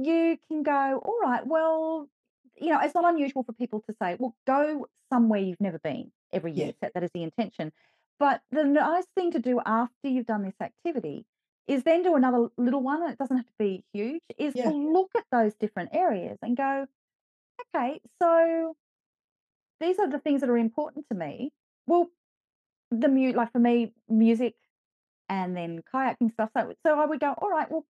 you 0.01 0.37
can 0.47 0.63
go, 0.63 1.01
all 1.03 1.19
right, 1.21 1.45
well, 1.45 2.09
you 2.59 2.69
know, 2.69 2.79
it's 2.81 2.95
not 2.95 3.05
unusual 3.13 3.43
for 3.43 3.53
people 3.53 3.83
to 3.89 3.95
say, 4.01 4.15
well, 4.19 4.35
go 4.47 4.87
somewhere 5.11 5.41
you've 5.41 5.61
never 5.61 5.79
been 5.79 6.11
every 6.33 6.53
yeah. 6.53 6.65
year. 6.65 6.73
Set 6.81 6.93
that 6.95 7.03
as 7.03 7.11
the 7.13 7.23
intention. 7.23 7.71
But 8.19 8.41
the 8.51 8.65
nice 8.65 9.05
thing 9.15 9.31
to 9.31 9.39
do 9.39 9.61
after 9.65 10.09
you've 10.09 10.25
done 10.25 10.43
this 10.43 10.59
activity 10.61 11.25
is 11.67 11.83
then 11.83 12.03
do 12.03 12.15
another 12.15 12.49
little 12.57 12.81
one, 12.81 13.01
and 13.03 13.11
it 13.11 13.17
doesn't 13.17 13.37
have 13.37 13.45
to 13.45 13.53
be 13.57 13.83
huge, 13.93 14.21
is 14.37 14.53
to 14.55 14.69
look 14.69 15.11
at 15.15 15.23
those 15.31 15.53
different 15.53 15.91
areas 15.93 16.37
and 16.41 16.57
go, 16.57 16.87
okay, 17.75 18.01
so 18.21 18.75
these 19.79 19.99
are 19.99 20.09
the 20.09 20.19
things 20.19 20.41
that 20.41 20.49
are 20.49 20.57
important 20.57 21.05
to 21.11 21.17
me. 21.17 21.51
Well, 21.87 22.09
the 22.91 23.07
mute, 23.07 23.35
like 23.35 23.51
for 23.51 23.59
me, 23.59 23.93
music 24.09 24.55
and 25.29 25.55
then 25.55 25.81
kayaking 25.93 26.31
stuff. 26.33 26.49
So 26.57 26.73
so 26.85 26.99
I 26.99 27.05
would 27.05 27.19
go, 27.19 27.33
all 27.37 27.49
right, 27.49 27.69
well, 27.69 27.85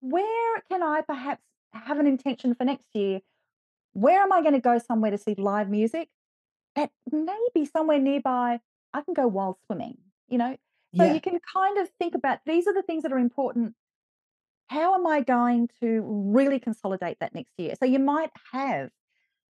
where 0.00 0.62
can 0.70 0.82
I 0.82 1.02
perhaps 1.02 1.42
have 1.72 1.98
an 1.98 2.06
intention 2.06 2.54
for 2.54 2.64
next 2.64 2.86
year? 2.94 3.20
Where 3.92 4.20
am 4.20 4.32
I 4.32 4.40
going 4.40 4.54
to 4.54 4.60
go 4.60 4.78
somewhere 4.78 5.12
to 5.12 5.18
see 5.18 5.34
live 5.36 5.70
music? 5.70 6.08
That 6.74 6.90
maybe 7.10 7.64
somewhere 7.64 7.98
nearby. 7.98 8.60
I 8.92 9.02
can 9.02 9.14
go 9.14 9.26
while 9.26 9.58
swimming, 9.66 9.98
you 10.28 10.38
know? 10.38 10.56
So 10.96 11.04
Yeah. 11.04 11.14
you 11.14 11.20
can 11.20 11.38
kind 11.54 11.78
of 11.78 11.88
think 11.98 12.14
about 12.14 12.40
these 12.46 12.66
are 12.66 12.74
the 12.74 12.82
things 12.82 13.02
that 13.04 13.12
are 13.12 13.18
important. 13.18 13.74
How 14.68 14.94
am 14.94 15.06
I 15.06 15.20
going 15.20 15.68
to 15.80 16.02
really 16.02 16.58
consolidate 16.60 17.18
that 17.20 17.34
next 17.34 17.52
year? 17.58 17.74
So 17.76 17.86
you 17.86 17.98
might 17.98 18.30
have 18.52 18.90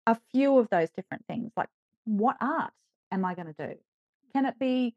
a 0.06 0.16
few 0.32 0.58
of 0.58 0.68
those 0.70 0.90
different 0.90 1.24
things. 1.26 1.52
Like, 1.56 1.68
what 2.04 2.36
art 2.40 2.72
am 3.10 3.24
I 3.24 3.34
going 3.34 3.52
to 3.54 3.66
do? 3.68 3.74
Can 4.32 4.46
it 4.46 4.58
be 4.58 4.96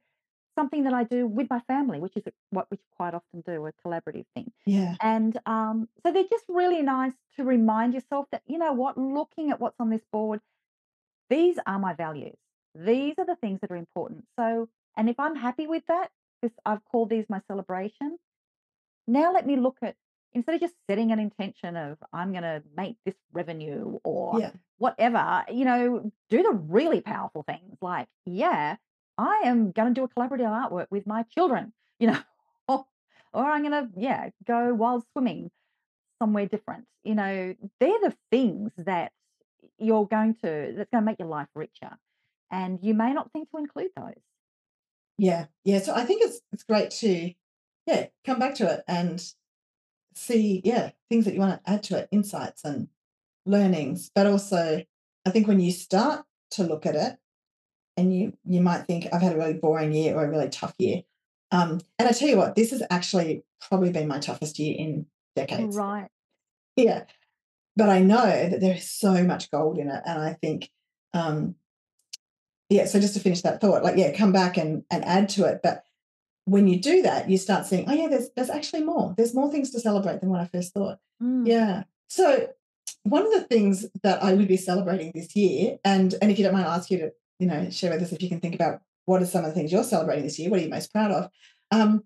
something 0.55 0.83
that 0.85 0.93
I 0.93 1.03
do 1.03 1.27
with 1.27 1.49
my 1.49 1.59
family, 1.61 1.99
which 1.99 2.17
is 2.17 2.23
what 2.49 2.67
we 2.71 2.79
quite 2.95 3.13
often 3.13 3.41
do, 3.41 3.65
a 3.67 3.71
collaborative 3.73 4.25
thing? 4.33 4.51
Yeah. 4.65 4.95
And 5.01 5.37
um, 5.45 5.87
so 6.03 6.11
they're 6.11 6.23
just 6.29 6.45
really 6.49 6.81
nice 6.81 7.13
to 7.35 7.43
remind 7.43 7.93
yourself 7.93 8.25
that, 8.31 8.41
you 8.47 8.57
know 8.57 8.73
what, 8.73 8.97
looking 8.97 9.51
at 9.51 9.59
what's 9.59 9.79
on 9.79 9.89
this 9.91 10.03
board, 10.11 10.41
these 11.29 11.59
are 11.67 11.77
my 11.77 11.93
values. 11.93 12.37
These 12.85 13.15
are 13.17 13.25
the 13.25 13.35
things 13.35 13.59
that 13.61 13.71
are 13.71 13.75
important. 13.75 14.25
So, 14.39 14.69
and 14.95 15.09
if 15.09 15.19
I'm 15.19 15.35
happy 15.35 15.67
with 15.67 15.83
that, 15.87 16.09
because 16.41 16.55
I've 16.65 16.83
called 16.85 17.09
these 17.09 17.25
my 17.29 17.41
celebration, 17.47 18.17
now 19.07 19.33
let 19.33 19.45
me 19.47 19.55
look 19.55 19.77
at 19.81 19.95
instead 20.33 20.55
of 20.55 20.61
just 20.61 20.75
setting 20.87 21.11
an 21.11 21.19
intention 21.19 21.75
of 21.75 21.97
I'm 22.13 22.31
going 22.31 22.43
to 22.43 22.61
make 22.75 22.97
this 23.05 23.15
revenue 23.33 23.99
or 24.03 24.39
Yeah. 24.39 24.51
whatever, 24.77 25.45
you 25.51 25.65
know, 25.65 26.11
do 26.29 26.43
the 26.43 26.51
really 26.51 27.01
powerful 27.01 27.43
things 27.43 27.77
like, 27.81 28.07
yeah, 28.25 28.75
I 29.17 29.41
am 29.45 29.71
going 29.71 29.93
to 29.93 29.99
do 29.99 30.03
a 30.03 30.09
collaborative 30.09 30.45
artwork 30.47 30.87
with 30.91 31.07
my 31.07 31.23
children, 31.23 31.73
you 31.99 32.07
know, 32.07 32.19
or, 32.67 32.85
or 33.33 33.45
I'm 33.45 33.63
going 33.63 33.71
to, 33.71 33.89
yeah, 33.99 34.29
go 34.45 34.73
wild 34.73 35.03
swimming 35.13 35.49
somewhere 36.21 36.45
different. 36.45 36.85
You 37.03 37.15
know, 37.15 37.55
they're 37.79 37.99
the 38.01 38.15
things 38.29 38.71
that 38.77 39.11
you're 39.79 40.05
going 40.05 40.35
to, 40.43 40.73
that's 40.75 40.89
going 40.91 41.01
to 41.03 41.05
make 41.05 41.19
your 41.19 41.29
life 41.29 41.47
richer. 41.55 41.97
And 42.51 42.79
you 42.81 42.93
may 42.93 43.13
not 43.13 43.31
think 43.31 43.49
to 43.51 43.57
include 43.57 43.91
those. 43.95 44.21
Yeah. 45.17 45.45
Yeah. 45.63 45.79
So 45.79 45.93
I 45.93 46.05
think 46.05 46.21
it's 46.23 46.41
it's 46.51 46.63
great 46.63 46.91
to 46.91 47.33
yeah, 47.85 48.07
come 48.25 48.37
back 48.37 48.55
to 48.55 48.71
it 48.71 48.83
and 48.87 49.23
see, 50.13 50.61
yeah, 50.63 50.91
things 51.09 51.25
that 51.25 51.33
you 51.33 51.39
want 51.39 51.63
to 51.63 51.71
add 51.71 51.83
to 51.83 51.97
it, 51.97 52.09
insights 52.11 52.63
and 52.63 52.89
learnings. 53.45 54.11
But 54.13 54.27
also 54.27 54.83
I 55.25 55.29
think 55.29 55.47
when 55.47 55.59
you 55.59 55.71
start 55.71 56.25
to 56.51 56.63
look 56.63 56.85
at 56.85 56.95
it 56.95 57.17
and 57.95 58.15
you 58.15 58.33
you 58.45 58.61
might 58.61 58.85
think, 58.85 59.07
I've 59.11 59.21
had 59.21 59.33
a 59.33 59.37
really 59.37 59.53
boring 59.53 59.93
year 59.93 60.15
or 60.15 60.25
a 60.25 60.29
really 60.29 60.49
tough 60.49 60.75
year. 60.77 61.01
Um, 61.51 61.79
and 61.97 62.07
I 62.07 62.11
tell 62.11 62.27
you 62.27 62.37
what, 62.37 62.55
this 62.55 62.71
has 62.71 62.83
actually 62.89 63.43
probably 63.61 63.91
been 63.91 64.07
my 64.07 64.19
toughest 64.19 64.59
year 64.59 64.75
in 64.77 65.05
decades. 65.35 65.75
Right. 65.75 66.09
Yeah. 66.75 67.05
But 67.75 67.89
I 67.89 67.99
know 67.99 68.49
that 68.49 68.59
there 68.59 68.75
is 68.75 68.89
so 68.89 69.23
much 69.23 69.49
gold 69.51 69.77
in 69.77 69.89
it. 69.89 70.01
And 70.05 70.21
I 70.21 70.33
think 70.33 70.69
um 71.13 71.55
yeah, 72.69 72.85
so 72.85 72.99
just 72.99 73.13
to 73.13 73.19
finish 73.19 73.41
that 73.41 73.61
thought, 73.61 73.83
like 73.83 73.97
yeah, 73.97 74.15
come 74.15 74.31
back 74.31 74.57
and 74.57 74.83
and 74.91 75.03
add 75.05 75.29
to 75.29 75.45
it. 75.45 75.61
But 75.63 75.83
when 76.45 76.67
you 76.67 76.79
do 76.79 77.01
that, 77.01 77.29
you 77.29 77.37
start 77.37 77.65
seeing, 77.65 77.89
oh 77.89 77.93
yeah, 77.93 78.07
there's 78.07 78.29
there's 78.35 78.49
actually 78.49 78.83
more. 78.83 79.13
There's 79.17 79.35
more 79.35 79.51
things 79.51 79.71
to 79.71 79.79
celebrate 79.79 80.21
than 80.21 80.29
what 80.29 80.41
I 80.41 80.45
first 80.45 80.73
thought. 80.73 80.99
Mm. 81.21 81.47
Yeah. 81.47 81.83
So 82.07 82.49
one 83.03 83.25
of 83.25 83.33
the 83.33 83.43
things 83.43 83.85
that 84.03 84.23
I 84.23 84.33
would 84.33 84.47
be 84.47 84.57
celebrating 84.57 85.11
this 85.13 85.35
year, 85.35 85.77
and 85.83 86.13
and 86.21 86.31
if 86.31 86.37
you 86.37 86.43
don't 86.43 86.53
mind, 86.53 86.65
I'll 86.65 86.77
ask 86.77 86.91
you 86.91 86.97
to, 86.99 87.11
you 87.39 87.47
know, 87.47 87.69
share 87.69 87.91
with 87.91 88.01
us 88.01 88.11
if 88.11 88.21
you 88.21 88.29
can 88.29 88.39
think 88.39 88.55
about 88.55 88.81
what 89.05 89.21
are 89.21 89.25
some 89.25 89.45
of 89.45 89.49
the 89.49 89.55
things 89.55 89.71
you're 89.71 89.83
celebrating 89.83 90.23
this 90.25 90.37
year. 90.37 90.49
What 90.49 90.59
are 90.59 90.63
you 90.63 90.69
most 90.69 90.91
proud 90.91 91.11
of? 91.11 91.29
Um, 91.71 92.03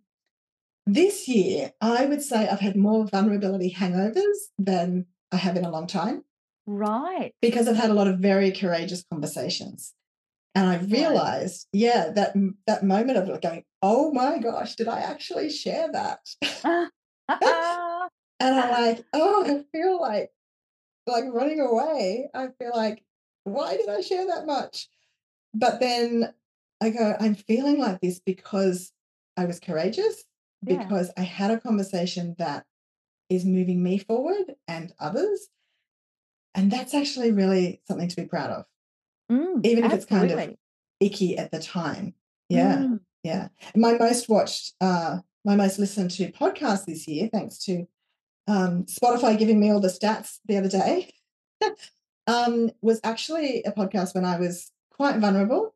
this 0.86 1.28
year, 1.28 1.71
I 1.82 2.06
would 2.06 2.21
say 2.21 2.47
I've 2.47 2.60
had 2.60 2.76
more 2.76 3.06
vulnerability 3.06 3.74
hangovers 3.74 4.50
than 4.58 5.06
I 5.32 5.38
have 5.38 5.56
in 5.56 5.65
a 5.65 5.71
long 5.71 5.88
time 5.88 6.24
Right. 6.65 7.34
because 7.41 7.67
I've 7.67 7.76
had 7.76 7.91
a 7.91 7.93
lot 7.93 8.08
of 8.08 8.19
very 8.19 8.52
courageous 8.52 9.04
conversations. 9.10 9.93
And 10.54 10.68
I 10.70 10.78
realized, 10.80 11.68
yeah, 11.72 12.10
that 12.16 12.34
that 12.68 12.84
moment 12.84 13.18
of 13.18 13.42
going, 13.42 13.64
oh 13.82 14.12
my 14.12 14.38
gosh, 14.40 14.76
did 14.76 14.88
I 14.88 15.00
actually 15.00 15.50
share 15.50 15.90
that? 15.94 16.20
and 16.64 18.56
I'm 18.56 18.72
like, 18.72 19.06
oh, 19.14 19.46
I 19.46 19.64
feel 19.72 20.00
like 20.00 20.32
like 21.08 21.26
running 21.32 21.60
away. 21.60 22.30
I 22.34 22.48
feel 22.60 22.72
like, 22.76 23.04
why 23.44 23.78
did 23.78 23.90
I 23.90 24.02
share 24.02 24.28
that 24.28 24.46
much? 24.46 24.88
But 25.54 25.80
then 25.80 26.34
I 26.82 26.90
go, 26.90 27.16
I'm 27.20 27.36
feeling 27.36 27.80
like 27.80 28.02
this 28.02 28.20
because 28.20 28.92
I 29.38 29.46
was 29.46 29.60
courageous, 29.60 30.24
Yeah. 30.62 30.78
because 30.84 31.12
I 31.18 31.22
had 31.22 31.52
a 31.52 31.60
conversation 31.60 32.36
that 32.40 32.66
is 33.30 33.46
moving 33.46 33.84
me 33.84 33.98
forward 33.98 34.56
and 34.68 34.94
others. 35.00 35.48
And 36.54 36.70
that's 36.72 36.94
actually 36.94 37.32
really 37.32 37.82
something 37.88 38.10
to 38.10 38.16
be 38.16 38.26
proud 38.26 38.50
of, 38.50 38.66
Mm, 39.32 39.65
even 39.65 39.86
if 39.86 39.94
it's 39.94 40.06
kind 40.06 40.30
of 40.30 40.56
icky 41.00 41.38
at 41.38 41.52
the 41.52 41.60
time. 41.60 42.13
Yeah. 42.50 42.78
Mm. 42.78 43.00
Yeah. 43.24 43.48
My 43.76 43.94
most 43.98 44.28
watched, 44.28 44.74
uh, 44.82 45.20
my 45.46 45.56
most 45.56 45.80
listened 45.80 46.12
to 46.12 46.32
podcast 46.32 46.86
this 46.86 47.08
year, 47.08 47.30
thanks 47.32 47.58
to 47.65 47.86
um, 48.48 48.86
Spotify 48.86 49.38
giving 49.38 49.60
me 49.60 49.72
all 49.72 49.80
the 49.80 49.88
stats 49.88 50.39
the 50.46 50.58
other 50.58 50.67
day, 50.67 51.13
um, 52.28 52.72
was 52.82 53.00
actually 53.04 53.63
a 53.63 53.72
podcast 53.72 54.15
when 54.15 54.26
I 54.26 54.39
was 54.39 54.72
quite 54.91 55.20
vulnerable. 55.20 55.76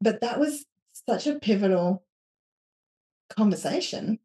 But 0.00 0.20
that 0.20 0.38
was 0.38 0.64
such 1.08 1.26
a 1.26 1.38
pivotal 1.38 2.04
conversation. 3.28 4.18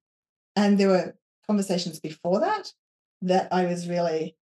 And 0.56 0.78
there 0.78 0.90
were 0.90 1.16
conversations 1.48 2.00
before 2.00 2.40
that 2.40 2.74
that 3.22 3.52
I 3.52 3.66
was 3.66 3.90
really 3.90 4.38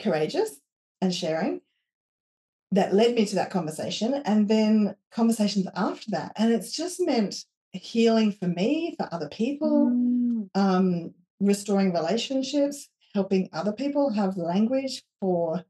courageous 0.00 0.60
and 1.00 1.14
sharing 1.14 1.60
that 2.72 2.94
led 2.94 3.14
me 3.14 3.24
to 3.26 3.34
that 3.36 3.50
conversation. 3.50 4.14
And 4.24 4.48
then 4.48 4.96
conversations 5.12 5.66
after 5.76 6.10
that. 6.12 6.32
And 6.36 6.52
it's 6.52 6.72
just 6.72 7.00
meant 7.00 7.44
healing 7.72 8.32
for 8.32 8.48
me, 8.48 8.94
for 8.98 9.08
other 9.12 9.28
people, 9.28 9.90
Mm. 9.90 10.48
um, 10.54 11.14
restoring 11.40 11.92
relationships, 11.92 12.88
helping 13.14 13.48
other 13.52 13.72
people 13.72 14.10
have 14.10 14.36
language 14.36 15.02
for 15.20 15.64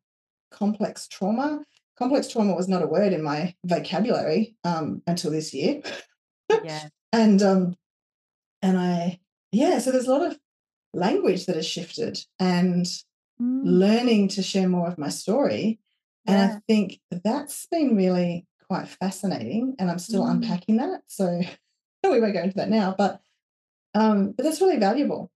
complex 0.50 1.08
trauma. 1.08 1.64
Complex 1.98 2.28
trauma 2.28 2.54
was 2.54 2.68
not 2.68 2.82
a 2.82 2.86
word 2.86 3.12
in 3.12 3.22
my 3.22 3.54
vocabulary 3.64 4.56
um, 4.64 5.02
until 5.06 5.30
this 5.30 5.52
year, 5.52 5.82
Yeah. 6.64 6.88
and 7.12 7.42
um, 7.42 7.76
and 8.62 8.78
I 8.78 9.20
yeah. 9.52 9.78
So 9.80 9.90
there's 9.90 10.08
a 10.08 10.12
lot 10.12 10.26
of 10.30 10.38
language 10.94 11.46
that 11.46 11.56
has 11.56 11.66
shifted, 11.66 12.24
and 12.38 12.86
Mm. 13.40 13.62
learning 13.64 14.28
to 14.28 14.42
share 14.42 14.68
more 14.68 14.86
of 14.88 14.98
my 14.98 15.08
story. 15.08 15.80
And 16.26 16.40
I 16.40 16.60
think 16.68 17.00
that's 17.10 17.66
been 17.66 17.96
really 17.96 18.46
quite 18.68 18.88
fascinating, 18.88 19.74
and 19.78 19.90
I'm 19.90 19.98
still 19.98 20.24
Mm. 20.24 20.30
unpacking 20.32 20.76
that. 20.76 21.02
So 21.08 21.40
we 22.04 22.20
won't 22.20 22.34
go 22.34 22.42
into 22.42 22.56
that 22.56 22.70
now, 22.70 22.94
but 22.96 23.20
um, 23.94 24.32
but 24.32 24.44
that's 24.44 24.60
really 24.60 24.78
valuable. 24.78 25.30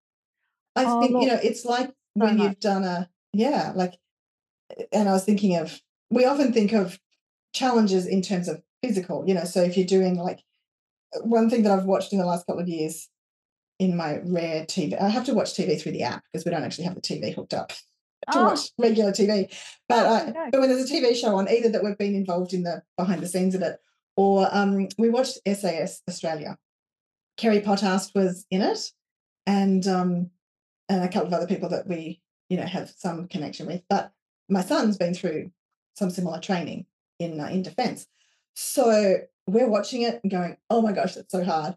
I 0.74 0.84
Oh, 0.86 1.00
think 1.00 1.12
you 1.22 1.26
know 1.28 1.38
it's 1.42 1.64
like 1.64 1.92
when 2.14 2.38
much. 2.38 2.46
you've 2.48 2.60
done 2.60 2.84
a 2.84 3.10
yeah, 3.32 3.72
like 3.74 3.98
and 4.92 5.08
I 5.08 5.12
was 5.12 5.24
thinking 5.24 5.56
of 5.56 5.80
we 6.10 6.24
often 6.24 6.52
think 6.52 6.72
of 6.72 6.98
challenges 7.52 8.06
in 8.06 8.22
terms 8.22 8.48
of 8.48 8.62
physical, 8.82 9.24
you 9.26 9.34
know. 9.34 9.44
So 9.44 9.62
if 9.62 9.76
you're 9.76 9.86
doing 9.86 10.16
like 10.16 10.40
one 11.22 11.50
thing 11.50 11.62
that 11.62 11.72
I've 11.72 11.86
watched 11.86 12.12
in 12.12 12.18
the 12.18 12.26
last 12.26 12.46
couple 12.46 12.62
of 12.62 12.68
years 12.68 13.08
in 13.78 13.96
my 13.96 14.18
rare 14.24 14.64
TV, 14.66 15.00
I 15.00 15.08
have 15.08 15.24
to 15.26 15.34
watch 15.34 15.54
TV 15.54 15.80
through 15.80 15.92
the 15.92 16.02
app 16.04 16.24
because 16.32 16.44
we 16.44 16.50
don't 16.50 16.64
actually 16.64 16.84
have 16.84 16.94
the 16.94 17.00
TV 17.00 17.34
hooked 17.34 17.54
up 17.54 17.72
to 18.32 18.38
Oh, 18.38 18.44
watch 18.44 18.70
regular 18.78 19.12
TV. 19.12 19.52
But 19.88 20.06
Oh, 20.06 20.14
uh, 20.14 20.50
but 20.50 20.60
when 20.60 20.68
there's 20.68 20.90
a 20.90 20.92
TV 20.92 21.14
show 21.14 21.36
on, 21.36 21.48
either 21.48 21.68
that 21.70 21.84
we've 21.84 21.98
been 21.98 22.14
involved 22.14 22.52
in 22.52 22.62
the 22.62 22.82
behind 22.96 23.22
the 23.22 23.28
scenes 23.28 23.54
of 23.54 23.62
it, 23.62 23.78
or 24.16 24.48
um, 24.50 24.88
we 24.98 25.08
watched 25.10 25.38
SAS 25.46 26.02
Australia. 26.08 26.58
Kerry 27.36 27.60
Potthast 27.60 28.14
was 28.14 28.46
in 28.50 28.62
it, 28.62 28.90
and 29.46 29.86
um, 29.86 30.30
and 30.88 31.04
a 31.04 31.08
couple 31.08 31.28
of 31.28 31.34
other 31.34 31.46
people 31.46 31.68
that 31.68 31.86
we 31.86 32.20
you 32.48 32.56
know 32.56 32.64
have 32.66 32.90
some 32.90 33.28
connection 33.28 33.66
with. 33.66 33.82
But 33.88 34.12
my 34.48 34.62
son's 34.62 34.96
been 34.96 35.14
through 35.14 35.50
some 35.96 36.10
similar 36.10 36.40
training 36.40 36.86
in 37.18 37.38
uh, 37.40 37.46
in 37.48 37.62
defence, 37.62 38.06
so 38.54 39.18
we're 39.46 39.68
watching 39.68 40.02
it 40.02 40.20
and 40.22 40.32
going, 40.32 40.56
"Oh 40.70 40.82
my 40.82 40.92
gosh, 40.92 41.14
that's 41.14 41.32
so 41.32 41.44
hard." 41.44 41.76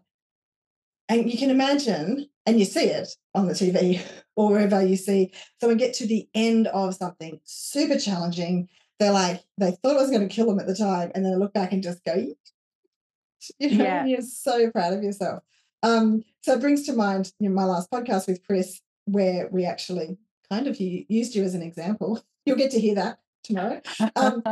And 1.10 1.30
you 1.30 1.36
can 1.36 1.50
imagine, 1.50 2.28
and 2.46 2.58
you 2.58 2.64
see 2.64 2.84
it 2.86 3.08
on 3.34 3.48
the 3.48 3.52
TV 3.52 4.00
or 4.36 4.50
wherever 4.50 4.82
you 4.82 4.96
see 4.96 5.32
someone 5.60 5.76
get 5.76 5.92
to 5.94 6.06
the 6.06 6.26
end 6.34 6.68
of 6.68 6.94
something 6.94 7.40
super 7.44 7.98
challenging. 7.98 8.68
They're 8.98 9.12
like, 9.12 9.42
they 9.58 9.72
thought 9.72 9.96
it 9.96 10.00
was 10.00 10.10
going 10.10 10.26
to 10.26 10.34
kill 10.34 10.46
them 10.46 10.60
at 10.60 10.66
the 10.66 10.74
time, 10.76 11.10
and 11.14 11.24
then 11.24 11.32
they 11.32 11.38
look 11.38 11.52
back 11.52 11.72
and 11.72 11.82
just 11.82 12.04
go, 12.04 12.14
you 13.58 13.76
know, 13.76 13.84
Yeah. 13.84 14.04
you're 14.06 14.22
so 14.22 14.70
proud 14.70 14.92
of 14.92 15.02
yourself. 15.02 15.42
Um, 15.82 16.22
so 16.42 16.52
it 16.54 16.60
brings 16.60 16.84
to 16.86 16.92
mind 16.92 17.32
you 17.40 17.48
know, 17.48 17.54
my 17.54 17.64
last 17.64 17.90
podcast 17.90 18.28
with 18.28 18.46
Chris, 18.46 18.80
where 19.06 19.48
we 19.50 19.64
actually 19.64 20.18
kind 20.50 20.66
of 20.66 20.78
used 20.78 21.34
you 21.34 21.42
as 21.42 21.54
an 21.54 21.62
example. 21.62 22.22
You'll 22.46 22.56
get 22.56 22.70
to 22.72 22.80
hear 22.80 22.94
that 22.96 23.18
tomorrow. 23.42 23.80
Um, 24.16 24.42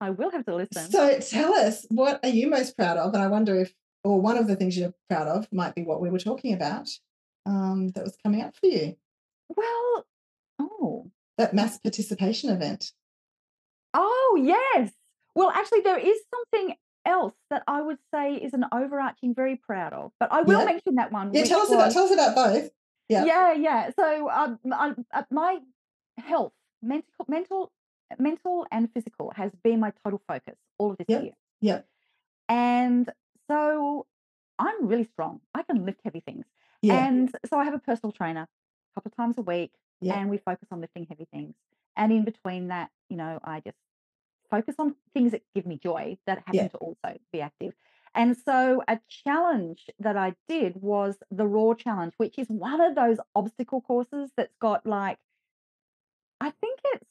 I 0.00 0.10
will 0.10 0.30
have 0.30 0.44
to 0.46 0.54
listen. 0.54 0.90
so 0.90 1.18
tell 1.18 1.52
us, 1.54 1.84
what 1.88 2.20
are 2.22 2.28
you 2.28 2.48
most 2.48 2.76
proud 2.76 2.96
of? 2.98 3.12
And 3.14 3.22
I 3.22 3.26
wonder 3.26 3.58
if, 3.60 3.74
or 4.04 4.20
one 4.20 4.36
of 4.38 4.46
the 4.46 4.56
things 4.56 4.76
you're 4.76 4.94
proud 5.08 5.26
of 5.28 5.48
might 5.52 5.74
be 5.74 5.82
what 5.82 6.00
we 6.00 6.10
were 6.10 6.18
talking 6.18 6.54
about 6.54 6.88
um, 7.46 7.88
that 7.90 8.04
was 8.04 8.16
coming 8.22 8.42
up 8.42 8.54
for 8.56 8.66
you, 8.66 8.96
well, 9.48 10.06
oh, 10.60 11.10
that 11.36 11.54
mass 11.54 11.78
participation 11.78 12.50
event. 12.50 12.92
oh 13.94 14.40
yes. 14.42 14.92
Well, 15.34 15.50
actually, 15.50 15.82
there 15.82 15.98
is 15.98 16.18
something 16.34 16.74
else 17.06 17.34
that 17.50 17.62
I 17.68 17.80
would 17.80 17.98
say 18.12 18.34
is 18.34 18.54
an 18.54 18.64
overarching 18.72 19.34
very 19.34 19.56
proud 19.56 19.92
of, 19.92 20.10
but 20.18 20.32
I 20.32 20.42
will 20.42 20.58
Yeah. 20.60 20.64
mention 20.64 20.94
that 20.96 21.12
one. 21.12 21.32
Yeah, 21.32 21.44
tell 21.44 21.60
us 21.60 21.70
about 21.70 21.92
tell 21.92 22.04
us 22.04 22.10
about 22.12 22.34
both. 22.34 22.70
Yeah. 23.08 23.24
Yeah, 23.24 23.52
yeah. 23.52 23.90
So 23.98 24.28
um, 24.30 24.58
I, 24.72 24.94
uh, 25.12 25.22
my 25.30 25.58
health, 26.18 26.52
mental, 26.82 27.24
mental, 27.28 27.72
mental, 28.18 28.66
and 28.70 28.92
physical 28.92 29.32
has 29.36 29.52
been 29.62 29.80
my 29.80 29.92
total 30.04 30.20
focus 30.28 30.56
all 30.78 30.90
of 30.90 30.98
this 30.98 31.06
Yep, 31.08 31.22
year. 31.22 31.32
Yeah. 31.60 31.80
And 32.48 33.08
so 33.50 34.06
I'm 34.58 34.86
really 34.86 35.04
strong. 35.04 35.40
I 35.54 35.62
can 35.62 35.84
lift 35.84 36.00
heavy 36.04 36.20
things. 36.20 36.46
Yeah. 36.82 37.06
And 37.06 37.30
so 37.48 37.58
I 37.58 37.64
have 37.64 37.74
a 37.74 37.78
personal 37.78 38.12
trainer 38.12 38.42
a 38.42 38.94
couple 38.94 39.10
of 39.10 39.16
times 39.16 39.38
a 39.38 39.42
week, 39.42 39.72
Yeah. 40.00 40.18
and 40.18 40.30
we 40.30 40.38
focus 40.38 40.68
on 40.70 40.80
lifting 40.80 41.06
heavy 41.08 41.26
things. 41.32 41.54
And 41.96 42.12
in 42.12 42.24
between 42.24 42.68
that, 42.68 42.90
you 43.08 43.16
know, 43.16 43.40
I 43.42 43.60
just 43.60 43.76
focus 44.50 44.76
on 44.78 44.94
things 45.14 45.32
that 45.32 45.42
give 45.54 45.66
me 45.66 45.78
joy 45.78 46.18
that 46.26 46.38
happen 46.38 46.54
Yeah. 46.54 46.68
to 46.68 46.78
also 46.78 47.18
be 47.32 47.40
active. 47.40 47.74
And 48.14 48.36
so 48.36 48.82
a 48.88 48.98
challenge 49.08 49.90
that 49.98 50.16
I 50.16 50.34
did 50.48 50.80
was 50.80 51.18
the 51.30 51.46
Raw 51.46 51.74
Challenge, 51.74 52.14
which 52.16 52.38
is 52.38 52.48
one 52.48 52.80
of 52.80 52.94
those 52.94 53.18
obstacle 53.34 53.80
courses 53.80 54.30
that's 54.36 54.54
got 54.60 54.86
like, 54.86 55.18
I 56.40 56.50
think 56.50 56.80
it's 56.84 57.04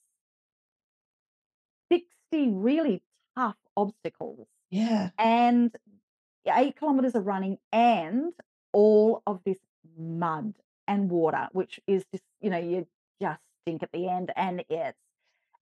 60 1.91 2.49
really 2.49 3.03
tough 3.35 3.57
obstacles 3.75 4.47
yeah. 4.69 5.11
and 5.17 5.75
eight 6.55 6.75
kilometers 6.77 7.15
of 7.15 7.25
running 7.25 7.57
and 7.71 8.33
all 8.73 9.23
of 9.25 9.41
this 9.45 9.57
mud 9.97 10.53
and 10.87 11.09
water, 11.09 11.47
which 11.51 11.79
is 11.87 12.05
just, 12.11 12.23
you 12.41 12.49
know, 12.49 12.57
you 12.57 12.87
just 13.21 13.39
stink 13.63 13.83
at 13.83 13.91
the 13.91 14.07
end. 14.07 14.31
And 14.35 14.63
it's, 14.69 14.97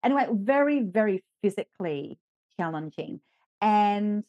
anyway, 0.04 0.26
very, 0.32 0.82
very 0.82 1.24
physically 1.42 2.18
challenging. 2.56 3.20
And, 3.60 4.24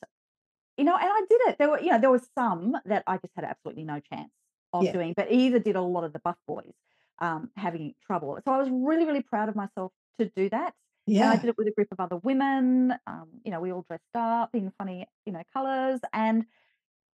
you 0.78 0.84
know, 0.84 0.96
and 0.96 1.10
I 1.10 1.22
did 1.30 1.42
it. 1.48 1.58
There 1.58 1.70
were, 1.70 1.80
you 1.80 1.92
know, 1.92 2.00
there 2.00 2.10
was 2.10 2.28
some 2.36 2.78
that 2.86 3.04
I 3.08 3.18
just 3.18 3.34
had 3.36 3.46
absolutely 3.46 3.84
no 3.84 4.00
chance 4.00 4.32
of 4.74 4.84
Yeah. 4.84 4.94
doing, 4.94 5.14
but 5.16 5.32
either 5.32 5.60
did 5.60 5.76
a 5.76 5.82
lot 5.82 6.04
of 6.04 6.14
the 6.14 6.20
buff 6.20 6.38
boys 6.48 6.74
um, 7.20 7.50
having 7.56 7.96
trouble. 8.06 8.38
So 8.46 8.52
I 8.52 8.58
was 8.58 8.70
really, 8.70 9.06
really 9.06 9.22
proud 9.22 9.50
of 9.50 9.56
myself 9.56 9.92
to 10.20 10.26
do 10.36 10.50
that. 10.50 10.74
And 11.20 11.30
I 11.32 11.38
did 11.38 11.50
it 11.50 11.58
with 11.58 11.68
a 11.68 11.72
group 11.72 11.90
of 11.92 12.00
other 12.00 12.18
women. 12.18 12.94
Um, 13.08 13.42
you 13.44 13.52
know, 13.52 13.60
we 13.60 13.72
all 13.72 13.84
dressed 13.88 14.04
up 14.16 14.54
in 14.56 14.72
funny, 14.78 15.08
you 15.26 15.34
know, 15.34 15.44
colors. 15.54 16.00
And 16.14 16.46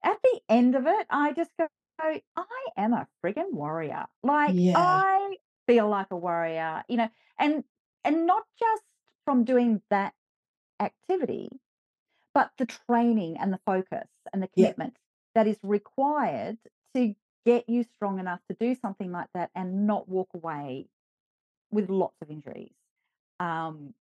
at 0.04 0.20
the 0.24 0.42
end 0.50 0.76
of 0.76 0.88
it, 0.88 1.08
I 1.10 1.34
just 1.34 1.52
go, 1.60 1.68
I 2.00 2.20
am 2.78 2.94
a 2.94 3.08
friggin' 3.24 3.54
warrior. 3.54 4.08
Like 4.24 4.58
Yeah. 4.58 4.76
I 4.76 5.38
feel 5.68 5.90
like 5.90 6.12
a 6.12 6.18
warrior, 6.18 6.84
you 6.90 6.98
know, 6.98 7.10
and 7.40 7.64
and 8.04 8.26
not 8.28 8.46
just 8.60 8.84
from 9.26 9.46
doing 9.46 9.82
that 9.90 10.14
activity, 10.80 11.50
but 12.34 12.52
the 12.58 12.66
training 12.66 13.38
and 13.38 13.54
the 13.54 13.60
focus 13.66 14.10
and 14.34 14.44
the 14.44 14.48
Yeah. 14.56 14.74
commitment 14.74 14.98
that 15.36 15.48
is 15.48 15.60
required 15.64 16.60
to 16.96 17.16
get 17.46 17.70
you 17.70 17.84
strong 17.84 18.20
enough 18.20 18.42
to 18.50 18.56
do 18.60 18.76
something 18.76 19.12
like 19.12 19.30
that 19.34 19.52
and 19.56 19.88
not 19.88 20.08
walk 20.10 20.30
away 20.34 20.90
with 21.72 21.90
lots 21.90 22.18
of 22.22 22.30
injuries. 22.32 22.76
Um, 23.44 23.94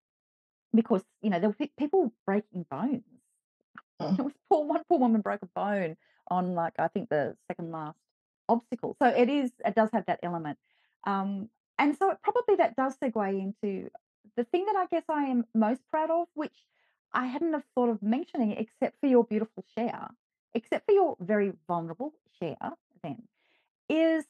because 0.74 1.02
you 1.20 1.31
know 1.31 1.40
there 1.40 1.50
were 1.50 1.66
people 1.78 2.12
breaking 2.26 2.66
bones. 2.70 3.02
Oh. 4.00 4.12
There 4.16 4.24
was 4.24 4.35
poor 4.50 4.64
one 4.64 4.83
poor 4.88 4.98
woman 4.98 5.20
broke 5.20 5.42
a 5.42 5.48
bone 5.55 5.96
on 6.28 6.55
like 6.55 6.72
I 6.76 6.88
think 6.88 7.09
the 7.09 7.37
second 7.46 7.70
last 7.70 7.98
obstacle. 8.48 8.96
So 9.00 9.07
it 9.07 9.28
is 9.28 9.52
it 9.64 9.76
does 9.76 9.90
have 9.92 10.07
that 10.07 10.18
element, 10.24 10.59
um, 11.05 11.50
and 11.78 11.96
so 11.96 12.11
it, 12.11 12.18
probably 12.22 12.57
that 12.57 12.74
does 12.74 12.96
segue 12.96 13.40
into 13.40 13.90
the 14.37 14.44
thing 14.44 14.64
that 14.66 14.76
I 14.76 14.87
guess 14.90 15.05
I 15.09 15.24
am 15.24 15.44
most 15.55 15.83
proud 15.88 16.11
of, 16.11 16.26
which 16.35 16.57
I 17.12 17.26
hadn't 17.26 17.52
have 17.52 17.64
thought 17.76 17.90
of 17.90 18.02
mentioning 18.02 18.52
except 18.52 18.98
for 19.00 19.07
your 19.07 19.24
beautiful 19.24 19.64
share, 19.76 20.09
except 20.55 20.87
for 20.87 20.92
your 20.92 21.16
very 21.20 21.52
vulnerable 21.68 22.12
share. 22.40 22.72
Then 23.05 23.22
is 23.88 24.24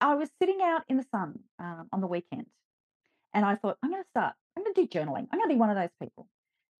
I 0.00 0.14
was 0.14 0.28
sitting 0.40 0.60
out 0.62 0.82
in 0.88 0.98
the 0.98 1.06
sun 1.10 1.40
um, 1.58 1.88
on 1.92 2.00
the 2.00 2.06
weekend, 2.06 2.46
and 3.36 3.44
I 3.44 3.56
thought 3.56 3.78
I'm 3.84 3.90
going 3.90 4.02
to 4.02 4.08
start. 4.10 4.34
I'm 4.56 4.64
going 4.64 4.74
to 4.74 4.86
do 4.86 4.88
journaling. 4.88 5.28
I'm 5.30 5.38
going 5.38 5.48
to 5.50 5.54
be 5.54 5.60
one 5.60 5.70
of 5.70 5.76
those 5.76 5.90
people, 6.02 6.26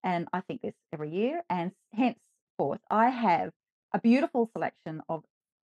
and 0.03 0.27
I 0.33 0.41
think 0.41 0.63
this 0.63 0.75
every 0.93 1.11
year. 1.11 1.43
And 1.51 1.73
henceforth, 1.95 2.81
I 2.91 3.11
have 3.11 3.51
a 3.95 4.01
beautiful 4.01 4.51
selection 4.55 5.03
of 5.09 5.23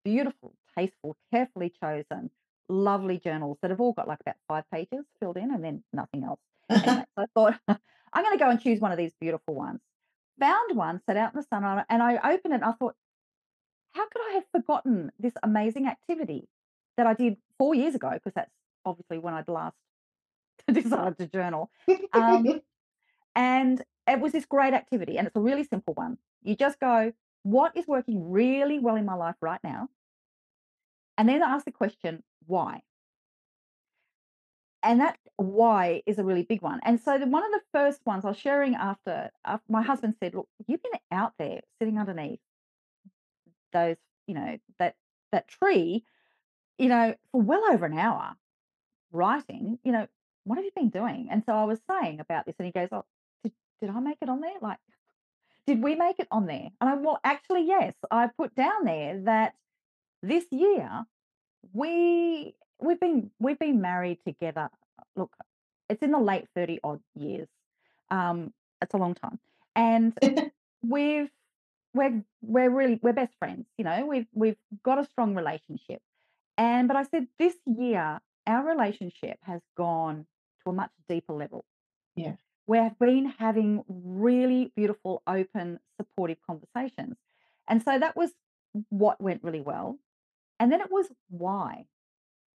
beautiful, 0.04 0.54
tasteful, 0.76 1.16
carefully 1.32 1.72
chosen, 1.82 2.30
lovely 2.68 3.18
journals 3.18 3.58
that 3.62 3.70
have 3.70 3.80
all 3.80 3.92
got 3.92 4.08
like 4.08 4.20
about 4.22 4.36
five 4.48 4.64
pages 4.72 5.04
filled 5.20 5.36
in, 5.36 5.52
and 5.54 5.62
then 5.62 5.84
nothing 5.92 6.24
else. 6.24 6.40
Anyway, 6.70 7.04
so 7.16 7.22
I 7.22 7.26
thought 7.34 7.60
I'm 8.14 8.24
going 8.24 8.38
to 8.38 8.44
go 8.44 8.50
and 8.50 8.60
choose 8.60 8.80
one 8.80 8.92
of 8.92 8.98
these 8.98 9.12
beautiful 9.20 9.54
ones. 9.54 9.80
Found 10.40 10.76
one, 10.76 11.00
set 11.06 11.16
out 11.18 11.34
in 11.34 11.40
the 11.40 11.46
sun, 11.46 11.64
and 11.64 11.80
I- 11.80 11.84
and 11.90 12.02
I 12.02 12.16
opened 12.32 12.54
it. 12.54 12.62
and 12.62 12.64
I 12.64 12.72
thought, 12.72 12.94
how 13.92 14.06
could 14.08 14.22
I 14.30 14.32
have 14.34 14.44
forgotten 14.52 15.10
this 15.18 15.34
amazing 15.42 15.86
activity 15.86 16.48
that 16.96 17.06
I 17.06 17.14
did 17.14 17.36
four 17.58 17.74
years 17.74 17.94
ago? 17.94 18.10
Because 18.12 18.32
that's 18.34 18.50
obviously 18.84 19.18
when 19.18 19.34
I'd 19.34 19.48
last 19.48 19.76
decided 20.72 21.18
to 21.18 21.26
journal. 21.26 21.70
Um, 22.12 22.60
and 23.34 23.82
it 24.06 24.20
was 24.20 24.32
this 24.32 24.46
great 24.46 24.74
activity, 24.74 25.18
and 25.18 25.26
it's 25.26 25.36
a 25.36 25.40
really 25.40 25.64
simple 25.64 25.94
one. 25.94 26.18
You 26.42 26.56
just 26.56 26.80
go, 26.80 27.12
what 27.42 27.76
is 27.76 27.86
working 27.86 28.30
really 28.30 28.78
well 28.78 28.96
in 28.96 29.04
my 29.04 29.14
life 29.14 29.36
right 29.40 29.60
now? 29.62 29.88
And 31.16 31.28
then 31.28 31.42
ask 31.42 31.64
the 31.64 31.72
question, 31.72 32.22
why? 32.46 32.82
And 34.82 35.00
that 35.00 35.18
why 35.36 36.02
is 36.06 36.18
a 36.18 36.24
really 36.24 36.44
big 36.44 36.62
one. 36.62 36.80
And 36.84 37.00
so 37.00 37.18
the, 37.18 37.26
one 37.26 37.44
of 37.44 37.50
the 37.50 37.60
first 37.72 38.00
ones 38.06 38.24
I 38.24 38.28
was 38.28 38.38
sharing 38.38 38.74
after, 38.74 39.30
after 39.44 39.64
my 39.68 39.82
husband 39.82 40.14
said, 40.20 40.34
look, 40.34 40.48
you've 40.66 40.82
been 40.82 40.92
out 41.10 41.32
there 41.38 41.60
sitting 41.78 41.98
underneath 41.98 42.38
those, 43.72 43.96
you 44.26 44.34
know, 44.34 44.58
that 44.78 44.94
that 45.32 45.48
tree, 45.48 46.04
you 46.78 46.88
know, 46.88 47.14
for 47.32 47.40
well 47.40 47.62
over 47.70 47.86
an 47.86 47.98
hour 47.98 48.34
writing, 49.12 49.78
you 49.84 49.92
know, 49.92 50.06
what 50.48 50.56
have 50.56 50.64
you 50.64 50.72
been 50.74 50.88
doing? 50.88 51.28
And 51.30 51.42
so 51.44 51.52
I 51.52 51.64
was 51.64 51.78
saying 51.90 52.20
about 52.20 52.46
this, 52.46 52.54
and 52.58 52.66
he 52.66 52.72
goes, 52.72 52.88
Oh, 52.90 53.04
did, 53.42 53.52
did 53.80 53.90
I 53.90 54.00
make 54.00 54.18
it 54.20 54.28
on 54.28 54.40
there? 54.40 54.54
Like, 54.60 54.78
did 55.66 55.82
we 55.82 55.94
make 55.94 56.18
it 56.18 56.28
on 56.30 56.46
there? 56.46 56.70
And 56.80 56.90
I, 56.90 56.94
well, 56.94 57.20
actually, 57.22 57.66
yes. 57.66 57.94
I 58.10 58.28
put 58.36 58.54
down 58.54 58.84
there 58.84 59.20
that 59.22 59.54
this 60.22 60.44
year 60.50 61.04
we 61.72 62.54
we've 62.80 62.98
been 62.98 63.30
we've 63.38 63.58
been 63.58 63.80
married 63.80 64.18
together. 64.26 64.70
Look, 65.16 65.32
it's 65.88 66.02
in 66.02 66.12
the 66.12 66.18
late 66.18 66.46
30 66.54 66.80
odd 66.82 67.00
years. 67.14 67.48
Um, 68.10 68.52
it's 68.80 68.94
a 68.94 68.98
long 68.98 69.14
time. 69.14 69.38
And 69.76 70.16
we've 70.82 71.30
we're 71.94 72.22
we're 72.42 72.70
really 72.70 72.98
we're 73.02 73.12
best 73.12 73.34
friends, 73.38 73.66
you 73.76 73.84
know, 73.84 74.06
we've 74.06 74.26
we've 74.32 74.56
got 74.82 74.98
a 74.98 75.04
strong 75.04 75.34
relationship. 75.34 76.00
And 76.56 76.88
but 76.88 76.96
I 76.96 77.02
said 77.04 77.26
this 77.38 77.54
year 77.66 78.20
our 78.46 78.64
relationship 78.64 79.38
has 79.42 79.60
gone 79.76 80.26
to 80.68 80.72
a 80.72 80.74
much 80.74 80.90
deeper 81.08 81.32
level. 81.32 81.64
Yeah. 82.14 82.34
We've 82.66 82.98
been 82.98 83.32
having 83.38 83.82
really 83.88 84.72
beautiful, 84.76 85.22
open, 85.26 85.80
supportive 85.96 86.38
conversations. 86.46 87.16
And 87.66 87.82
so 87.82 87.98
that 87.98 88.14
was 88.16 88.30
what 88.90 89.20
went 89.20 89.42
really 89.42 89.60
well. 89.60 89.98
And 90.60 90.70
then 90.70 90.80
it 90.80 90.90
was 90.90 91.06
why. 91.30 91.86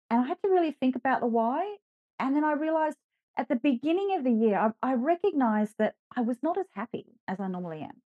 And 0.10 0.22
I 0.22 0.28
had 0.28 0.38
to 0.44 0.50
really 0.50 0.72
think 0.72 0.96
about 0.96 1.22
the 1.22 1.28
why. 1.28 1.78
And 2.20 2.36
then 2.36 2.44
I 2.44 2.54
realized 2.54 2.98
at 3.38 3.50
the 3.50 3.56
beginning 3.56 4.16
of 4.16 4.24
the 4.24 4.32
year, 4.32 4.58
I, 4.60 4.92
I 4.92 4.94
recognized 4.94 5.74
that 5.80 5.96
I 6.16 6.22
was 6.22 6.38
not 6.44 6.58
as 6.60 6.68
happy 6.76 7.06
as 7.28 7.40
I 7.40 7.48
normally 7.48 7.82
am. 7.82 8.02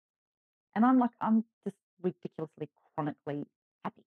And 0.76 0.86
I'm 0.86 1.00
like, 1.00 1.12
I'm 1.22 1.46
just 1.66 1.78
ridiculously 2.02 2.70
chronically 2.96 3.46
happy. 3.86 4.04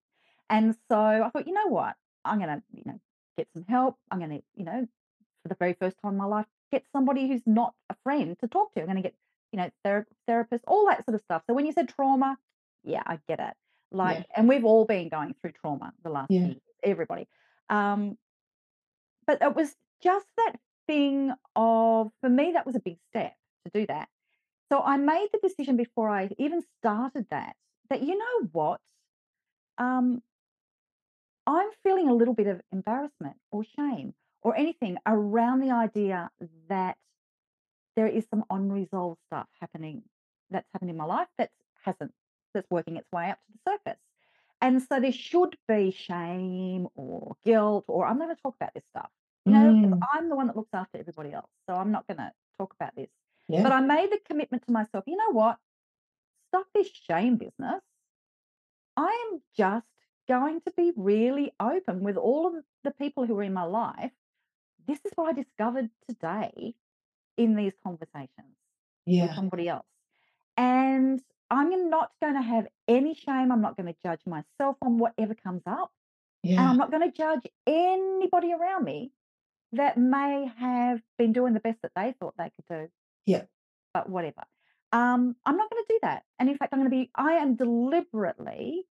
And 0.51 0.77
so 0.91 0.99
I 0.99 1.31
thought, 1.31 1.47
you 1.47 1.55
know 1.55 1.69
what? 1.69 1.95
I'm 2.25 2.39
going 2.39 2.51
to, 2.51 2.63
you 2.75 2.83
know, 2.85 3.01
get 3.39 3.49
some 3.55 3.65
help. 3.69 3.97
I'm 4.11 4.19
going 4.19 4.31
to, 4.31 4.43
you 4.55 4.65
know, 4.65 4.87
for 5.47 5.55
the 5.55 5.59
very 5.59 5.75
first 5.75 5.97
time 6.03 6.13
in 6.13 6.19
my 6.19 6.25
life, 6.25 6.47
get 6.73 6.85
somebody 6.93 7.29
who's 7.29 7.43
not 7.47 7.73
a 7.89 7.95
friend 8.03 8.37
to 8.41 8.49
talk 8.49 8.75
to. 8.75 8.81
I'm 8.81 8.87
going 8.87 8.97
to 8.97 9.03
get, 9.03 9.15
you 9.53 9.59
know, 9.59 9.71
ther- 9.85 10.07
therapist, 10.27 10.65
all 10.67 10.87
that 10.87 11.05
sort 11.05 11.15
of 11.15 11.21
stuff. 11.21 11.43
So 11.47 11.55
when 11.55 11.67
you 11.67 11.73
said 11.73 11.89
trauma, 11.89 12.37
yeah, 12.83 13.03
I 13.07 13.21
get 13.29 13.39
it. 13.39 13.55
Like, 13.93 14.19
Yeah. 14.19 14.25
and 14.37 14.49
we've 14.49 14.65
all 14.65 14.85
been 14.85 15.09
going 15.09 15.35
through 15.41 15.53
trauma 15.53 15.93
the 16.03 16.11
last 16.11 16.31
Yeah. 16.31 16.47
years, 16.47 16.61
everybody. 16.83 17.29
Um, 17.69 18.19
but 19.27 19.41
it 19.41 19.55
was 19.55 19.75
just 20.03 20.27
that 20.37 20.57
thing 20.89 21.33
of, 21.55 22.11
for 22.21 22.29
me, 22.29 22.53
that 22.53 22.67
was 22.67 22.75
a 22.75 22.81
big 22.81 22.99
step 23.11 23.35
to 23.65 23.71
do 23.73 23.87
that. 23.87 24.09
So 24.73 24.83
I 24.83 24.97
made 24.97 25.29
the 25.33 25.39
decision 25.39 25.77
before 25.77 26.09
I 26.09 26.29
even 26.39 26.63
started 26.81 27.27
that, 27.31 27.55
that 27.89 28.03
you 28.03 28.19
know 28.19 28.49
what? 28.51 28.81
Um, 29.79 30.23
I'm 31.47 31.69
feeling 31.85 32.09
a 32.09 32.15
little 32.15 32.35
bit 32.35 32.49
of 32.49 32.61
embarrassment 32.73 33.37
or 33.53 33.63
shame 33.63 34.15
or 34.47 34.55
anything 34.57 34.97
around 35.07 35.59
the 35.59 35.73
idea 35.73 36.31
that 36.69 36.97
there 37.97 38.07
is 38.07 38.25
some 38.31 38.45
unresolved 38.49 39.19
stuff 39.27 39.49
happening 39.61 40.05
that's 40.51 40.69
happened 40.73 40.89
in 40.89 40.97
my 40.97 41.05
life 41.05 41.27
that 41.37 41.51
hasn't 41.83 42.13
that's 42.55 42.71
working 42.71 42.97
its 42.97 43.11
way 43.11 43.29
up 43.29 43.39
to 43.45 43.53
the 43.53 43.73
surface. 43.73 44.01
And 44.61 44.81
so 44.81 45.01
there 45.01 45.11
should 45.11 45.57
be 45.67 45.91
shame 45.91 46.87
or 46.95 47.35
guilt 47.45 47.87
or 47.89 48.07
I'm 48.07 48.19
going 48.19 48.35
to 48.37 48.41
talk 48.41 48.55
about 48.55 48.73
this 48.73 48.85
stuff. 48.91 49.11
You 49.45 49.53
know, 49.53 49.59
Mm. 49.59 49.99
I'm 50.15 50.29
the 50.29 50.37
one 50.37 50.47
that 50.47 50.57
looks 50.57 50.73
after 50.73 50.97
everybody 50.99 51.33
else. 51.33 51.51
So 51.69 51.75
I'm 51.75 51.91
not 51.91 52.07
going 52.07 52.19
to 52.19 52.31
talk 52.57 52.73
about 52.79 52.95
this. 52.95 53.09
Yeah. 53.49 53.65
But 53.65 53.73
I 53.73 53.81
made 53.81 54.13
the 54.13 54.21
commitment 54.29 54.65
to 54.67 54.73
myself, 54.73 55.03
you 55.09 55.17
know 55.17 55.33
what? 55.33 55.59
Stop 56.51 56.67
this 56.73 56.89
shame 57.09 57.37
business. 57.37 57.83
I 58.97 59.11
am 59.27 59.43
just 59.57 59.87
going 60.29 60.61
to 60.61 60.73
be 60.77 60.93
really 60.97 61.53
open 61.59 62.05
with 62.05 62.17
all 62.17 62.47
of 62.47 62.55
the 62.85 62.93
people 62.93 63.27
who 63.27 63.37
are 63.39 63.43
in 63.43 63.53
my 63.53 63.65
life. 63.65 64.13
This 64.87 64.99
is 65.05 65.13
what 65.15 65.29
I 65.29 65.33
discovered 65.33 65.91
today 66.09 66.75
in 67.37 67.55
these 67.57 67.73
conversations 67.83 68.57
with 69.07 69.15
Yeah. 69.15 69.35
somebody 69.35 69.69
else. 69.69 69.87
And 70.57 71.23
I'm 71.51 71.91
not 71.91 72.13
going 72.21 72.35
to 72.35 72.43
have 72.43 72.67
any 72.89 73.15
shame. 73.15 73.53
I'm 73.53 73.61
not 73.61 73.77
going 73.77 73.93
to 73.93 73.99
judge 74.05 74.21
myself 74.27 74.77
on 74.83 74.99
whatever 74.99 75.35
comes 75.35 75.63
up. 75.67 75.93
And 76.43 76.53
Yeah. 76.53 76.71
I'm 76.71 76.77
not 76.77 76.91
going 76.91 77.11
to 77.11 77.17
judge 77.17 77.47
anybody 77.67 78.53
around 78.53 78.85
me 78.85 79.13
that 79.73 79.99
may 79.99 80.47
have 80.59 81.03
been 81.19 81.33
doing 81.33 81.53
the 81.55 81.61
best 81.61 81.83
that 81.83 81.93
they 81.95 82.13
thought 82.13 82.35
they 82.39 82.51
could 82.51 82.67
do. 82.69 82.91
Yeah. 83.27 83.43
But 83.93 84.09
whatever. 84.09 84.45
Um, 84.93 85.37
I'm 85.45 85.57
not 85.57 85.71
going 85.71 85.85
to 85.85 85.93
do 85.93 85.99
that. 86.03 86.25
And 86.39 86.49
in 86.49 86.57
fact, 86.57 86.73
I'm 86.73 86.79
going 86.81 86.91
to 86.91 86.97
be, 86.97 87.11
I 87.15 87.35
am 87.35 87.57
deliberately, 87.57 88.87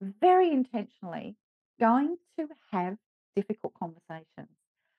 very 0.00 0.50
intentionally 0.50 1.36
going 1.78 2.16
to 2.38 2.48
have 2.72 2.96
difficult 3.36 3.74
conversations. 3.74 4.48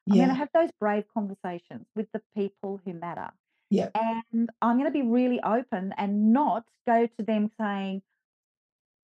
I'm 0.10 0.18
going 0.18 0.30
to 0.30 0.36
have 0.36 0.50
those 0.54 0.70
brave 0.80 1.06
conversations 1.14 1.86
with 1.96 2.08
the 2.12 2.22
people 2.36 2.82
who 2.84 2.94
matter. 2.94 3.30
Yeah. 3.70 3.90
And 3.94 4.50
I'm 4.62 4.78
going 4.78 4.92
to 4.92 4.92
be 4.92 5.04
really 5.04 5.40
open 5.42 5.94
and 5.98 6.34
not 6.34 6.66
go 6.86 7.08
to 7.08 7.24
them 7.24 7.50
saying, 7.60 8.02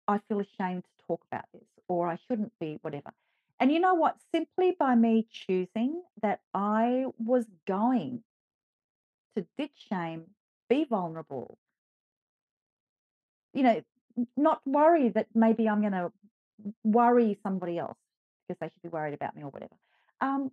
I 0.08 0.20
feel 0.28 0.40
ashamed 0.40 0.84
to 0.84 1.06
talk 1.08 1.22
about 1.32 1.46
this 1.54 1.64
or 1.88 2.10
I 2.10 2.18
shouldn't 2.28 2.52
be, 2.60 2.80
whatever. 2.82 3.14
And 3.60 3.72
you 3.72 3.80
know 3.80 3.96
what? 3.96 4.18
Simply 4.34 4.76
by 4.78 4.96
me 4.96 5.28
choosing 5.32 6.02
that 6.22 6.42
I 6.54 7.06
was 7.18 7.46
going 7.66 8.24
to 9.36 9.46
ditch 9.58 9.88
shame, 9.90 10.24
be 10.70 10.86
vulnerable, 10.86 11.58
you 13.54 13.64
know, 13.64 13.82
not 14.36 14.62
worry 14.66 15.10
that 15.10 15.28
maybe 15.34 15.70
I'm 15.70 15.82
going 15.82 15.94
to 15.94 16.12
worry 16.84 17.38
somebody 17.44 17.78
else 17.78 17.98
because 18.48 18.60
they 18.60 18.68
should 18.68 18.82
be 18.84 18.90
worried 18.90 19.14
about 19.14 19.36
me 19.36 19.44
or 19.44 19.50
whatever. 19.50 19.76
Um, 20.22 20.52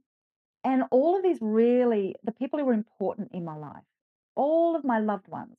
and 0.65 0.85
all 0.91 1.17
of 1.17 1.23
these 1.23 1.39
really, 1.41 2.17
the 2.25 2.33
people 2.33 2.59
who 2.59 2.65
were 2.65 2.73
important 2.73 3.33
in 3.33 3.45
my 3.45 3.57
life, 3.57 3.85
all 4.35 4.77
of 4.77 4.85
my 4.85 4.99
loved 4.99 5.29
ones, 5.29 5.57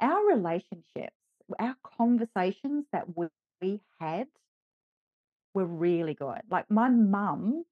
our 0.00 0.24
relationships, 0.26 1.14
our 1.58 1.76
conversations 1.84 2.86
that 2.92 3.16
we, 3.16 3.28
we 3.60 3.80
had 3.98 4.28
were 5.54 5.64
really 5.66 6.14
good. 6.14 6.42
Like 6.50 6.70
my 6.70 6.88
mum, 6.88 7.64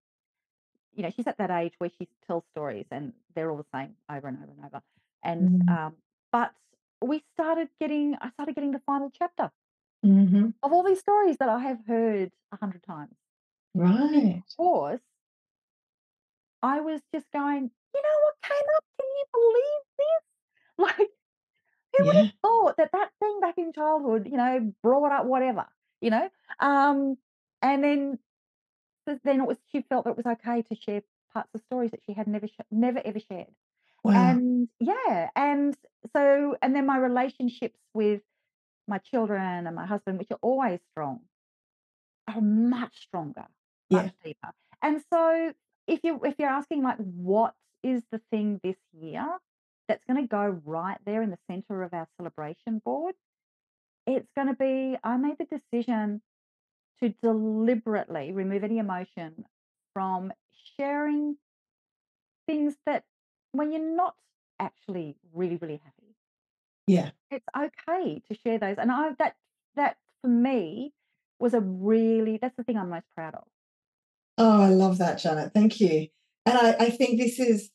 you 0.95 1.03
know, 1.03 1.11
she's 1.11 1.27
at 1.27 1.39
that 1.39 1.51
age 1.51 1.75
where 1.79 1.91
she 1.91 2.09
tells 2.27 2.45
stories 2.51 2.87
and 2.91 3.13
they're 3.35 3.51
all 3.51 3.57
the 3.57 3.67
same 3.75 3.97
over 4.11 4.27
and 4.29 4.39
over 4.43 4.53
and 4.53 4.65
over. 4.65 4.83
And 5.23 5.51
Mm. 5.51 5.69
um, 5.69 5.97
but 6.33 6.53
we 7.05 7.23
started 7.35 7.69
getting, 7.81 8.17
I 8.21 8.31
started 8.31 8.55
getting 8.55 8.73
the 8.73 8.81
final 8.81 9.11
chapter 9.11 9.51
hmm 10.03 10.51
of 10.63 10.73
all 10.73 10.83
these 10.83 11.01
stories 11.01 11.37
that 11.39 11.49
I 11.49 11.59
have 11.61 11.85
heard 11.87 12.33
a 12.53 12.57
hundred 12.57 12.83
times. 12.83 13.15
Right. 13.75 14.45
Because 14.59 15.01
I 16.63 16.81
was 16.81 17.01
just 17.15 17.27
going, 17.33 17.71
you 17.95 18.03
know 18.03 18.19
what 18.25 18.35
came 18.43 18.67
up? 18.77 18.85
Can 18.99 19.09
you 19.19 19.25
believe 19.33 19.85
this? 19.99 20.07
Like, 20.81 21.09
who 21.97 22.07
would 22.07 22.17
have 22.17 22.33
thought 22.41 22.77
that 22.77 22.93
that 22.93 23.11
thing 23.19 23.41
back 23.41 23.59
in 23.59 23.73
childhood, 23.73 24.29
you 24.31 24.37
know, 24.37 24.73
brought 24.81 25.11
up 25.11 25.27
whatever, 25.27 25.67
you 26.01 26.11
know? 26.11 26.29
Um, 26.61 27.17
and 27.63 27.83
then, 27.83 28.19
then 29.25 29.41
it 29.41 29.47
was 29.47 29.57
she 29.73 29.81
felt 29.83 30.05
that 30.05 30.11
it 30.11 30.17
was 30.17 30.27
okay 30.27 30.63
to 30.63 30.75
share 30.77 31.03
parts 31.33 31.49
of 31.53 31.63
stories 31.63 31.91
that 31.91 32.01
she 32.07 32.13
had 32.13 32.29
never, 32.29 32.47
sh- 32.47 32.61
never 32.71 33.01
ever 33.05 33.19
shared. 33.19 33.49
Wow. 34.05 34.13
And 34.15 34.69
yeah, 34.79 35.31
and 35.35 35.77
so, 36.15 36.57
and 36.63 36.77
then 36.77 36.87
my 36.87 36.99
relationships 36.99 37.81
with 37.93 38.23
my 38.87 38.99
children 38.99 39.67
and 39.67 39.75
my 39.75 39.87
husband, 39.87 40.19
which 40.19 40.31
are 40.31 40.39
always 40.41 40.79
strong, 40.93 41.21
are 42.29 42.41
much 42.41 43.01
stronger, 43.03 43.47
Yeah. 43.91 44.03
much 44.03 44.13
deeper. 44.25 44.51
And 44.83 45.03
so, 45.13 45.53
if 45.89 46.01
you 46.05 46.21
if 46.25 46.37
you're 46.39 46.49
asking 46.51 46.85
like, 46.85 46.99
what 46.99 47.55
is 47.83 48.05
the 48.13 48.21
thing 48.31 48.61
this 48.63 48.77
year 48.93 49.27
that's 49.89 50.05
going 50.05 50.23
to 50.23 50.29
go 50.29 50.61
right 50.65 50.99
there 51.07 51.23
in 51.23 51.31
the 51.31 51.39
center 51.51 51.83
of 51.83 51.95
our 51.95 52.07
celebration 52.19 52.81
board? 52.85 53.15
It's 54.07 54.29
going 54.37 54.49
to 54.49 54.55
be. 54.55 54.97
I 55.03 55.17
made 55.17 55.39
the 55.39 55.47
decision 55.47 56.23
to 57.01 57.11
deliberately 57.23 58.33
remove 58.33 58.65
any 58.65 58.79
emotion 58.79 59.45
from 59.95 60.33
sharing 60.77 61.37
things 62.47 62.77
that 62.87 63.05
when 63.53 63.73
you're 63.73 63.95
not 63.97 64.15
actually 64.61 65.17
really 65.33 65.57
really 65.57 65.81
happy 65.85 66.15
Yeah. 66.87 67.11
it's 67.31 67.47
okay 67.57 68.23
to 68.29 68.35
share 68.35 68.59
those 68.59 68.77
and 68.79 68.91
i 68.91 69.13
that 69.19 69.37
that 69.77 69.97
for 70.23 70.29
me 70.29 70.93
was 71.39 71.55
a 71.55 71.61
really 71.61 72.39
that's 72.41 72.57
the 72.57 72.65
thing 72.65 72.77
i'm 72.77 72.91
most 72.91 73.07
proud 73.15 73.35
of 73.35 73.45
Oh, 74.39 74.63
I 74.63 74.69
love 74.69 74.99
that, 74.99 75.19
Janet. 75.19 75.53
Thank 75.53 75.81
you. 75.81 76.07
And 76.47 76.57
I, 76.57 76.77
I 76.79 76.91
think 76.91 77.19
this 77.19 77.41
is 77.41 77.71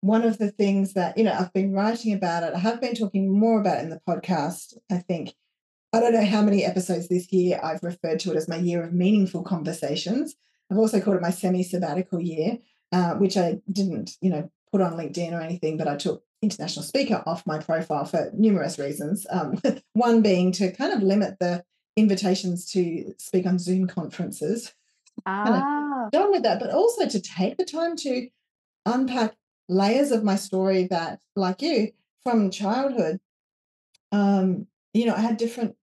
one 0.00 0.22
of 0.22 0.38
the 0.38 0.50
things 0.50 0.94
that, 0.94 1.16
you 1.16 1.22
know, 1.22 1.32
I've 1.32 1.52
been 1.52 1.72
writing 1.72 2.12
about 2.12 2.42
it. 2.42 2.54
I 2.54 2.58
have 2.58 2.80
been 2.80 2.94
talking 2.94 3.30
more 3.38 3.60
about 3.60 3.78
it 3.78 3.84
in 3.84 3.90
the 3.90 4.00
podcast. 4.06 4.76
I 4.90 4.98
think, 4.98 5.34
I 5.92 6.00
don't 6.00 6.12
know 6.12 6.26
how 6.26 6.42
many 6.42 6.64
episodes 6.64 7.08
this 7.08 7.32
year 7.32 7.60
I've 7.62 7.84
referred 7.84 8.18
to 8.20 8.32
it 8.32 8.36
as 8.36 8.48
my 8.48 8.56
year 8.56 8.82
of 8.82 8.92
meaningful 8.92 9.44
conversations. 9.44 10.34
I've 10.70 10.78
also 10.78 11.00
called 11.00 11.16
it 11.16 11.22
my 11.22 11.30
semi 11.30 11.62
sabbatical 11.62 12.20
year, 12.20 12.58
uh, 12.92 13.14
which 13.14 13.36
I 13.36 13.60
didn't, 13.70 14.16
you 14.20 14.30
know, 14.30 14.50
put 14.72 14.80
on 14.80 14.94
LinkedIn 14.94 15.32
or 15.32 15.40
anything, 15.40 15.76
but 15.78 15.88
I 15.88 15.96
took 15.96 16.24
international 16.42 16.84
speaker 16.84 17.22
off 17.26 17.46
my 17.46 17.58
profile 17.58 18.04
for 18.04 18.30
numerous 18.34 18.78
reasons. 18.78 19.24
Um, 19.30 19.60
one 19.92 20.20
being 20.20 20.50
to 20.52 20.72
kind 20.72 20.92
of 20.92 21.02
limit 21.02 21.38
the 21.38 21.64
invitations 21.96 22.70
to 22.72 23.14
speak 23.18 23.46
on 23.46 23.58
Zoom 23.58 23.86
conferences 23.86 24.74
ah 25.26 26.08
done 26.12 26.30
with 26.30 26.42
that, 26.42 26.60
but 26.60 26.70
also 26.70 27.08
to 27.08 27.20
take 27.20 27.56
the 27.56 27.64
time 27.64 27.96
to 27.96 28.28
unpack 28.86 29.36
layers 29.68 30.10
of 30.10 30.24
my 30.24 30.36
story 30.36 30.86
that, 30.90 31.20
like 31.36 31.60
you, 31.62 31.92
from 32.22 32.50
childhood, 32.50 33.20
um, 34.12 34.66
you 34.94 35.04
know, 35.06 35.14
I 35.14 35.20
had 35.20 35.36
different 35.36 35.76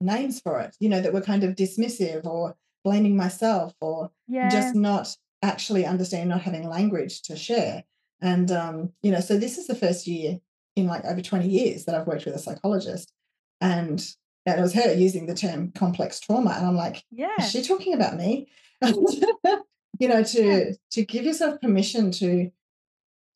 names 0.00 0.40
for 0.40 0.60
it, 0.60 0.76
you 0.80 0.88
know, 0.88 1.00
that 1.00 1.12
were 1.12 1.20
kind 1.20 1.44
of 1.44 1.54
dismissive 1.54 2.26
or 2.26 2.56
blaming 2.82 3.16
myself 3.16 3.74
or 3.80 4.10
yeah 4.26 4.48
just 4.48 4.74
not 4.74 5.16
actually 5.42 5.84
understanding, 5.84 6.28
not 6.28 6.42
having 6.42 6.68
language 6.68 7.22
to 7.22 7.36
share. 7.36 7.84
And, 8.20 8.50
um, 8.50 8.92
you 9.02 9.10
know, 9.10 9.20
so 9.20 9.38
this 9.38 9.58
is 9.58 9.66
the 9.66 9.74
first 9.74 10.06
year 10.06 10.38
in 10.76 10.86
like 10.86 11.04
over 11.04 11.22
20 11.22 11.48
years 11.48 11.84
that 11.84 11.94
I've 11.94 12.06
worked 12.06 12.26
with 12.26 12.34
a 12.34 12.38
psychologist. 12.38 13.12
And, 13.60 14.04
and 14.46 14.58
it 14.58 14.62
was 14.62 14.74
her 14.74 14.92
using 14.94 15.26
the 15.26 15.34
term 15.34 15.72
complex 15.72 16.20
trauma. 16.20 16.50
And 16.56 16.66
I'm 16.66 16.76
like, 16.76 17.04
yeah 17.10 17.28
is 17.38 17.50
she 17.50 17.62
talking 17.62 17.94
about 17.94 18.16
me? 18.16 18.48
you 18.84 20.08
know, 20.08 20.22
to 20.22 20.74
to 20.92 21.04
give 21.04 21.24
yourself 21.24 21.60
permission 21.60 22.10
to 22.12 22.50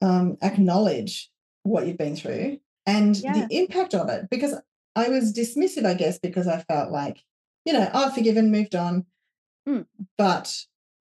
um, 0.02 0.36
acknowledge 0.42 1.30
what 1.62 1.86
you've 1.86 1.98
been 1.98 2.16
through 2.16 2.59
and 2.86 3.16
Yeah. 3.16 3.46
the 3.46 3.57
impact 3.59 3.94
of 3.94 4.09
it. 4.09 4.28
Because 4.30 4.55
I 4.96 5.09
was 5.09 5.32
dismissive, 5.32 5.84
I 5.86 5.94
guess, 5.94 6.18
because 6.18 6.46
I 6.46 6.62
felt 6.62 6.90
like, 6.92 7.22
you 7.64 7.72
know, 7.72 7.90
I've 7.92 8.14
forgiven, 8.14 8.50
moved 8.50 8.74
on. 8.74 9.07
Mm. 9.68 9.86
But 10.18 10.57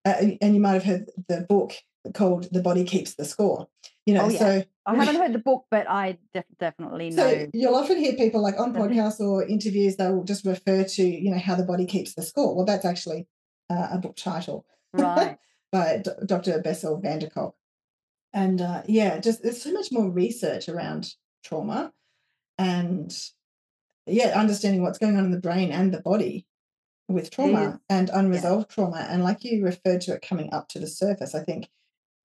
uh, 0.06 0.14
and 0.42 0.56
you 0.56 0.62
might 0.62 0.74
have 0.74 0.84
heard 0.84 1.10
the 1.28 1.42
book 1.42 1.74
called 2.14 2.48
"The 2.52 2.62
Body 2.62 2.84
Keeps 2.84 3.16
the 3.16 3.26
Score." 3.26 3.68
You 4.06 4.16
know, 4.16 4.26
Oh, 4.26 4.30
yeah. 4.30 4.40
so 4.40 4.64
I 4.86 4.96
haven't 4.96 5.16
heard 5.16 5.34
the 5.34 5.40
book, 5.40 5.66
but 5.70 5.88
I 5.90 6.18
def- 6.34 6.46
definitely 6.60 7.12
so 7.12 7.30
know. 7.30 7.48
you'll 7.54 7.76
often 7.76 7.98
hear 7.98 8.14
people 8.14 8.42
like 8.42 8.60
on 8.60 8.74
podcasts 8.74 9.20
or 9.20 9.46
interviews, 9.48 9.96
they 9.98 10.10
will 10.10 10.24
just 10.24 10.44
refer 10.46 10.84
to, 10.84 11.04
you 11.04 11.30
know, 11.30 11.38
how 11.38 11.54
the 11.56 11.64
body 11.64 11.86
keeps 11.86 12.16
the 12.16 12.24
score. 12.24 12.56
Well, 12.56 12.66
that's 12.66 12.84
actually 12.86 13.28
uh, 13.70 13.90
a 13.92 13.98
book 14.00 14.16
title 14.16 14.66
Right. 14.94 15.38
by 15.72 15.98
D- 16.04 16.10
Dr. 16.26 16.60
Bessel 16.62 17.00
van 17.00 17.20
der 17.20 17.30
Kolk. 17.30 17.56
And 18.34 18.60
uh, 18.60 18.82
yeah, 18.88 19.20
just 19.20 19.44
there's 19.44 19.62
so 19.62 19.72
much 19.72 19.92
more 19.92 20.10
research 20.10 20.68
around 20.68 21.14
trauma 21.44 21.94
and 22.58 23.16
yeah, 24.08 24.40
understanding 24.40 24.82
what's 24.82 24.98
going 24.98 25.18
on 25.18 25.26
in 25.26 25.32
the 25.32 25.40
brain 25.40 25.72
and 25.72 25.94
the 25.94 26.02
body 26.02 26.48
with 27.08 27.30
trauma 27.30 27.80
and 27.90 28.10
unresolved 28.10 28.70
trauma. 28.70 29.06
And 29.10 29.24
like 29.24 29.44
you 29.44 29.64
referred 29.64 30.02
to 30.02 30.14
it 30.14 30.26
coming 30.28 30.52
up 30.54 30.70
to 30.70 30.80
the 30.80 30.88
surface, 30.88 31.36
I 31.36 31.44
think, 31.44 31.70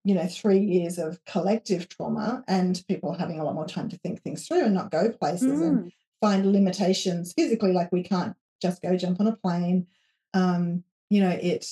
you 0.06 0.14
know, 0.14 0.26
three 0.28 0.60
years 0.60 0.98
of 0.98 1.18
collective 1.24 1.88
trauma 1.88 2.44
and 2.46 2.80
people 2.86 3.12
having 3.12 3.40
a 3.40 3.44
lot 3.44 3.56
more 3.56 3.66
time 3.66 3.88
to 3.88 3.98
think 3.98 4.22
things 4.22 4.46
through 4.46 4.64
and 4.64 4.72
not 4.72 4.92
go 4.92 5.10
places 5.10 5.60
and 5.60 5.78
Mm. 5.86 5.92
find 6.20 6.52
limitations 6.52 7.32
physically, 7.32 7.72
like 7.72 7.90
we 7.90 8.04
can't 8.04 8.36
just 8.62 8.80
go 8.82 8.96
jump 8.96 9.18
on 9.20 9.26
a 9.26 9.34
plane. 9.36 9.88
Um, 10.32 10.84
you 11.10 11.20
know, 11.20 11.30
it 11.30 11.66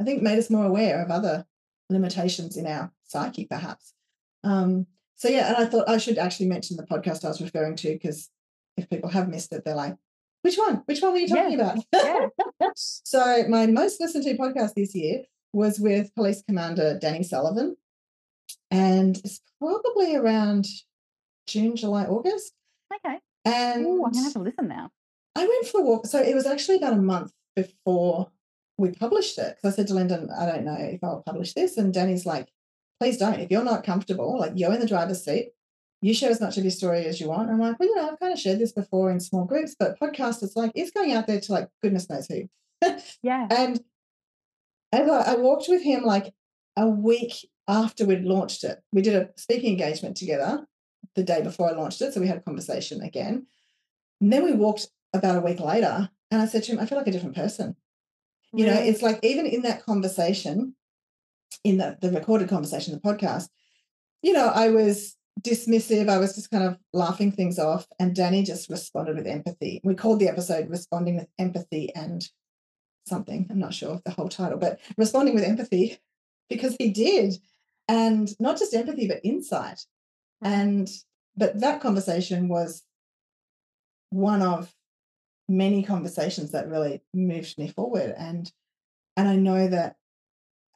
I 0.00 0.04
think 0.04 0.22
made 0.22 0.38
us 0.38 0.50
more 0.50 0.66
aware 0.66 1.02
of 1.02 1.10
other 1.10 1.46
limitations 1.88 2.58
in 2.58 2.66
our 2.66 2.92
psyche, 3.04 3.46
perhaps. 3.46 3.94
Um, 4.44 4.86
so 5.16 5.28
yeah, 5.28 5.48
and 5.48 5.56
I 5.56 5.64
thought 5.64 5.88
I 5.88 5.96
should 5.96 6.18
actually 6.18 6.46
mention 6.48 6.76
the 6.76 6.86
podcast 6.86 7.24
I 7.24 7.28
was 7.28 7.40
referring 7.40 7.74
to 7.76 7.88
because 7.94 8.28
if 8.76 8.88
people 8.90 9.08
have 9.08 9.30
missed 9.30 9.52
it, 9.54 9.64
they're 9.64 9.74
like, 9.74 9.96
which 10.42 10.56
one? 10.56 10.82
Which 10.84 11.00
one 11.00 11.12
were 11.12 11.18
you 11.18 11.28
talking 11.28 11.54
about? 11.58 11.78
Yeah. 11.92 12.28
so 12.76 13.44
my 13.48 13.66
most 13.66 13.98
listened 13.98 14.24
to 14.24 14.36
podcast 14.36 14.74
this 14.74 14.94
year 14.94 15.22
was 15.52 15.78
with 15.78 16.14
Police 16.14 16.42
Commander 16.42 16.98
Danny 16.98 17.22
Sullivan. 17.22 17.76
And 18.70 19.16
it's 19.18 19.40
probably 19.60 20.14
around 20.14 20.66
June, 21.46 21.76
July, 21.76 22.04
August. 22.04 22.52
Okay. 22.94 23.18
And 23.44 23.86
Oh, 23.86 24.04
I'm 24.06 24.12
gonna 24.12 24.24
have 24.24 24.32
to 24.34 24.38
listen 24.40 24.68
now. 24.68 24.90
I 25.34 25.46
went 25.46 25.66
for 25.66 25.80
a 25.80 25.84
walk. 25.84 26.06
So 26.06 26.20
it 26.20 26.34
was 26.34 26.46
actually 26.46 26.76
about 26.76 26.92
a 26.92 26.96
month 26.96 27.32
before 27.56 28.30
we 28.76 28.90
published 28.90 29.38
it. 29.38 29.56
Because 29.56 29.74
I 29.74 29.76
said 29.76 29.86
to 29.88 29.94
Lyndon, 29.94 30.28
I 30.36 30.46
don't 30.46 30.64
know 30.64 30.76
if 30.78 31.02
I'll 31.02 31.22
publish 31.24 31.54
this. 31.54 31.76
And 31.76 31.92
Danny's 31.94 32.26
like, 32.26 32.48
please 33.00 33.16
don't. 33.16 33.40
If 33.40 33.50
you're 33.50 33.64
not 33.64 33.84
comfortable, 33.84 34.38
like 34.38 34.52
you're 34.54 34.72
in 34.72 34.80
the 34.80 34.86
driver's 34.86 35.24
seat, 35.24 35.50
you 36.02 36.14
share 36.14 36.30
as 36.30 36.40
much 36.40 36.56
of 36.58 36.64
your 36.64 36.70
story 36.70 37.06
as 37.06 37.20
you 37.20 37.28
want. 37.28 37.50
I'm 37.50 37.58
like, 37.58 37.78
well, 37.78 37.88
you 37.88 37.96
know, 37.96 38.10
I've 38.10 38.20
kind 38.20 38.32
of 38.32 38.38
shared 38.38 38.58
this 38.58 38.72
before 38.72 39.10
in 39.10 39.18
small 39.20 39.44
groups, 39.44 39.74
but 39.78 39.98
podcast, 39.98 40.42
it's 40.42 40.54
like, 40.56 40.72
it's 40.74 40.90
going 40.92 41.12
out 41.12 41.26
there 41.26 41.40
to 41.40 41.52
like 41.52 41.68
goodness 41.82 42.08
knows 42.08 42.26
who. 42.26 42.48
Yeah. 43.22 43.48
And 43.50 43.80
I, 44.92 45.00
I 45.00 45.36
walked 45.36 45.66
with 45.68 45.82
him 45.82 46.04
like 46.04 46.32
a 46.76 46.88
week 46.88 47.34
after 47.68 48.06
we'd 48.06 48.24
launched 48.24 48.64
it, 48.64 48.78
we 48.92 49.02
did 49.02 49.14
a 49.14 49.28
speaking 49.36 49.72
engagement 49.72 50.16
together 50.16 50.66
the 51.14 51.22
day 51.22 51.42
before 51.42 51.68
I 51.68 51.72
launched 51.72 52.00
it. 52.00 52.14
So 52.14 52.20
we 52.20 52.26
had 52.26 52.38
a 52.38 52.42
conversation 52.42 53.02
again. 53.02 53.46
And 54.20 54.32
then 54.32 54.42
we 54.42 54.52
walked 54.52 54.88
about 55.12 55.36
a 55.36 55.40
week 55.40 55.60
later 55.60 56.08
and 56.30 56.40
I 56.40 56.46
said 56.46 56.64
to 56.64 56.72
him, 56.72 56.80
I 56.80 56.86
feel 56.86 56.98
like 56.98 57.06
a 57.06 57.12
different 57.12 57.36
person. 57.36 57.76
You 58.54 58.66
know, 58.66 58.74
it's 58.74 59.02
like 59.02 59.20
even 59.22 59.44
in 59.44 59.62
that 59.62 59.84
conversation, 59.84 60.74
in 61.62 61.76
the, 61.76 61.98
the 62.00 62.10
recorded 62.10 62.48
conversation, 62.48 62.94
the 62.94 63.00
podcast, 63.00 63.48
you 64.22 64.32
know, 64.32 64.46
I 64.46 64.70
was 64.70 65.16
dismissive. 65.42 66.08
I 66.08 66.16
was 66.16 66.34
just 66.34 66.50
kind 66.50 66.64
of 66.64 66.78
laughing 66.94 67.30
things 67.30 67.58
off. 67.58 67.86
And 67.98 68.14
Danny 68.14 68.42
just 68.42 68.70
responded 68.70 69.16
with 69.16 69.26
empathy. 69.26 69.82
We 69.84 69.94
called 69.94 70.20
the 70.20 70.28
episode 70.28 70.70
Responding 70.70 71.16
with 71.16 71.28
Empathy 71.38 71.94
and 71.94 72.26
something. 73.08 73.46
I'm 73.50 73.58
not 73.58 73.74
sure 73.74 73.90
of 73.90 74.04
the 74.04 74.10
whole 74.10 74.28
title, 74.28 74.58
but 74.58 74.80
responding 74.96 75.34
with 75.34 75.44
empathy 75.44 75.98
because 76.48 76.76
he 76.78 76.90
did. 76.90 77.34
And 77.88 78.28
not 78.38 78.58
just 78.58 78.74
empathy, 78.74 79.08
but 79.08 79.20
insight. 79.24 79.86
And 80.42 80.90
but 81.36 81.60
that 81.60 81.80
conversation 81.80 82.48
was 82.48 82.84
one 84.10 84.42
of 84.42 84.74
many 85.48 85.82
conversations 85.82 86.52
that 86.52 86.68
really 86.68 87.02
moved 87.14 87.58
me 87.58 87.68
forward. 87.68 88.14
And 88.16 88.52
and 89.16 89.28
I 89.28 89.36
know 89.36 89.68
that 89.68 89.96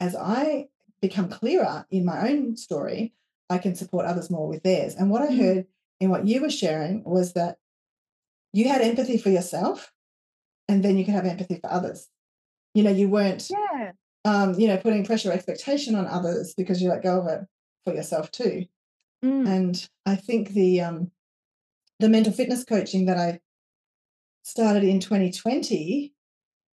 as 0.01 0.17
I 0.17 0.69
become 1.01 1.29
clearer 1.29 1.87
in 1.91 2.05
my 2.05 2.29
own 2.31 2.57
story, 2.57 3.15
I 3.51 3.59
can 3.59 3.75
support 3.75 4.07
others 4.07 4.31
more 4.31 4.49
with 4.49 4.63
theirs. 4.63 4.95
And 4.95 5.11
what 5.11 5.23
I 5.23 5.29
Mhm. 5.29 5.39
heard 5.39 5.67
in 6.01 6.11
what 6.11 6.27
you 6.27 6.41
were 6.41 6.51
sharing 6.51 7.05
was 7.05 7.35
that 7.35 7.59
you 8.53 8.69
had 8.69 8.83
empathy 8.83 9.19
for 9.19 9.31
yourself 9.31 9.93
and 10.69 10.85
then 10.85 10.97
you 10.97 11.05
could 11.05 11.15
have 11.15 11.27
empathy 11.27 11.57
for 11.57 11.71
others. 11.71 12.09
You 12.75 12.83
know, 12.85 12.91
you 12.91 13.09
weren't 13.09 13.49
Yeah. 13.51 13.93
um, 14.25 14.55
you 14.59 14.69
know, 14.69 14.77
putting 14.79 15.05
pressure 15.05 15.31
or 15.31 15.33
expectation 15.33 15.95
on 15.95 16.07
others 16.07 16.55
because 16.57 16.81
you 16.81 16.89
let 16.89 17.03
go 17.03 17.21
of 17.21 17.27
it 17.29 17.41
for 17.85 17.95
yourself 17.95 18.31
too. 18.31 18.67
Mm. 19.25 19.47
And 19.49 19.89
I 20.07 20.17
think 20.17 20.51
the 20.51 20.81
um, 20.81 21.11
the 22.01 22.09
mental 22.09 22.33
fitness 22.33 22.65
coaching 22.65 23.07
that 23.07 23.17
I 23.19 23.41
started 24.43 24.85
in 24.85 25.01
2020, 25.01 26.15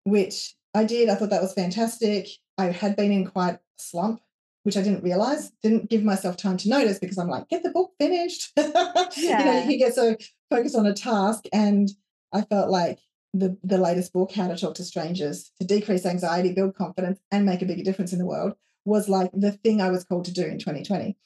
which 0.04 0.54
I 0.74 0.84
did, 0.84 1.08
I 1.08 1.14
thought 1.14 1.30
that 1.30 1.42
was 1.42 1.52
fantastic. 1.54 2.28
I 2.56 2.66
had 2.66 2.96
been 2.96 3.12
in 3.12 3.26
quite 3.26 3.54
a 3.54 3.60
slump, 3.78 4.20
which 4.62 4.76
I 4.76 4.82
didn't 4.82 5.02
realize, 5.04 5.50
didn't 5.62 5.90
give 5.90 6.02
myself 6.02 6.36
time 6.36 6.56
to 6.58 6.68
notice 6.68 6.98
because 6.98 7.18
I'm 7.18 7.28
like, 7.28 7.48
get 7.48 7.62
the 7.62 7.70
book 7.70 7.92
finished. 7.98 8.52
you 8.56 8.72
know, 8.72 9.04
Yeah. 9.16 9.68
you 9.68 9.78
get 9.78 9.94
so 9.94 10.16
focused 10.50 10.76
on 10.76 10.86
a 10.86 10.94
task. 10.94 11.44
And 11.52 11.90
I 12.32 12.42
felt 12.42 12.70
like 12.70 12.98
the, 13.34 13.56
the 13.62 13.78
latest 13.78 14.12
book, 14.12 14.32
How 14.32 14.48
to 14.48 14.56
Talk 14.56 14.74
to 14.76 14.84
Strangers 14.84 15.50
to 15.60 15.66
Decrease 15.66 16.06
Anxiety, 16.06 16.52
Build 16.52 16.74
Confidence, 16.74 17.20
and 17.30 17.44
Make 17.44 17.62
a 17.62 17.66
Bigger 17.66 17.82
Difference 17.82 18.12
in 18.12 18.18
the 18.18 18.26
World, 18.26 18.54
was 18.84 19.08
like 19.08 19.30
the 19.32 19.52
thing 19.52 19.80
I 19.80 19.90
was 19.90 20.04
called 20.04 20.24
to 20.26 20.32
do 20.32 20.44
in 20.44 20.58
2020. 20.58 21.16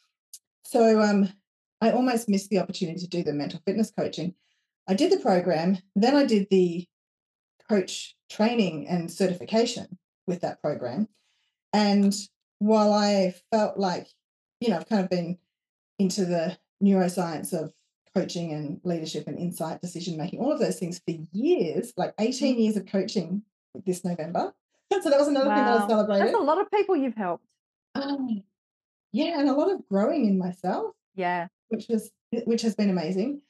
So 0.65 1.01
um, 1.01 1.33
I 1.81 1.91
almost 1.93 2.29
missed 2.29 2.51
the 2.51 2.59
opportunity 2.59 2.99
to 3.01 3.09
do 3.09 3.23
the 3.23 3.33
mental 3.33 3.61
fitness 3.65 3.93
coaching. 3.97 4.35
I 4.89 4.95
did 4.95 5.13
the 5.13 5.19
program, 5.19 5.79
then 5.95 6.17
I 6.17 6.25
did 6.25 6.49
the 6.51 6.87
coach 7.69 8.17
training 8.31 8.89
and 8.89 9.11
certification 9.11 9.99
with 10.27 10.41
that 10.41 10.61
program. 10.61 11.09
And 11.73 12.15
while 12.59 12.93
I 12.93 13.35
felt 13.51 13.79
like, 13.79 14.09
you 14.61 14.71
know, 14.71 14.77
I've 14.77 14.89
kind 14.89 15.03
of 15.03 15.11
been 15.11 15.39
into 15.99 16.25
the 16.25 16.59
neuroscience 16.83 17.53
of 17.53 17.73
coaching 18.15 18.53
and 18.53 18.81
leadership 18.85 19.27
and 19.27 19.39
insight, 19.39 19.81
decision 19.81 20.17
making, 20.17 20.41
all 20.41 20.53
of 20.53 20.59
those 20.59 20.79
things 20.79 21.01
for 21.07 21.15
years, 21.33 21.93
like 21.97 22.13
18 22.19 22.59
years 22.59 22.77
of 22.77 22.87
coaching 22.87 23.43
this 23.87 24.05
November. 24.05 24.55
So 25.03 25.09
that 25.09 25.19
was 25.19 25.29
another 25.29 25.49
thing 25.55 25.65
that 25.65 25.73
I 25.73 25.77
Wow. 25.77 25.89
celebrated. 25.89 26.27
That's 26.27 26.37
a 26.39 26.43
lot 26.43 26.61
of 26.61 26.71
people 26.71 26.95
you've 26.95 27.15
helped. 27.15 27.47
Um, 27.95 28.43
yeah, 29.11 29.41
and 29.41 29.49
a 29.49 29.55
lot 29.55 29.71
of 29.73 29.89
growing 29.89 30.27
in 30.27 30.37
myself 30.39 30.95
Yeah. 31.15 31.49
which 31.69 31.87
was 31.89 32.11
which 32.45 32.61
has 32.61 32.75
been 32.75 32.91
amazing. 32.91 33.41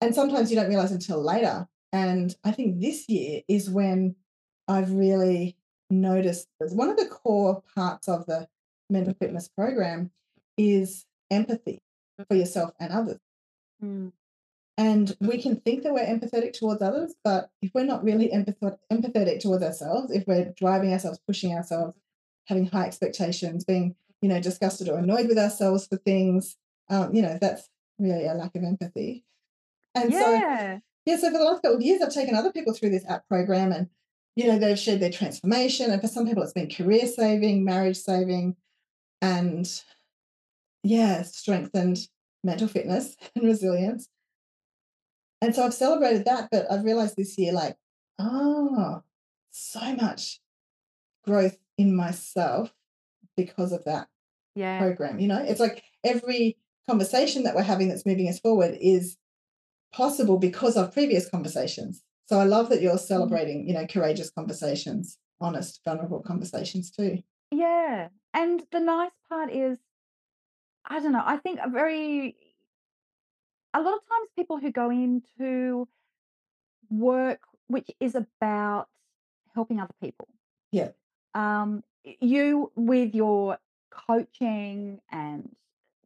And 0.00 0.12
sometimes 0.12 0.50
you 0.50 0.56
don't 0.56 0.68
realize 0.68 0.90
until 0.90 1.22
later. 1.22 1.68
And 1.92 2.34
I 2.42 2.50
think 2.50 2.80
this 2.80 3.08
year 3.08 3.42
is 3.46 3.70
when 3.70 4.16
I've 4.66 4.90
really 4.92 5.56
noticed 5.88 6.48
that 6.58 6.72
one 6.74 6.88
of 6.88 6.96
the 6.96 7.06
core 7.06 7.62
parts 7.76 8.08
of 8.08 8.26
the 8.26 8.48
mental 8.90 9.14
fitness 9.14 9.48
program 9.48 10.10
is 10.58 11.04
empathy 11.30 11.80
for 12.28 12.34
yourself 12.36 12.72
and 12.80 12.92
others. 12.92 13.18
Mm. 13.82 14.12
And 14.78 15.16
we 15.20 15.40
can 15.40 15.56
think 15.56 15.82
that 15.82 15.92
we're 15.92 16.06
empathetic 16.06 16.54
towards 16.54 16.80
others, 16.80 17.14
but 17.22 17.50
if 17.60 17.72
we're 17.74 17.84
not 17.84 18.02
really 18.02 18.28
empath- 18.28 18.78
empathetic 18.90 19.40
towards 19.40 19.62
ourselves, 19.62 20.10
if 20.10 20.26
we're 20.26 20.52
driving 20.56 20.92
ourselves, 20.92 21.20
pushing 21.26 21.54
ourselves, 21.54 21.96
having 22.46 22.66
high 22.66 22.86
expectations, 22.86 23.64
being, 23.64 23.94
you 24.22 24.28
know, 24.28 24.40
disgusted 24.40 24.88
or 24.88 24.98
annoyed 24.98 25.28
with 25.28 25.38
ourselves 25.38 25.86
for 25.86 25.98
things, 25.98 26.56
um, 26.88 27.14
you 27.14 27.20
know, 27.20 27.38
that's 27.40 27.68
really 27.98 28.26
a 28.26 28.34
lack 28.34 28.54
of 28.56 28.64
empathy. 28.64 29.24
And 29.94 30.12
so, 30.12 30.34
Yeah. 30.34 30.78
yeah, 31.04 31.16
so 31.16 31.30
for 31.30 31.38
the 31.38 31.44
last 31.44 31.62
couple 31.62 31.76
of 31.76 31.82
years, 31.82 32.00
I've 32.00 32.14
taken 32.14 32.34
other 32.34 32.50
people 32.50 32.72
through 32.72 32.90
this 32.90 33.04
app 33.06 33.28
program 33.28 33.72
and, 33.72 33.88
you 34.36 34.46
know, 34.46 34.58
they've 34.58 34.78
shared 34.78 35.00
their 35.00 35.10
transformation. 35.10 35.90
And 35.90 36.00
for 36.00 36.08
some 36.08 36.26
people, 36.26 36.42
it's 36.42 36.54
been 36.54 36.70
career 36.70 37.06
saving, 37.06 37.62
marriage 37.62 37.98
saving, 37.98 38.56
and 39.20 39.68
yeah, 40.82 41.22
strengthened 41.22 42.08
mental 42.44 42.68
fitness 42.68 43.16
and 43.36 43.44
resilience. 43.44 44.08
And 45.40 45.54
so 45.54 45.64
I've 45.64 45.74
celebrated 45.74 46.24
that, 46.26 46.48
but 46.52 46.70
I've 46.70 46.84
realized 46.84 47.16
this 47.16 47.36
year, 47.36 47.52
like, 47.52 47.76
oh, 48.18 49.02
so 49.50 49.94
much 49.96 50.40
growth 51.24 51.56
in 51.76 51.96
myself 51.96 52.72
because 53.36 53.72
of 53.72 53.84
that 53.84 54.08
Yeah. 54.54 54.78
program. 54.78 55.18
You 55.18 55.28
know, 55.28 55.42
it's 55.42 55.60
like 55.60 55.82
every 56.04 56.58
conversation 56.88 57.42
that 57.44 57.54
we're 57.54 57.62
having 57.62 57.88
that's 57.88 58.06
moving 58.06 58.28
us 58.28 58.38
forward 58.38 58.76
is 58.80 59.16
possible 59.92 60.38
because 60.38 60.76
of 60.76 60.92
previous 60.92 61.28
conversations. 61.28 62.02
So 62.26 62.38
I 62.38 62.44
love 62.44 62.68
that 62.70 62.80
you're 62.80 62.94
mm. 62.94 63.00
celebrating, 63.00 63.68
you 63.68 63.74
know, 63.74 63.86
courageous 63.86 64.30
conversations, 64.30 65.18
honest, 65.40 65.80
vulnerable 65.84 66.22
conversations 66.22 66.90
too. 66.90 67.18
Yeah. 67.50 68.08
And 68.32 68.62
the 68.72 68.80
nice 68.80 69.10
part 69.28 69.52
is, 69.52 69.78
I 70.84 71.00
don't 71.00 71.12
know, 71.12 71.22
I 71.24 71.36
think 71.36 71.60
a 71.64 71.70
very 71.70 72.36
a 73.74 73.80
lot 73.80 73.94
of 73.94 74.00
times 74.00 74.28
people 74.36 74.58
who 74.58 74.70
go 74.70 74.90
into 74.90 75.88
work 76.90 77.40
which 77.68 77.90
is 78.00 78.14
about 78.14 78.88
helping 79.54 79.80
other 79.80 79.94
people. 80.00 80.28
Yeah. 80.70 80.90
Um, 81.34 81.82
you 82.04 82.70
with 82.76 83.14
your 83.14 83.58
coaching 83.90 85.00
and 85.10 85.54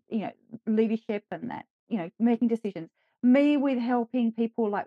you 0.08 0.20
know 0.20 0.32
leadership 0.66 1.24
and 1.30 1.50
that 1.50 1.66
you 1.88 1.98
know 1.98 2.10
making 2.18 2.48
decisions. 2.48 2.90
Me 3.22 3.56
with 3.56 3.78
helping 3.78 4.32
people 4.32 4.70
like 4.70 4.86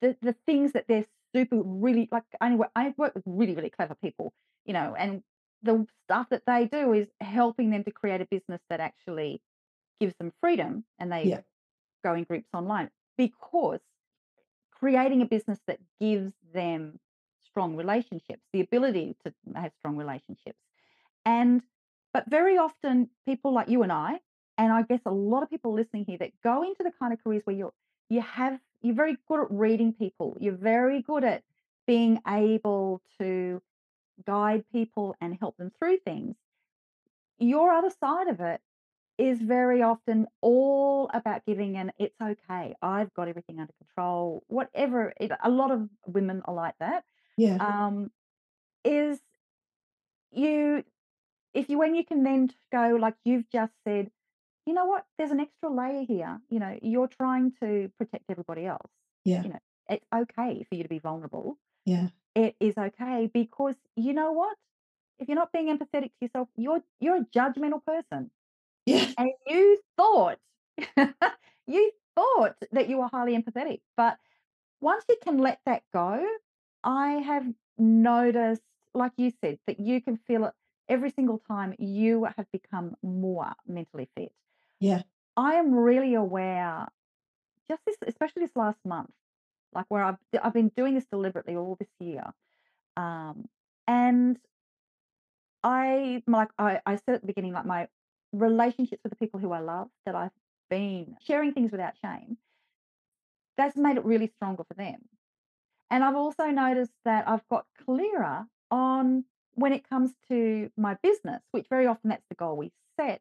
the 0.00 0.16
the 0.22 0.34
things 0.46 0.72
that 0.72 0.86
they're 0.88 1.06
super 1.34 1.60
really 1.62 2.08
like. 2.12 2.24
I 2.40 2.54
work, 2.54 2.70
I 2.76 2.94
work 2.96 3.14
with 3.14 3.24
really 3.26 3.54
really 3.54 3.70
clever 3.70 3.94
people, 3.94 4.32
you 4.64 4.72
know, 4.72 4.94
and 4.96 5.22
the 5.62 5.86
stuff 6.04 6.28
that 6.30 6.44
they 6.46 6.66
do 6.66 6.92
is 6.92 7.08
helping 7.20 7.70
them 7.70 7.84
to 7.84 7.92
create 7.92 8.20
a 8.20 8.26
business 8.26 8.60
that 8.68 8.80
actually 8.80 9.42
gives 10.00 10.14
them 10.18 10.32
freedom, 10.40 10.84
and 10.98 11.12
they 11.12 11.30
Yeah. 11.30 11.42
go 12.04 12.14
in 12.14 12.24
groups 12.24 12.48
online 12.54 12.90
because 13.18 13.80
creating 14.70 15.22
a 15.22 15.26
business 15.26 15.60
that 15.66 15.78
gives 16.00 16.32
them 16.52 16.98
strong 17.44 17.76
relationships, 17.76 18.42
the 18.52 18.60
ability 18.60 19.16
to 19.24 19.34
have 19.54 19.72
strong 19.78 19.96
relationships. 19.96 20.58
And, 21.24 21.62
but 22.12 22.28
very 22.28 22.58
often 22.58 23.10
people 23.26 23.52
like 23.52 23.68
you 23.68 23.82
and 23.82 23.92
I, 23.92 24.20
and 24.58 24.72
I 24.72 24.82
guess 24.82 25.00
a 25.06 25.12
lot 25.12 25.42
of 25.42 25.50
people 25.50 25.72
listening 25.72 26.04
here 26.06 26.18
that 26.18 26.32
go 26.42 26.62
into 26.62 26.82
the 26.82 26.92
kind 26.92 27.12
of 27.12 27.22
careers 27.22 27.42
where 27.44 27.56
you're, 27.56 27.74
you 28.08 28.20
have, 28.20 28.60
you're 28.82 28.94
very 28.94 29.16
good 29.28 29.42
at 29.42 29.50
reading 29.50 29.92
people, 29.92 30.36
you're 30.40 30.54
very 30.56 31.02
good 31.02 31.24
at 31.24 31.44
being 31.86 32.20
able 32.26 33.02
to 33.18 33.62
guide 34.26 34.64
people 34.72 35.14
and 35.20 35.36
help 35.38 35.56
them 35.56 35.70
through 35.78 35.98
things. 35.98 36.36
Your 37.38 37.72
other 37.72 37.90
side 37.90 38.28
of 38.28 38.40
it 38.40 38.60
is 39.18 39.40
very 39.40 39.82
often 39.82 40.26
all 40.40 41.10
about 41.12 41.44
giving 41.44 41.76
and 41.76 41.92
it's 41.98 42.16
okay 42.20 42.74
i've 42.80 43.12
got 43.12 43.28
everything 43.28 43.60
under 43.60 43.72
control 43.74 44.42
whatever 44.48 45.12
it, 45.20 45.30
a 45.44 45.50
lot 45.50 45.70
of 45.70 45.86
women 46.06 46.40
are 46.46 46.54
like 46.54 46.74
that 46.80 47.04
Yeah. 47.36 47.58
um 47.60 48.10
is 48.84 49.20
you 50.30 50.82
if 51.54 51.68
you 51.68 51.78
when 51.78 51.94
you 51.94 52.04
can 52.04 52.22
then 52.22 52.48
go 52.72 52.96
like 52.98 53.14
you've 53.24 53.48
just 53.50 53.72
said 53.86 54.10
you 54.66 54.72
know 54.72 54.86
what 54.86 55.04
there's 55.18 55.30
an 55.30 55.40
extra 55.40 55.70
layer 55.70 56.04
here 56.04 56.40
you 56.48 56.58
know 56.58 56.78
you're 56.82 57.08
trying 57.08 57.52
to 57.62 57.90
protect 57.98 58.24
everybody 58.30 58.64
else 58.64 58.90
Yeah. 59.24 59.42
you 59.42 59.50
know 59.50 59.58
it's 59.90 60.06
okay 60.14 60.64
for 60.68 60.74
you 60.74 60.82
to 60.84 60.88
be 60.88 60.98
vulnerable 61.00 61.58
Yeah. 61.84 62.08
It 62.34 62.56
is 62.60 62.76
okay 62.78 63.30
because 63.32 63.76
you 63.96 64.12
know 64.12 64.32
what 64.32 64.56
if 65.18 65.28
you're 65.28 65.36
not 65.36 65.52
being 65.52 65.66
empathetic 65.76 66.10
to 66.10 66.22
yourself 66.22 66.48
you're 66.56 66.82
you're 67.00 67.16
a 67.16 67.26
judgmental 67.36 67.84
person 67.84 68.30
Yeah. 68.86 69.06
and 69.18 69.30
you 69.46 69.78
thought 69.96 70.38
you 71.66 71.92
thought 72.14 72.56
that 72.72 72.88
you 72.88 72.98
were 72.98 73.08
highly 73.08 73.36
empathetic 73.36 73.80
but 73.96 74.18
once 74.80 75.04
you 75.08 75.16
can 75.22 75.38
let 75.38 75.60
that 75.66 75.82
go 75.92 76.24
i 76.84 77.12
have 77.12 77.46
noticed 77.78 78.62
like 78.94 79.12
you 79.16 79.32
said 79.42 79.58
that 79.66 79.80
you 79.80 80.00
can 80.00 80.16
feel 80.16 80.46
it 80.46 80.52
every 80.88 81.10
single 81.10 81.38
time 81.48 81.74
you 81.78 82.24
have 82.36 82.46
become 82.52 82.94
more 83.02 83.52
mentally 83.66 84.08
fit 84.16 84.32
Yeah. 84.80 85.02
i 85.36 85.54
am 85.54 85.72
really 85.74 86.14
aware 86.14 86.88
just 87.68 87.82
this 87.86 87.96
especially 88.06 88.42
this 88.42 88.56
last 88.56 88.78
month 88.84 89.10
like 89.74 89.86
where 89.88 90.04
i've, 90.04 90.16
I've 90.42 90.54
been 90.54 90.70
doing 90.76 90.94
this 90.94 91.06
deliberately 91.10 91.56
all 91.56 91.76
this 91.78 91.88
year 91.98 92.24
um, 92.96 93.48
and 93.86 94.38
I 95.64 96.22
like 96.26 96.48
I, 96.58 96.80
I 96.84 96.96
said 96.96 97.14
at 97.16 97.20
the 97.20 97.26
beginning, 97.26 97.52
like 97.52 97.66
my 97.66 97.88
relationships 98.32 99.02
with 99.02 99.10
the 99.10 99.16
people 99.16 99.40
who 99.40 99.52
I 99.52 99.60
love 99.60 99.88
that 100.06 100.14
I've 100.14 100.32
been 100.70 101.16
sharing 101.26 101.52
things 101.52 101.70
without 101.70 101.94
shame, 102.02 102.36
that's 103.56 103.76
made 103.76 103.96
it 103.96 104.04
really 104.04 104.32
stronger 104.36 104.64
for 104.64 104.74
them. 104.74 104.96
And 105.90 106.02
I've 106.02 106.16
also 106.16 106.46
noticed 106.46 106.92
that 107.04 107.28
I've 107.28 107.46
got 107.48 107.66
clearer 107.84 108.46
on 108.70 109.24
when 109.54 109.72
it 109.72 109.88
comes 109.88 110.12
to 110.28 110.70
my 110.76 110.96
business, 111.02 111.42
which 111.50 111.66
very 111.68 111.86
often 111.86 112.10
that's 112.10 112.24
the 112.30 112.34
goal 112.34 112.56
we 112.56 112.72
set, 112.98 113.20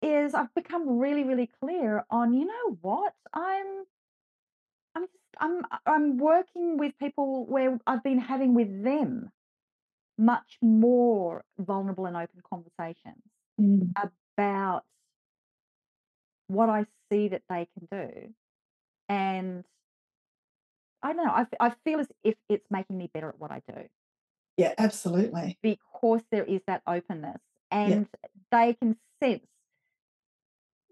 is 0.00 0.34
I've 0.34 0.54
become 0.54 0.98
really, 0.98 1.24
really 1.24 1.50
clear 1.60 2.04
on, 2.10 2.32
you 2.32 2.46
know 2.46 2.78
what, 2.80 3.12
I'm 3.34 3.84
I'm 4.96 5.02
just 5.02 5.12
I'm 5.38 5.62
I'm 5.84 6.16
working 6.18 6.78
with 6.78 6.96
people 6.98 7.44
where 7.46 7.78
I've 7.86 8.02
been 8.02 8.18
having 8.18 8.54
with 8.54 8.82
them 8.82 9.30
much 10.18 10.56
more 10.62 11.44
vulnerable 11.58 12.06
and 12.06 12.16
open 12.16 12.40
conversations 12.48 13.22
Mm. 13.60 13.92
about 13.96 14.84
what 16.48 16.68
I 16.68 16.84
see 17.10 17.28
that 17.28 17.42
they 17.48 17.66
can 17.72 17.88
do. 17.90 18.34
And 19.08 19.64
I 21.02 21.12
don't 21.14 21.24
know, 21.24 21.30
I, 21.32 21.46
I 21.58 21.72
feel 21.84 22.00
as 22.00 22.08
if 22.22 22.34
it's 22.50 22.66
making 22.70 22.98
me 22.98 23.10
better 23.14 23.28
at 23.30 23.38
what 23.38 23.50
I 23.50 23.62
do 23.68 23.82
Yeah. 24.58 24.74
Absolutely. 24.78 25.58
because 25.62 26.22
there 26.30 26.44
is 26.44 26.60
that 26.66 26.82
openness 26.86 27.40
Yeah. 27.70 27.78
and 27.94 28.08
they 28.50 28.74
can 28.74 28.96
sense 29.22 29.46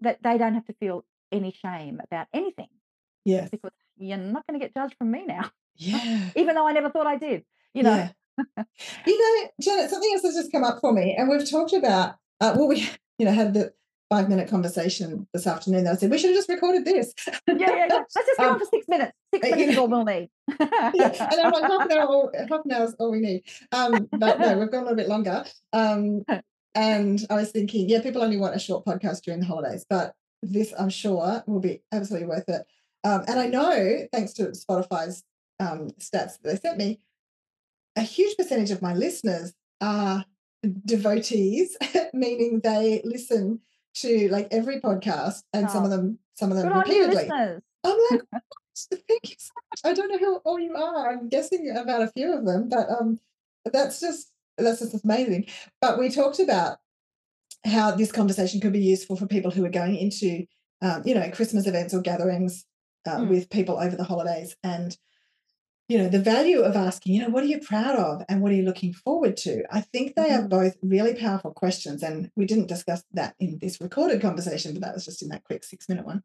that 0.01 0.23
they 0.23 0.37
don't 0.37 0.53
have 0.55 0.65
to 0.65 0.73
feel 0.73 1.05
any 1.31 1.51
shame 1.51 1.99
about 2.03 2.27
anything 2.33 2.69
Yes. 3.25 3.49
because 3.51 3.71
you're 3.97 4.17
not 4.17 4.45
going 4.47 4.59
to 4.59 4.65
get 4.65 4.73
judged 4.73 4.95
from 4.97 5.11
me 5.11 5.25
now, 5.25 5.49
Yeah. 5.77 6.29
even 6.35 6.55
though 6.55 6.67
I 6.67 6.71
never 6.73 6.89
thought 6.89 7.07
I 7.07 7.17
did, 7.17 7.43
you 7.73 7.83
know? 7.83 7.95
Yeah. 7.95 8.63
You 9.07 9.17
know, 9.43 9.49
Janet, 9.61 9.89
something 9.89 10.11
else 10.13 10.23
has 10.23 10.35
just 10.35 10.51
come 10.51 10.63
up 10.65 10.79
for 10.81 10.91
me, 10.91 11.15
and 11.17 11.29
we've 11.29 11.49
talked 11.49 11.71
about. 11.73 12.15
Uh, 12.41 12.53
well, 12.57 12.67
we, 12.67 12.89
you 13.17 13.25
know, 13.25 13.31
had 13.31 13.53
the 13.53 13.71
five 14.09 14.27
minute 14.29 14.49
conversation 14.49 15.25
this 15.33 15.47
afternoon. 15.47 15.85
That 15.85 15.93
I 15.93 15.95
said 15.95 16.11
we 16.11 16.17
should 16.17 16.31
have 16.31 16.35
just 16.37 16.49
recorded 16.49 16.83
this. 16.83 17.13
Yeah, 17.47 17.53
yeah, 17.55 17.75
yeah. 17.75 17.85
Let's 17.89 18.13
just 18.13 18.29
go 18.37 18.43
Um, 18.47 18.53
on 18.55 18.59
for 18.59 18.65
six 18.65 18.87
minutes. 18.89 19.13
Six 19.33 19.47
you 19.47 19.55
minutes 19.55 19.71
is 19.71 19.77
all 19.77 19.87
we'll 19.87 20.03
need. 20.03 20.29
yeah, 20.59 21.29
and 21.31 21.41
I'm 21.41 21.51
like 21.53 21.63
half 21.63 21.85
an 21.89 21.91
hour, 21.93 22.05
all, 22.07 22.31
half 22.49 22.61
an 22.65 22.71
hour 22.73 22.83
is 22.83 22.95
all 22.99 23.11
we 23.11 23.19
need. 23.21 23.43
Um, 23.71 24.07
but 24.11 24.39
no, 24.39 24.57
we've 24.57 24.69
got 24.71 24.79
a 24.79 24.81
little 24.81 24.97
bit 24.97 25.07
longer. 25.07 25.45
Um, 25.71 26.23
and 26.75 27.25
I 27.29 27.35
was 27.35 27.51
thinking, 27.51 27.87
yeah, 27.87 28.01
people 28.01 28.21
only 28.21 28.37
want 28.37 28.53
a 28.55 28.59
short 28.59 28.85
podcast 28.85 29.21
during 29.21 29.39
the 29.39 29.45
holidays, 29.45 29.85
but 29.89 30.13
this 30.43 30.73
I'm 30.77 30.89
sure 30.89 31.41
will 31.47 31.61
be 31.61 31.81
absolutely 31.93 32.27
worth 32.27 32.49
it. 32.49 32.63
Um, 33.05 33.23
and 33.27 33.39
I 33.39 33.45
know, 33.47 34.07
thanks 34.11 34.33
to 34.33 34.47
Spotify's 34.47 35.23
um, 35.59 35.91
stats 35.99 36.39
that 36.39 36.43
they 36.43 36.55
sent 36.55 36.77
me, 36.79 36.99
a 37.95 38.01
huge 38.01 38.35
percentage 38.35 38.71
of 38.71 38.81
my 38.81 38.95
listeners 38.95 39.53
are 39.79 40.25
devotees, 40.85 41.77
meaning 42.13 42.61
they 42.63 43.01
listen 43.05 43.59
to 43.97 44.27
like 44.29 44.47
every 44.51 44.81
podcast, 44.81 45.43
and 45.53 45.69
some 45.69 45.85
of 45.85 45.91
Oh. 45.91 45.95
them, 45.97 46.19
some 46.33 46.51
of 46.51 46.57
them 46.57 46.67
Good 46.67 46.79
repeatedly. 46.79 47.29
I'm 47.31 47.59
like, 48.09 48.21
"What? 48.31 48.41
thank 49.07 49.29
you 49.29 49.35
so 49.37 49.51
much. 49.71 49.81
I 49.85 49.93
don't 49.93 50.11
know 50.11 50.17
who 50.17 50.37
all 50.37 50.59
you 50.59 50.75
are. 50.75 51.11
I'm 51.11 51.29
guessing 51.29 51.69
about 51.77 52.01
a 52.01 52.07
few 52.07 52.33
of 52.33 52.43
them, 52.45 52.67
but 52.67 52.89
um, 52.89 53.19
that's 53.71 53.99
just 53.99 54.31
that's 54.57 54.79
just 54.79 55.05
amazing. 55.05 55.45
But 55.79 55.99
we 55.99 56.09
talked 56.09 56.39
about 56.39 56.79
how 57.65 57.91
this 57.91 58.11
conversation 58.11 58.59
could 58.59 58.73
be 58.73 58.81
useful 58.83 59.15
for 59.15 59.27
people 59.27 59.51
who 59.51 59.63
are 59.63 59.69
going 59.69 59.95
into, 59.95 60.45
um, 60.81 61.03
you 61.05 61.13
know, 61.15 61.29
Christmas 61.31 61.67
events 61.67 61.93
or 61.93 62.01
gatherings 62.01 62.65
uh, 63.05 63.19
Mm. 63.19 63.29
with 63.29 63.49
people 63.49 63.77
over 63.77 63.95
the 63.95 64.03
holidays, 64.03 64.55
and 64.63 64.97
you 65.87 65.97
know 65.99 66.09
the 66.09 66.19
value 66.19 66.61
of 66.61 66.75
asking, 66.75 67.13
you 67.13 67.21
know, 67.21 67.29
what 67.29 67.43
are 67.43 67.47
you 67.47 67.59
proud 67.59 67.95
of, 67.95 68.23
and 68.27 68.41
what 68.41 68.51
are 68.51 68.55
you 68.55 68.63
looking 68.63 68.91
forward 68.93 69.37
to. 69.37 69.63
I 69.71 69.81
think 69.81 70.15
they 70.15 70.31
are 70.31 70.41
Mhm. 70.43 70.49
both 70.49 70.77
really 70.81 71.13
powerful 71.13 71.51
questions, 71.51 72.01
and 72.03 72.31
we 72.35 72.45
didn't 72.45 72.67
discuss 72.67 73.03
that 73.13 73.35
in 73.39 73.59
this 73.59 73.79
recorded 73.79 74.21
conversation, 74.21 74.73
but 74.73 74.81
that 74.81 74.93
was 74.95 75.05
just 75.05 75.21
in 75.21 75.29
that 75.29 75.43
quick 75.43 75.63
six 75.63 75.87
minute 75.87 76.05
one. 76.05 76.23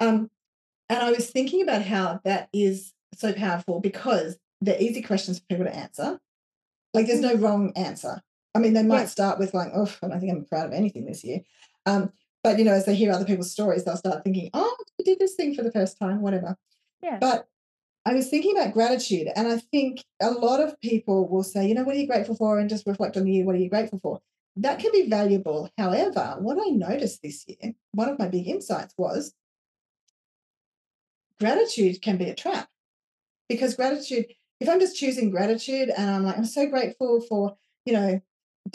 Um, 0.00 0.30
and 0.88 0.98
I 1.00 1.10
was 1.12 1.30
thinking 1.30 1.62
about 1.62 1.82
how 1.82 2.20
that 2.24 2.48
is 2.52 2.92
so 3.14 3.32
powerful 3.32 3.80
because 3.80 4.38
they're 4.60 4.80
easy 4.80 5.02
questions 5.02 5.38
for 5.38 5.44
people 5.46 5.64
to 5.66 5.74
answer. 5.76 6.20
Like 6.94 7.06
there's 7.06 7.20
no 7.20 7.34
wrong 7.34 7.72
answer. 7.76 8.22
I 8.54 8.58
mean, 8.60 8.72
they 8.72 8.82
might 8.82 9.00
Yes. 9.02 9.12
start 9.12 9.38
with 9.38 9.52
like, 9.52 9.70
oh, 9.74 9.90
I 10.02 10.08
don't 10.08 10.20
think 10.20 10.32
I'm 10.32 10.44
proud 10.44 10.66
of 10.66 10.72
anything 10.72 11.04
this 11.06 11.24
year. 11.24 11.40
Um, 11.86 12.12
but 12.42 12.58
you 12.58 12.64
know, 12.64 12.72
as 12.72 12.84
they 12.86 12.94
hear 12.94 13.12
other 13.12 13.24
people's 13.24 13.50
stories, 13.50 13.84
they'll 13.84 13.96
start 13.96 14.22
thinking, 14.24 14.50
oh, 14.54 14.73
Did 15.04 15.18
this 15.18 15.34
thing 15.34 15.54
for 15.54 15.62
the 15.62 15.72
first 15.72 15.98
time, 15.98 16.20
whatever. 16.20 16.56
Yeah. 17.02 17.18
But 17.20 17.48
I 18.06 18.14
was 18.14 18.28
thinking 18.28 18.56
about 18.56 18.74
gratitude, 18.74 19.28
and 19.34 19.48
I 19.48 19.58
think 19.58 20.04
a 20.20 20.30
lot 20.30 20.60
of 20.60 20.78
people 20.80 21.28
will 21.28 21.42
say, 21.42 21.66
you 21.66 21.74
know, 21.74 21.84
what 21.84 21.96
are 21.96 21.98
you 21.98 22.06
grateful 22.06 22.36
for? 22.36 22.58
And 22.58 22.68
just 22.68 22.86
reflect 22.86 23.16
on 23.16 23.24
the 23.24 23.32
year, 23.32 23.44
what 23.44 23.54
are 23.54 23.58
you 23.58 23.70
grateful 23.70 23.98
for? 24.00 24.20
That 24.56 24.78
can 24.78 24.92
be 24.92 25.08
valuable. 25.08 25.70
However, 25.78 26.36
what 26.38 26.58
I 26.58 26.70
noticed 26.70 27.22
this 27.22 27.44
year, 27.48 27.74
one 27.92 28.08
of 28.08 28.18
my 28.18 28.28
big 28.28 28.46
insights 28.46 28.94
was 28.96 29.34
gratitude 31.40 32.00
can 32.00 32.16
be 32.16 32.30
a 32.30 32.34
trap 32.34 32.68
because 33.48 33.74
gratitude, 33.74 34.26
if 34.60 34.68
I'm 34.68 34.80
just 34.80 34.96
choosing 34.96 35.30
gratitude 35.30 35.90
and 35.96 36.10
I'm 36.10 36.24
like, 36.24 36.36
I'm 36.36 36.44
so 36.44 36.66
grateful 36.66 37.20
for, 37.20 37.56
you 37.84 37.92
know, 37.92 38.20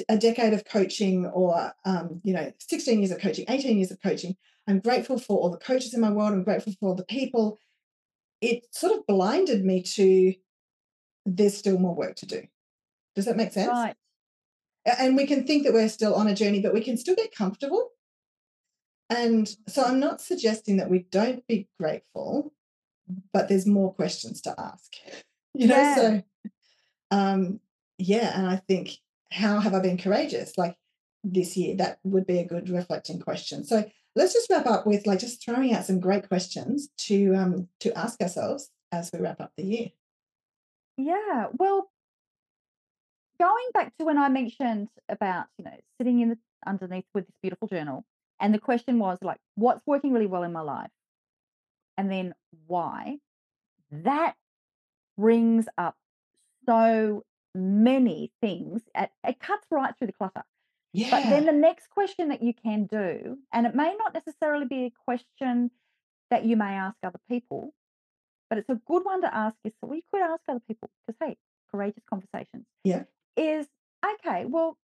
a 0.08 0.18
decade 0.18 0.54
of 0.54 0.66
coaching 0.66 1.26
or, 1.28 1.74
um, 1.86 2.22
you 2.24 2.34
know, 2.34 2.52
16 2.60 3.00
years 3.00 3.12
of 3.12 3.20
coaching, 3.20 3.46
18 3.48 3.78
years 3.78 3.92
of 3.92 4.02
coaching, 4.02 4.36
I'm 4.70 4.80
grateful 4.80 5.18
for 5.18 5.38
all 5.40 5.50
the 5.50 5.58
coaches 5.58 5.94
in 5.96 6.00
my 6.00 6.12
world, 6.12 6.32
I'm 6.32 6.44
grateful 6.44 6.74
for 6.80 6.90
all 6.90 6.96
the 6.96 7.04
people. 7.06 7.58
It 8.40 8.68
sort 8.72 8.94
of 8.98 9.08
blinded 9.08 9.66
me 9.66 9.82
to 9.84 10.34
there's 11.26 11.58
still 11.58 11.78
more 11.80 11.96
work 11.96 12.16
to 12.18 12.26
do. 12.26 12.44
Does 13.16 13.26
that 13.26 13.36
make 13.36 13.52
sense? 13.52 13.70
Right. 13.70 13.96
and 15.00 15.16
we 15.18 15.26
can 15.28 15.46
think 15.46 15.64
that 15.64 15.74
we're 15.74 15.90
still 15.90 16.16
on 16.16 16.28
a 16.28 16.36
journey, 16.36 16.62
but 16.62 16.74
we 16.74 16.82
can 16.82 16.98
still 16.98 17.16
get 17.16 17.36
comfortable. 17.36 17.90
And 19.10 19.54
so 19.68 19.84
I'm 19.84 20.00
not 20.00 20.22
suggesting 20.22 20.78
that 20.78 20.90
we 20.90 21.00
don't 21.12 21.46
be 21.48 21.68
grateful, 21.80 22.54
but 23.34 23.50
there's 23.50 23.66
more 23.66 23.94
questions 23.94 24.40
to 24.42 24.54
ask. 24.58 24.94
You 25.56 25.68
know, 25.68 25.76
Yeah. 25.76 25.96
so 25.96 26.24
um 27.12 27.60
yeah, 27.98 28.38
and 28.38 28.48
I 28.48 28.58
think 28.58 28.98
how 29.32 29.60
have 29.60 29.74
I 29.74 29.80
been 29.80 29.98
courageous 29.98 30.58
like 30.58 30.76
this 31.24 31.58
year? 31.58 31.76
That 31.76 32.00
would 32.04 32.26
be 32.28 32.38
a 32.40 32.46
good 32.46 32.70
reflecting 32.70 33.20
question. 33.20 33.66
So 33.66 33.90
let's 34.20 34.34
just 34.34 34.50
wrap 34.50 34.66
up 34.66 34.86
with 34.86 35.08
like 35.08 35.20
just 35.20 35.44
throwing 35.44 35.74
out 35.74 35.86
some 35.86 36.00
great 36.00 36.28
questions 36.28 36.90
to 36.98 37.34
um 37.36 37.70
to 37.80 37.98
ask 37.98 38.22
ourselves 38.22 38.70
as 38.92 39.10
we 39.14 39.20
wrap 39.20 39.40
up 39.40 39.52
the 39.56 39.64
year. 39.64 39.88
Yeah. 40.98 41.48
Well, 41.54 41.90
going 43.40 43.66
back 43.74 43.94
to 43.98 44.06
when 44.06 44.18
I 44.18 44.28
mentioned 44.28 44.90
about, 45.08 45.46
you 45.58 45.64
know, 45.64 45.78
sitting 45.98 46.20
in 46.20 46.30
the 46.30 46.38
underneath 46.68 47.06
with 47.14 47.26
this 47.26 47.36
beautiful 47.42 47.70
journal, 47.70 48.04
and 48.40 48.54
the 48.54 48.60
question 48.60 49.00
was 49.00 49.18
like, 49.22 49.40
what's 49.56 49.86
working 49.88 50.12
really 50.12 50.26
well 50.26 50.44
in 50.44 50.52
my 50.52 50.62
life? 50.62 50.92
And 51.98 52.12
then 52.12 52.34
why? 52.68 53.20
That 53.92 54.36
brings 55.18 55.68
up 55.78 55.96
so 56.66 57.24
many 57.56 58.32
things. 58.42 58.82
It, 58.96 59.10
it 59.26 59.40
cuts 59.40 59.66
right 59.72 59.94
through 59.98 60.08
the 60.08 60.14
clutter. 60.14 60.44
Yeah. 60.94 61.12
But 61.12 61.30
then 61.30 61.46
the 61.46 61.52
next 61.52 61.90
question 61.90 62.30
that 62.30 62.42
you 62.42 62.54
can 62.54 62.86
do, 62.86 63.38
and 63.54 63.68
it 63.68 63.76
may 63.76 63.96
not 63.98 64.14
necessarily 64.14 64.66
be 64.66 64.86
a 64.86 64.92
question 65.06 65.72
that 66.32 66.46
you 66.46 66.58
may 66.58 66.74
ask 66.74 66.98
other 67.04 67.20
people, 67.30 67.74
but 68.50 68.58
it's 68.58 68.70
a 68.70 68.80
good 68.88 69.04
one 69.06 69.22
to 69.22 69.34
ask 69.34 69.56
yourself. 69.64 69.78
Well, 69.84 69.96
you 69.96 70.02
could 70.12 70.22
ask 70.22 70.42
other 70.48 70.62
people 70.68 70.90
because, 71.06 71.18
hey, 71.22 71.38
courageous 71.72 72.04
conversations. 72.10 72.66
Yeah. 72.84 73.04
Is 73.38 73.68
okay, 74.04 74.46
well, 74.46 74.78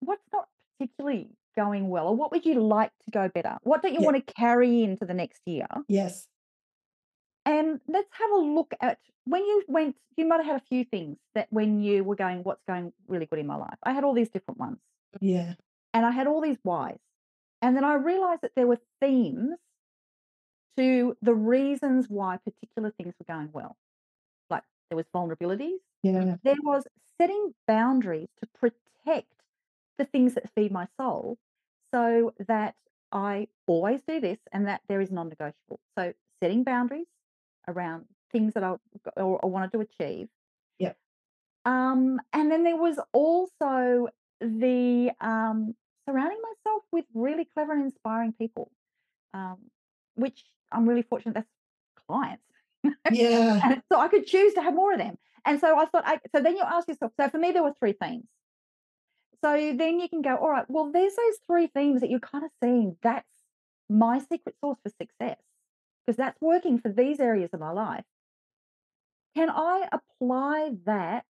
what's 0.00 0.22
not 0.32 0.48
particularly 0.78 1.28
going 1.56 1.88
well, 1.88 2.08
or 2.08 2.16
what 2.16 2.32
would 2.32 2.44
you 2.44 2.54
like 2.54 2.90
to 3.04 3.10
go 3.10 3.28
better? 3.28 3.58
What 3.62 3.82
don't 3.82 3.92
you 3.92 4.00
Yeah. 4.00 4.06
want 4.06 4.26
to 4.26 4.32
carry 4.34 4.82
into 4.82 5.04
the 5.04 5.14
next 5.14 5.42
year? 5.46 5.66
yes. 5.88 6.26
And 7.46 7.80
let's 7.88 8.08
have 8.12 8.30
a 8.32 8.36
look 8.36 8.74
at 8.82 8.98
when 9.24 9.42
you 9.44 9.64
went, 9.66 9.96
you 10.16 10.26
might 10.26 10.36
have 10.38 10.46
had 10.46 10.56
a 10.56 10.64
few 10.66 10.84
things 10.84 11.16
that 11.34 11.48
when 11.50 11.80
you 11.82 12.04
were 12.04 12.14
going, 12.14 12.42
what's 12.42 12.62
going 12.68 12.92
really 13.08 13.24
good 13.26 13.38
in 13.38 13.46
my 13.46 13.56
life? 13.56 13.78
I 13.82 13.92
had 13.92 14.04
all 14.04 14.12
these 14.12 14.28
different 14.28 14.60
ones 14.60 14.78
Yeah. 15.20 15.54
and 15.94 16.04
I 16.06 16.10
had 16.10 16.26
all 16.26 16.40
these 16.40 16.58
whys. 16.64 16.98
And 17.62 17.76
then 17.76 17.84
I 17.84 17.94
realized 17.94 18.42
that 18.42 18.52
there 18.56 18.66
were 18.66 18.80
themes 19.00 19.58
to 20.76 21.16
the 21.20 21.34
reasons 21.34 22.08
why 22.08 22.38
particular 22.38 22.90
things 22.92 23.14
were 23.18 23.26
going 23.32 23.50
well. 23.52 23.76
Like 24.50 24.64
there 24.90 24.96
was 24.96 25.06
vulnerabilities, 25.14 25.78
Yeah. 26.02 26.36
there 26.44 26.56
was 26.62 26.84
setting 27.20 27.54
boundaries 27.66 28.28
to 28.40 28.48
protect 28.54 29.32
the 29.98 30.06
things 30.06 30.34
that 30.34 30.50
feed 30.54 30.72
my 30.72 30.88
soul 31.00 31.38
so 31.94 32.34
that 32.48 32.76
I 33.12 33.48
always 33.66 34.02
do 34.02 34.20
this 34.20 34.38
and 34.52 34.66
that 34.68 34.82
there 34.88 35.00
is 35.00 35.10
non-negotiable. 35.12 35.80
So 35.98 36.14
setting 36.42 36.64
boundaries 36.64 37.08
around 37.68 38.06
things 38.32 38.54
that 38.54 38.64
I 38.64 38.76
or, 39.16 39.44
or 39.44 39.50
wanted 39.50 39.72
to 39.72 39.80
achieve. 39.80 40.28
Yeah. 40.78 40.94
Um, 41.64 42.20
and 42.32 42.50
then 42.50 42.64
there 42.64 42.76
was 42.76 42.98
also 43.12 44.08
the 44.40 45.10
um, 45.20 45.74
surrounding 46.08 46.38
myself 46.42 46.82
with 46.92 47.04
really 47.14 47.46
clever 47.54 47.72
and 47.72 47.84
inspiring 47.84 48.32
people, 48.32 48.70
um, 49.34 49.58
which 50.14 50.44
I'm 50.72 50.88
really 50.88 51.02
fortunate 51.02 51.34
that's 51.34 51.48
clients. 52.08 52.42
Yeah. 53.12 53.60
And 53.62 53.82
so 53.92 54.00
I 54.00 54.08
could 54.08 54.26
choose 54.26 54.54
to 54.54 54.62
have 54.62 54.74
more 54.74 54.92
of 54.92 54.98
them. 54.98 55.18
And 55.44 55.60
so 55.60 55.78
I 55.78 55.86
thought, 55.86 56.04
I, 56.06 56.18
so 56.34 56.42
then 56.42 56.56
you 56.56 56.62
ask 56.64 56.88
yourself, 56.88 57.12
so 57.18 57.28
for 57.28 57.38
me, 57.38 57.52
there 57.52 57.62
were 57.62 57.74
three 57.78 57.92
themes. 57.92 58.24
So 59.42 59.74
then 59.74 60.00
you 60.00 60.08
can 60.08 60.22
go, 60.22 60.36
all 60.36 60.50
right, 60.50 60.64
well, 60.68 60.90
there's 60.92 61.14
those 61.14 61.38
three 61.46 61.66
themes 61.66 62.00
that 62.00 62.10
you're 62.10 62.20
kind 62.20 62.44
of 62.44 62.50
seeing. 62.62 62.96
That's 63.02 63.26
my 63.88 64.18
secret 64.18 64.54
sauce 64.60 64.78
for 64.82 64.90
success 64.90 65.38
because 66.06 66.16
that's 66.16 66.40
working 66.40 66.78
for 66.78 66.90
these 66.90 67.20
areas 67.20 67.50
of 67.52 67.60
my 67.60 67.70
life. 67.70 68.04
Can 69.36 69.48
I 69.50 69.88
apply 69.92 70.72
that 70.84 71.24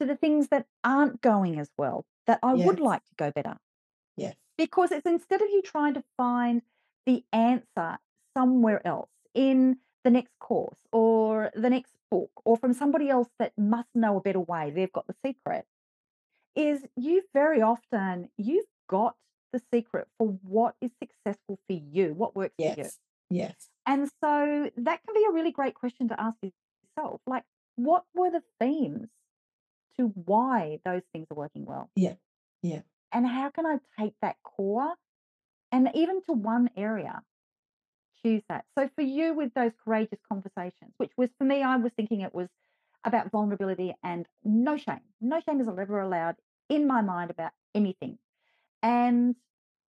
to 0.00 0.06
the 0.06 0.16
things 0.16 0.48
that 0.48 0.66
aren't 0.82 1.20
going 1.20 1.58
as 1.58 1.70
well, 1.78 2.04
that 2.26 2.38
I 2.42 2.54
would 2.66 2.80
like 2.80 3.04
to 3.04 3.14
go 3.16 3.30
better? 3.30 3.56
Yes. 4.16 4.34
because 4.56 4.92
it's 4.92 5.06
instead 5.06 5.42
of 5.42 5.48
you 5.50 5.60
trying 5.62 5.94
to 5.94 6.04
find 6.16 6.62
the 7.06 7.24
answer 7.32 7.98
somewhere 8.36 8.80
else 8.86 9.10
in 9.34 9.78
the 10.04 10.10
next 10.10 10.32
course 10.38 10.78
or 10.92 11.50
the 11.54 11.68
next 11.68 11.92
book 12.10 12.30
or 12.44 12.56
from 12.56 12.72
somebody 12.72 13.08
else 13.10 13.28
that 13.40 13.52
must 13.58 13.88
know 13.94 14.16
a 14.16 14.20
better 14.20 14.38
way 14.40 14.70
they've 14.70 14.92
got 14.92 15.06
the 15.08 15.14
secret 15.26 15.64
is 16.54 16.84
you 16.96 17.22
very 17.34 17.60
often 17.62 18.28
you've 18.38 18.64
got 18.88 19.16
the 19.52 19.60
secret 19.72 20.06
for 20.18 20.28
what 20.42 20.76
is 20.80 20.90
successful 21.02 21.58
for 21.66 21.72
you 21.72 22.14
what 22.14 22.36
works 22.36 22.54
for 22.56 22.62
you 22.66 22.74
Yes. 22.76 22.98
Yes. 23.30 23.54
and 23.86 24.08
so 24.22 24.70
that 24.76 25.00
can 25.04 25.14
be 25.14 25.24
a 25.28 25.32
really 25.32 25.50
great 25.50 25.74
question 25.74 26.08
to 26.08 26.20
ask 26.20 26.36
yourself 26.42 27.20
like 27.26 27.42
what 27.76 28.04
were 28.14 28.30
the 28.30 28.42
themes 28.60 29.08
to 29.98 30.08
why 30.08 30.80
those 30.84 31.02
things 31.12 31.26
are 31.30 31.36
working 31.36 31.64
well 31.64 31.90
Yeah. 31.96 32.14
Yeah. 32.62 32.82
and 33.12 33.26
how 33.26 33.50
can 33.50 33.66
I 33.66 33.78
take 33.98 34.14
that 34.22 34.36
core 34.42 34.94
and 35.72 35.90
even 35.94 36.22
to 36.22 36.32
one 36.32 36.70
area, 36.76 37.22
choose 38.22 38.42
that. 38.48 38.64
So 38.78 38.88
for 38.94 39.02
you 39.02 39.34
with 39.34 39.52
those 39.54 39.72
courageous 39.84 40.20
conversations, 40.28 40.92
which 40.96 41.12
was 41.16 41.30
for 41.38 41.44
me, 41.44 41.62
I 41.62 41.76
was 41.76 41.92
thinking 41.92 42.20
it 42.20 42.34
was 42.34 42.48
about 43.04 43.30
vulnerability 43.30 43.94
and 44.02 44.26
no 44.44 44.76
shame. 44.76 45.00
No 45.20 45.40
shame 45.40 45.60
is 45.60 45.68
ever 45.68 46.00
allowed 46.00 46.36
in 46.68 46.86
my 46.86 47.02
mind 47.02 47.30
about 47.30 47.52
anything. 47.74 48.18
And 48.82 49.36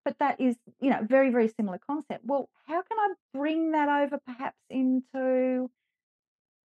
but 0.04 0.18
that 0.18 0.40
is, 0.40 0.56
you 0.80 0.90
know, 0.90 1.00
very, 1.02 1.30
very 1.30 1.48
similar 1.48 1.78
concept. 1.78 2.24
Well, 2.24 2.50
how 2.66 2.82
can 2.82 2.98
I 2.98 3.14
bring 3.32 3.72
that 3.72 3.88
over 3.88 4.18
perhaps 4.26 4.58
into 4.68 5.70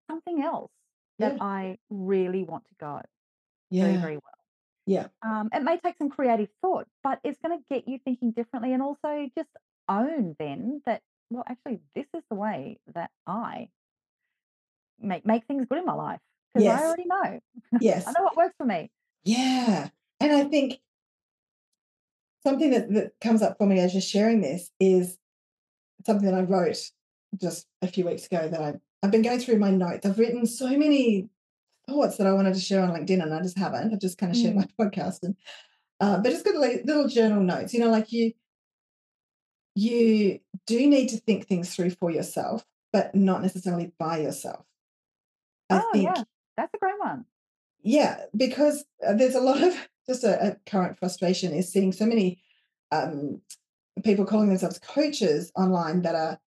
something 0.09 0.41
else 0.41 0.71
that 1.19 1.33
Yeah. 1.35 1.43
I 1.43 1.77
really 1.89 2.43
want 2.43 2.65
to 2.67 2.75
go 2.75 3.01
Yeah. 3.70 3.99
very 3.99 4.15
well? 4.15 4.24
Yeah. 4.86 5.07
Um, 5.22 5.49
it 5.53 5.61
may 5.61 5.78
take 5.78 5.97
some 5.97 6.09
creative 6.09 6.49
thought, 6.61 6.88
but 7.03 7.20
it's 7.24 7.38
going 7.45 7.57
to 7.57 7.63
get 7.70 7.88
you 7.88 7.99
thinking 8.03 8.32
differently 8.32 8.74
and 8.74 8.82
also 8.82 9.28
just 9.38 9.49
own 9.88 10.36
then 10.39 10.82
that, 10.86 11.01
well, 11.30 11.43
actually, 11.47 11.80
this 11.95 12.07
is 12.15 12.24
the 12.30 12.36
way 12.36 12.80
that 12.95 13.11
I 13.28 13.70
make, 14.99 15.26
make 15.26 15.45
things 15.45 15.65
good 15.70 15.80
in 15.80 15.86
my 15.86 15.93
life 15.93 16.20
because 16.53 16.67
I 16.67 16.84
already 16.84 17.05
know. 17.05 17.39
Yes. 17.82 18.07
I 18.07 18.11
know 18.11 18.24
what 18.24 18.36
works 18.36 18.55
for 18.57 18.65
me. 18.65 18.89
Yeah. 19.24 19.89
And 20.20 20.32
I 20.32 20.45
think 20.45 20.80
something 22.43 22.72
that, 22.72 22.91
that 22.93 23.11
comes 23.22 23.41
up 23.41 23.57
for 23.57 23.67
me 23.67 23.80
as 23.80 23.93
you're 23.93 24.01
sharing 24.01 24.41
this 24.41 24.72
is 24.80 25.17
something 26.05 26.26
that 26.26 26.34
I 26.34 26.41
wrote 26.41 26.78
just 27.39 27.67
a 27.82 27.88
few 27.88 28.05
weeks 28.05 28.26
ago 28.26 28.47
that 28.47 28.61
I, 28.61 28.74
I've 29.03 29.11
been 29.11 29.22
going 29.22 29.39
through 29.39 29.59
my 29.59 29.70
notes. 29.70 30.05
I've 30.05 30.17
written 30.17 30.45
so 30.45 30.70
many 30.70 31.30
thoughts 31.89 32.17
that 32.17 32.27
I 32.27 32.33
wanted 32.33 32.53
to 32.53 32.59
share 32.59 32.81
on 32.81 32.91
LinkedIn 32.91 33.21
and 33.21 33.33
I 33.33 33.41
just 33.41 33.57
haven't. 33.57 33.93
I've 33.93 33.99
just 33.99 34.17
kind 34.17 34.31
of 34.31 34.37
shared 34.37 34.55
my 34.55 34.67
podcast 34.79 35.23
and 35.23 35.35
uh, 35.99 36.17
but 36.17 36.29
just 36.29 36.45
got 36.45 36.55
li- 36.55 36.81
little 36.85 37.07
journal 37.07 37.41
notes, 37.41 37.73
you 37.73 37.79
know, 37.79 37.89
like 37.89 38.11
you 38.11 38.31
you 39.75 40.39
do 40.67 40.87
need 40.87 41.09
to 41.09 41.17
think 41.17 41.47
things 41.47 41.73
through 41.73 41.91
for 41.91 42.11
yourself, 42.11 42.65
but 42.91 43.13
not 43.15 43.41
necessarily 43.41 43.91
by 43.97 44.19
yourself. 44.19 44.65
I 45.69 45.81
oh, 45.83 45.89
think 45.91 46.05
yeah. 46.05 46.23
That's 46.57 46.73
a 46.73 46.77
great 46.77 46.99
one. 46.99 47.25
yeah, 47.81 48.23
because 48.35 48.83
uh, 49.05 49.13
there's 49.13 49.35
a 49.35 49.39
lot 49.41 49.61
of 49.63 49.73
just 50.07 50.23
a, 50.23 50.51
a 50.51 50.55
current 50.69 50.97
frustration 50.97 51.53
is 51.53 51.71
seeing 51.71 51.91
so 51.91 52.05
many 52.05 52.41
um, 52.91 53.41
people 54.03 54.25
calling 54.25 54.49
themselves 54.49 54.79
coaches 54.79 55.51
online 55.55 56.01
that 56.01 56.15
are, 56.15 56.39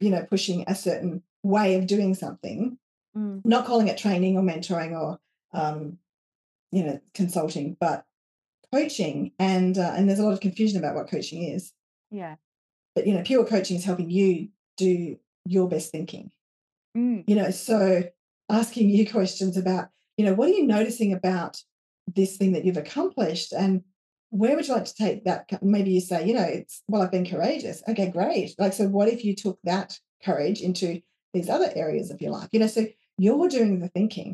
you 0.00 0.10
know, 0.10 0.24
pushing 0.28 0.64
a 0.66 0.74
certain 0.74 1.22
way 1.42 1.76
of 1.76 1.86
doing 1.86 2.14
something, 2.14 2.78
Mm, 3.16 3.42
not 3.44 3.66
calling 3.66 3.88
it 3.88 3.98
training 3.98 4.36
or 4.36 4.42
mentoring 4.42 4.98
or, 4.98 5.18
um, 5.52 5.98
you 6.70 6.84
know, 6.84 7.00
consulting, 7.14 7.76
but 7.78 8.04
coaching. 8.72 9.32
And 9.38 9.76
uh, 9.76 9.92
and 9.96 10.08
there's 10.08 10.18
a 10.18 10.24
lot 10.24 10.32
of 10.32 10.40
confusion 10.40 10.78
about 10.78 10.94
what 10.94 11.10
coaching 11.10 11.42
is. 11.42 11.72
yeah. 12.10 12.36
But 12.94 13.06
you 13.06 13.14
know, 13.14 13.22
pure 13.22 13.44
coaching 13.46 13.76
is 13.76 13.84
helping 13.84 14.10
you 14.10 14.48
do 14.76 15.16
your 15.44 15.68
best 15.68 15.90
thinking. 15.90 16.30
Mm, 16.96 17.24
you 17.26 17.34
know 17.34 17.50
so 17.50 18.02
asking 18.50 18.90
you 18.90 19.10
questions 19.10 19.56
about 19.56 19.88
you 20.18 20.26
know 20.26 20.34
what 20.34 20.50
are 20.50 20.52
you 20.52 20.66
noticing 20.66 21.12
about 21.12 21.56
this 22.14 22.36
thing 22.36 22.52
that 22.52 22.64
you've 22.66 22.76
accomplished 22.76 23.52
and 23.52 23.82
where 24.28 24.54
would 24.54 24.66
you 24.66 24.74
like 24.74 24.84
to 24.84 24.94
take 24.94 25.24
that 25.24 25.48
maybe 25.62 25.90
you 25.90 26.00
say 26.00 26.26
you 26.26 26.34
know 26.34 26.42
it's 26.42 26.82
well 26.88 27.00
i've 27.00 27.10
been 27.10 27.24
courageous 27.24 27.82
okay 27.88 28.10
great 28.10 28.54
like 28.58 28.74
so 28.74 28.86
what 28.88 29.08
if 29.08 29.24
you 29.24 29.34
took 29.34 29.58
that 29.64 29.98
courage 30.22 30.60
into 30.60 31.00
these 31.32 31.48
other 31.48 31.70
areas 31.74 32.10
of 32.10 32.20
your 32.20 32.30
life 32.30 32.48
you 32.52 32.60
know 32.60 32.66
so 32.66 32.84
you're 33.24 33.48
doing 33.56 33.72
the 33.80 33.88
thinking 33.96 34.30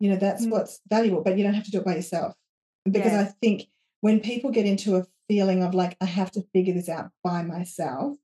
you 0.00 0.08
know 0.10 0.16
that's 0.24 0.44
Mm. 0.46 0.50
what's 0.52 0.80
valuable 0.94 1.22
but 1.26 1.36
you 1.36 1.42
don't 1.44 1.58
have 1.60 1.68
to 1.70 1.74
do 1.74 1.80
it 1.82 1.84
by 1.90 1.96
yourself 2.00 2.32
because 2.96 3.14
i 3.24 3.26
think 3.42 3.58
when 4.06 4.18
people 4.30 4.50
get 4.58 4.66
into 4.72 4.96
a 4.96 5.06
feeling 5.28 5.62
of 5.62 5.74
like 5.82 5.94
i 6.00 6.08
have 6.18 6.30
to 6.36 6.42
figure 6.54 6.74
this 6.78 6.88
out 6.96 7.10
by 7.22 7.38
myself 7.54 8.16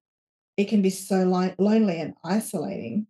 it 0.57 0.66
can 0.73 0.81
be 0.83 0.91
so 0.91 1.19
li- 1.37 1.55
lonely 1.69 2.01
and 2.05 2.14
isolating 2.25 3.07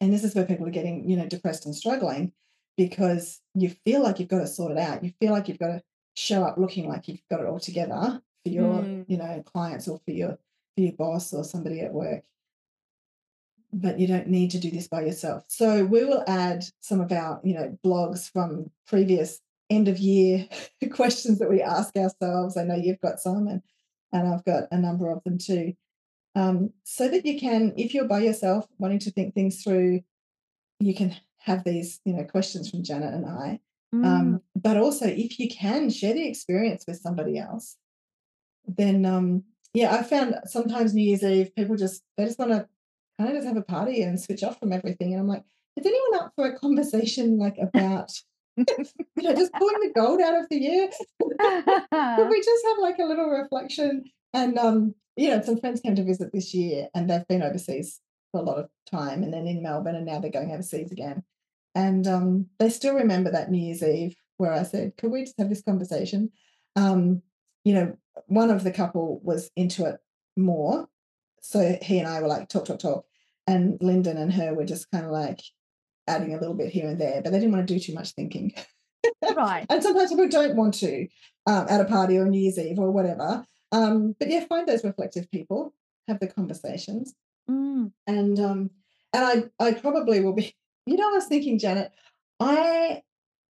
and 0.00 0.12
this 0.12 0.24
is 0.24 0.34
where 0.34 0.44
people 0.50 0.66
are 0.66 0.78
getting 0.78 1.08
you 1.08 1.16
know 1.16 1.26
depressed 1.26 1.64
and 1.66 1.74
struggling 1.82 2.32
because 2.76 3.40
you 3.54 3.68
feel 3.84 4.02
like 4.02 4.18
you've 4.18 4.28
got 4.28 4.40
to 4.40 4.48
sort 4.48 4.72
it 4.72 4.78
out. 4.78 5.04
You 5.04 5.12
feel 5.20 5.30
like 5.30 5.46
you've 5.46 5.60
got 5.60 5.68
to 5.68 5.82
show 6.16 6.42
up 6.42 6.58
looking 6.58 6.88
like 6.88 7.06
you've 7.06 7.22
got 7.30 7.38
it 7.40 7.46
all 7.46 7.60
together 7.60 8.20
for 8.42 8.48
your, 8.58 8.74
Mm. 8.82 9.04
you 9.06 9.16
know, 9.16 9.44
clients 9.52 9.86
or 9.86 10.00
for 10.04 10.10
your 10.10 10.32
for 10.74 10.80
your 10.86 10.92
boss 10.94 11.32
or 11.32 11.44
somebody 11.44 11.78
at 11.82 11.92
work. 11.94 12.24
But 13.76 13.98
you 13.98 14.06
don't 14.06 14.28
need 14.28 14.52
to 14.52 14.60
do 14.60 14.70
this 14.70 14.86
by 14.86 15.02
yourself. 15.02 15.44
So 15.48 15.84
we 15.84 16.04
will 16.04 16.22
add 16.28 16.64
some 16.80 17.00
of 17.00 17.10
our, 17.10 17.40
you 17.42 17.54
know, 17.54 17.76
blogs 17.84 18.30
from 18.30 18.70
previous 18.86 19.40
end 19.68 19.88
of 19.88 19.98
year 19.98 20.46
questions 20.92 21.40
that 21.40 21.50
we 21.50 21.60
ask 21.60 21.96
ourselves. 21.96 22.56
I 22.56 22.62
know 22.62 22.76
you've 22.76 23.00
got 23.00 23.18
some 23.18 23.48
and 23.48 23.62
and 24.12 24.32
I've 24.32 24.44
got 24.44 24.64
a 24.70 24.78
number 24.78 25.10
of 25.10 25.24
them 25.24 25.38
too. 25.38 25.74
Um, 26.36 26.72
so 26.84 27.08
that 27.08 27.26
you 27.26 27.38
can, 27.38 27.74
if 27.76 27.94
you're 27.94 28.08
by 28.08 28.20
yourself 28.20 28.66
wanting 28.78 29.00
to 29.00 29.10
think 29.10 29.34
things 29.34 29.62
through, 29.62 30.02
you 30.80 30.94
can 30.94 31.16
have 31.38 31.64
these, 31.64 32.00
you 32.04 32.12
know, 32.12 32.24
questions 32.24 32.70
from 32.70 32.82
Janet 32.82 33.12
and 33.12 33.26
I. 33.26 33.60
Mm. 33.94 34.06
Um, 34.06 34.42
but 34.56 34.76
also, 34.76 35.06
if 35.06 35.38
you 35.38 35.48
can 35.48 35.90
share 35.90 36.14
the 36.14 36.26
experience 36.26 36.84
with 36.86 37.00
somebody 37.00 37.38
else, 37.38 37.76
then 38.66 39.04
um, 39.04 39.44
yeah, 39.74 39.94
I 39.94 40.02
found 40.02 40.36
sometimes 40.46 40.94
New 40.94 41.02
Year's 41.02 41.22
Eve 41.22 41.54
people 41.54 41.76
just 41.76 42.02
they 42.16 42.24
just 42.24 42.38
want 42.38 42.52
to 42.52 42.68
kind 43.18 43.30
of 43.30 43.36
just 43.36 43.46
have 43.46 43.56
a 43.56 43.62
party 43.62 44.02
and 44.02 44.20
switch 44.20 44.42
off 44.42 44.58
from 44.58 44.72
everything. 44.72 45.12
And 45.12 45.20
I'm 45.20 45.28
like, 45.28 45.44
is 45.76 45.86
anyone 45.86 46.20
up 46.22 46.32
for 46.36 46.46
a 46.46 46.58
conversation 46.58 47.38
like 47.38 47.56
about 47.60 48.10
you 48.56 48.64
know 49.16 49.34
just 49.34 49.52
pulling 49.54 49.80
the 49.80 49.92
gold 49.94 50.20
out 50.20 50.40
of 50.40 50.46
the 50.50 50.60
year? 50.60 50.88
Could 51.20 52.28
we 52.28 52.40
just 52.44 52.66
have 52.66 52.78
like 52.80 52.98
a 52.98 53.04
little 53.04 53.28
reflection? 53.28 54.04
And 54.32 54.58
um, 54.58 54.94
you 55.16 55.28
know, 55.28 55.40
some 55.42 55.58
friends 55.58 55.80
came 55.80 55.94
to 55.96 56.04
visit 56.04 56.32
this 56.32 56.54
year, 56.54 56.88
and 56.94 57.08
they've 57.08 57.26
been 57.28 57.42
overseas 57.42 58.00
for 58.32 58.40
a 58.40 58.44
lot 58.44 58.58
of 58.58 58.68
time, 58.90 59.22
and 59.22 59.32
then 59.32 59.46
in 59.46 59.62
Melbourne, 59.62 59.94
and 59.94 60.06
now 60.06 60.18
they're 60.18 60.30
going 60.30 60.52
overseas 60.52 60.90
again. 60.90 61.22
And 61.74 62.06
um, 62.06 62.46
they 62.58 62.68
still 62.68 62.94
remember 62.94 63.30
that 63.30 63.50
New 63.50 63.58
Year's 63.58 63.82
Eve 63.82 64.16
where 64.36 64.52
I 64.52 64.62
said, 64.62 64.96
"Could 64.96 65.10
we 65.10 65.22
just 65.22 65.38
have 65.38 65.48
this 65.48 65.62
conversation?" 65.62 66.30
Um, 66.76 67.22
you 67.64 67.74
know, 67.74 67.96
one 68.26 68.50
of 68.50 68.64
the 68.64 68.72
couple 68.72 69.20
was 69.22 69.50
into 69.56 69.86
it 69.86 69.96
more, 70.36 70.88
so 71.44 71.76
he 71.82 71.98
and 71.98 72.08
I 72.08 72.20
were 72.22 72.28
like 72.28 72.48
talk, 72.48 72.64
talk, 72.64 72.78
talk, 72.78 73.04
and 73.46 73.76
Lyndon 73.82 74.16
and 74.16 74.32
her 74.32 74.54
were 74.54 74.64
just 74.64 74.90
kind 74.90 75.04
of 75.04 75.10
like 75.10 75.40
adding 76.08 76.34
a 76.34 76.38
little 76.40 76.54
bit 76.54 76.70
here 76.70 76.88
and 76.88 76.98
there, 77.00 77.20
but 77.22 77.32
they 77.32 77.38
didn't 77.38 77.52
want 77.52 77.66
to 77.68 77.74
do 77.74 77.78
too 77.80 77.92
much 77.94 78.12
thinking. 78.12 78.52
right. 79.36 79.66
And 79.70 79.82
sometimes 79.82 80.10
people 80.10 80.28
don't 80.28 80.56
want 80.56 80.74
to 80.74 81.06
um, 81.46 81.66
at 81.68 81.80
a 81.80 81.84
party 81.84 82.16
or 82.16 82.26
New 82.26 82.40
Year's 82.40 82.58
Eve 82.58 82.78
or 82.78 82.90
whatever. 82.90 83.44
Um, 83.72 84.14
but 84.18 84.30
yeah, 84.30 84.44
find 84.46 84.66
those 84.66 84.84
reflective 84.84 85.30
people, 85.30 85.74
have 86.08 86.20
the 86.20 86.28
conversations, 86.28 87.14
Mm. 87.50 87.92
and 88.06 88.40
um, 88.40 88.70
and 89.12 89.50
I 89.60 89.66
I 89.66 89.72
probably 89.74 90.20
will 90.20 90.32
be. 90.34 90.54
You 90.86 90.96
know, 90.98 91.08
I 91.08 91.12
was 91.12 91.26
thinking, 91.26 91.58
Janet, 91.58 91.92
I 92.40 93.02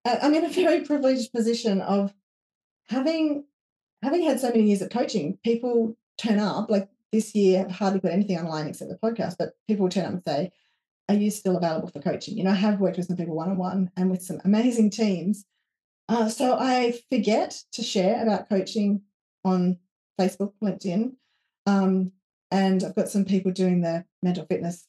I- 0.07 0.18
I'm 0.22 0.34
in 0.34 0.45
a 0.45 0.51
very 0.51 0.80
privileged 0.82 1.32
position 1.32 1.80
of 1.82 2.12
having 2.88 3.45
having 4.03 4.22
had 4.22 4.40
so 4.40 4.49
many 4.49 4.64
years 4.64 4.82
of 4.82 4.90
coaching. 4.90 5.38
People 5.45 5.97
turn 6.18 6.38
up 6.38 6.70
like 6.70 6.88
this 7.12 7.34
year. 7.34 7.60
I've 7.68 7.70
hardly 7.72 8.00
put 8.00 8.12
anything 8.12 8.38
online 8.38 8.66
except 8.68 8.90
the 8.90 8.96
podcast, 8.98 9.36
but 9.38 9.52
people 9.68 9.84
will 9.84 9.90
turn 9.90 10.06
up 10.06 10.12
and 10.12 10.22
say, 10.26 10.50
"Are 11.08 11.14
you 11.14 11.30
still 11.30 11.56
available 11.56 11.88
for 11.88 12.00
coaching?" 12.00 12.36
You 12.36 12.44
know, 12.44 12.50
I 12.50 12.54
have 12.54 12.80
worked 12.80 12.96
with 12.96 13.06
some 13.06 13.16
people 13.16 13.34
one 13.36 13.50
on 13.50 13.58
one 13.58 13.90
and 13.96 14.10
with 14.10 14.22
some 14.22 14.40
amazing 14.44 14.90
teams. 14.90 15.44
Uh, 16.08 16.28
so 16.28 16.56
I 16.58 16.98
forget 17.10 17.62
to 17.72 17.82
share 17.82 18.22
about 18.22 18.48
coaching 18.48 19.02
on 19.44 19.78
Facebook, 20.20 20.52
LinkedIn, 20.62 21.12
um, 21.66 22.12
and 22.50 22.84
I've 22.84 22.94
got 22.94 23.08
some 23.08 23.24
people 23.24 23.52
doing 23.52 23.80
the 23.80 24.04
mental 24.22 24.44
fitness 24.46 24.86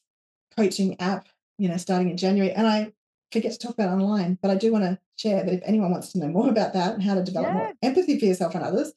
coaching 0.56 1.00
app, 1.00 1.28
you 1.58 1.68
know, 1.68 1.76
starting 1.76 2.10
in 2.10 2.16
January, 2.16 2.52
and 2.52 2.66
I 2.66 2.92
forget 3.32 3.52
to 3.52 3.58
talk 3.58 3.74
about 3.74 3.90
online. 3.90 4.38
But 4.42 4.50
I 4.50 4.54
do 4.56 4.72
want 4.72 4.84
to 4.84 4.98
share 5.16 5.42
that 5.44 5.52
if 5.54 5.60
anyone 5.64 5.90
wants 5.90 6.12
to 6.12 6.18
know 6.18 6.28
more 6.28 6.48
about 6.54 6.72
that 6.74 6.94
and 6.94 7.02
how 7.02 7.14
to 7.14 7.22
develop 7.22 7.48
Yeah. 7.48 7.54
more 7.54 7.72
empathy 7.82 8.18
for 8.18 8.26
yourself 8.26 8.54
and 8.54 8.64
others, 8.64 8.92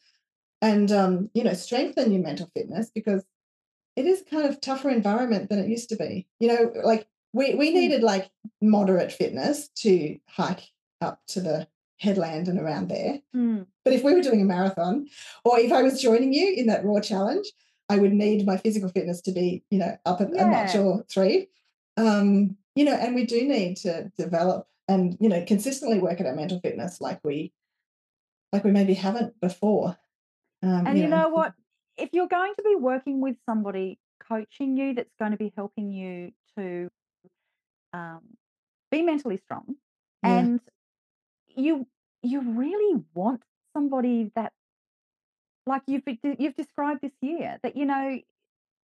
and 0.62 0.92
um, 0.92 1.30
you 1.34 1.44
know, 1.44 1.54
strengthen 1.54 2.12
your 2.12 2.22
mental 2.24 2.50
fitness 2.56 2.90
because 2.94 3.24
it 3.96 4.06
is 4.06 4.24
kind 4.30 4.46
of 4.46 4.62
tougher 4.62 4.90
environment 4.90 5.50
than 5.50 5.60
it 5.60 5.68
used 5.70 5.90
to 5.90 5.96
be. 5.96 6.28
You 6.40 6.48
know, 6.50 6.72
like 6.84 7.08
we 7.34 7.56
we 7.56 7.72
Mm. 7.72 7.76
needed 7.76 8.04
like 8.04 8.30
moderate 8.62 9.12
fitness 9.12 9.70
to 9.80 10.18
hike 10.28 10.64
up 11.02 11.22
to 11.30 11.42
the 11.42 11.68
headland 12.00 12.48
and 12.48 12.60
around 12.60 12.90
there. 12.90 13.22
Mm. 13.36 13.66
But 13.84 13.94
if 13.94 14.04
we 14.04 14.14
were 14.14 14.22
doing 14.22 14.42
a 14.42 14.46
marathon, 14.46 15.08
or 15.44 15.60
if 15.60 15.72
I 15.72 15.82
was 15.82 16.02
joining 16.02 16.34
you 16.34 16.54
in 16.56 16.68
that 16.68 16.86
raw 16.86 17.00
challenge, 17.00 17.48
I 17.90 17.98
would 17.98 18.14
need 18.14 18.46
my 18.46 18.58
physical 18.58 18.90
fitness 18.90 19.22
to 19.22 19.32
be, 19.32 19.64
you 19.72 19.80
know, 19.80 19.98
up 20.06 20.22
at 20.22 20.30
a 20.32 20.46
notch 20.46 20.76
or 20.76 21.04
three. 21.10 21.48
Um, 21.96 22.58
you 22.76 22.86
know, 22.86 22.94
and 22.94 23.16
we 23.16 23.26
do 23.26 23.48
need 23.48 23.78
to 23.78 24.12
develop 24.18 24.68
and 24.88 25.18
you 25.20 25.28
know 25.30 25.44
consistently 25.46 26.00
work 26.00 26.20
at 26.22 26.26
our 26.28 26.36
mental 26.36 26.60
fitness 26.62 27.02
like 27.02 27.20
we 27.24 27.52
like 28.54 28.64
we 28.64 28.72
maybe 28.72 28.94
haven't 28.94 29.40
before. 29.42 29.98
Um, 30.64 30.86
And 30.86 31.02
you 31.02 31.08
know 31.08 31.30
what? 31.30 31.54
If 31.98 32.10
you're 32.14 32.28
going 32.28 32.54
to 32.56 32.64
be 32.64 32.76
working 32.76 33.22
with 33.22 33.38
somebody 33.46 34.00
coaching 34.20 34.78
you 34.78 34.94
that's 34.94 35.14
going 35.20 35.32
to 35.32 35.38
be 35.38 35.54
helping 35.56 35.92
you 35.92 36.32
to 36.58 36.90
um, 37.94 38.38
be 38.92 39.02
mentally 39.02 39.38
strong, 39.38 39.76
Yeah. 40.22 40.48
and 40.48 40.62
you 41.48 41.88
you 42.24 42.42
really 42.42 43.04
want 43.14 43.44
somebody 43.76 44.32
that, 44.36 44.54
like 45.66 45.84
you've 45.88 46.04
you've 46.40 46.56
described 46.56 47.02
this 47.02 47.14
year, 47.22 47.60
that 47.64 47.76
you 47.76 47.86
know 47.86 48.20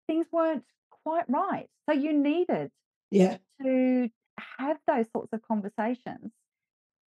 things 0.07 0.27
weren't 0.31 0.65
quite 1.03 1.29
right, 1.29 1.69
so 1.89 1.93
you 1.95 2.13
needed 2.13 2.71
Yeah, 3.11 3.37
to 3.61 4.09
have 4.59 4.79
those 4.87 5.11
sorts 5.11 5.33
of 5.33 5.41
conversations. 5.43 6.31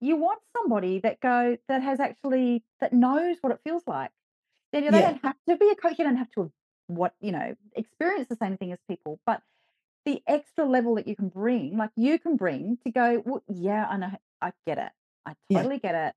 You 0.01 0.17
want 0.17 0.43
somebody 0.57 1.01
that 1.01 1.21
go 1.21 1.59
that 1.69 1.83
has 1.83 2.01
actually 2.01 2.65
that 2.81 2.93
knows 2.93 3.39
what 3.43 3.53
it 3.53 3.61
feels 3.65 3.85
like. 3.87 4.12
Then 4.75 4.85
they 4.93 5.01
Yeah. 5.01 5.01
don't 5.01 5.25
have 5.25 5.37
to 5.49 5.57
be 5.57 5.70
a 5.70 5.77
coach. 5.77 5.99
You 5.99 6.05
don't 6.05 6.16
have 6.16 6.31
to 6.33 6.53
what 6.89 7.14
you 7.20 7.33
know 7.33 7.55
experience 7.75 8.29
the 8.29 8.37
same 8.37 8.59
thing 8.59 8.72
as 8.72 8.79
people, 8.89 9.20
but 9.25 9.43
the 10.05 10.22
extra 10.27 10.66
level 10.66 10.97
that 10.97 11.07
you 11.09 11.16
can 11.16 11.29
bring, 11.29 11.79
like 11.79 11.91
you 11.97 12.18
can 12.18 12.37
bring 12.37 12.79
to 12.85 12.91
go. 12.93 13.22
Well, 13.25 13.43
yeah, 13.49 13.87
I 13.89 13.97
know, 13.97 14.11
I 14.43 14.53
get 14.66 14.79
it. 14.79 14.93
I 15.25 15.35
Yeah. 15.49 15.59
totally 15.59 15.79
get 15.79 15.95
it. 15.95 16.14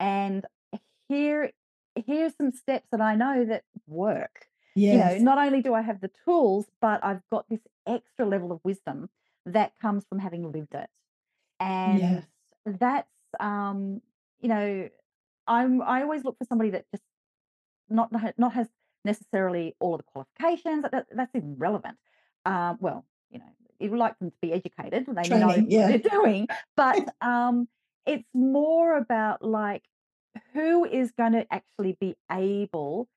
And 0.00 0.46
here, 1.08 1.52
here's 2.06 2.36
some 2.36 2.52
steps 2.52 2.86
that 2.92 3.00
I 3.00 3.16
know 3.16 3.44
that 3.46 3.64
work 3.86 4.48
you 4.90 4.98
know, 4.98 5.18
not 5.18 5.38
only 5.38 5.60
do 5.60 5.74
I 5.74 5.82
have 5.82 6.00
the 6.00 6.10
tools, 6.24 6.66
but 6.80 7.04
I've 7.04 7.20
got 7.30 7.48
this 7.50 7.60
extra 7.86 8.24
level 8.26 8.52
of 8.52 8.60
wisdom 8.64 9.10
that 9.44 9.72
comes 9.82 10.06
from 10.08 10.18
having 10.18 10.50
lived 10.50 10.74
it. 10.74 10.88
And 11.60 12.00
yeah, 12.00 12.20
that's 12.64 13.08
um, 13.40 14.00
you 14.40 14.48
know, 14.48 14.88
I'm 15.46 15.82
I 15.82 16.02
always 16.02 16.24
look 16.24 16.38
for 16.38 16.44
somebody 16.44 16.70
that 16.70 16.86
just 16.90 17.02
not 17.90 18.10
not 18.38 18.52
has 18.54 18.68
necessarily 19.04 19.74
all 19.80 19.94
of 19.94 20.00
the 20.00 20.04
qualifications. 20.04 20.84
That, 20.90 21.06
that's 21.14 21.34
irrelevant. 21.34 21.96
Um, 22.44 22.78
well, 22.80 23.04
you 23.30 23.38
know, 23.38 23.44
you 23.78 23.90
would 23.90 23.98
like 23.98 24.18
them 24.18 24.30
to 24.30 24.36
be 24.40 24.52
educated. 24.52 25.06
They 25.06 25.12
know 25.12 25.22
Training, 25.22 25.46
what 25.46 25.70
yeah. 25.70 25.88
they're 25.88 25.98
doing, 25.98 26.48
but 26.76 27.08
um, 27.20 27.68
it's 28.06 28.28
more 28.34 28.96
about 28.96 29.42
like 29.42 29.84
who 30.52 30.84
is 30.84 31.10
going 31.12 31.32
to 31.32 31.46
actually 31.52 31.96
be 32.00 32.16
able 32.30 33.08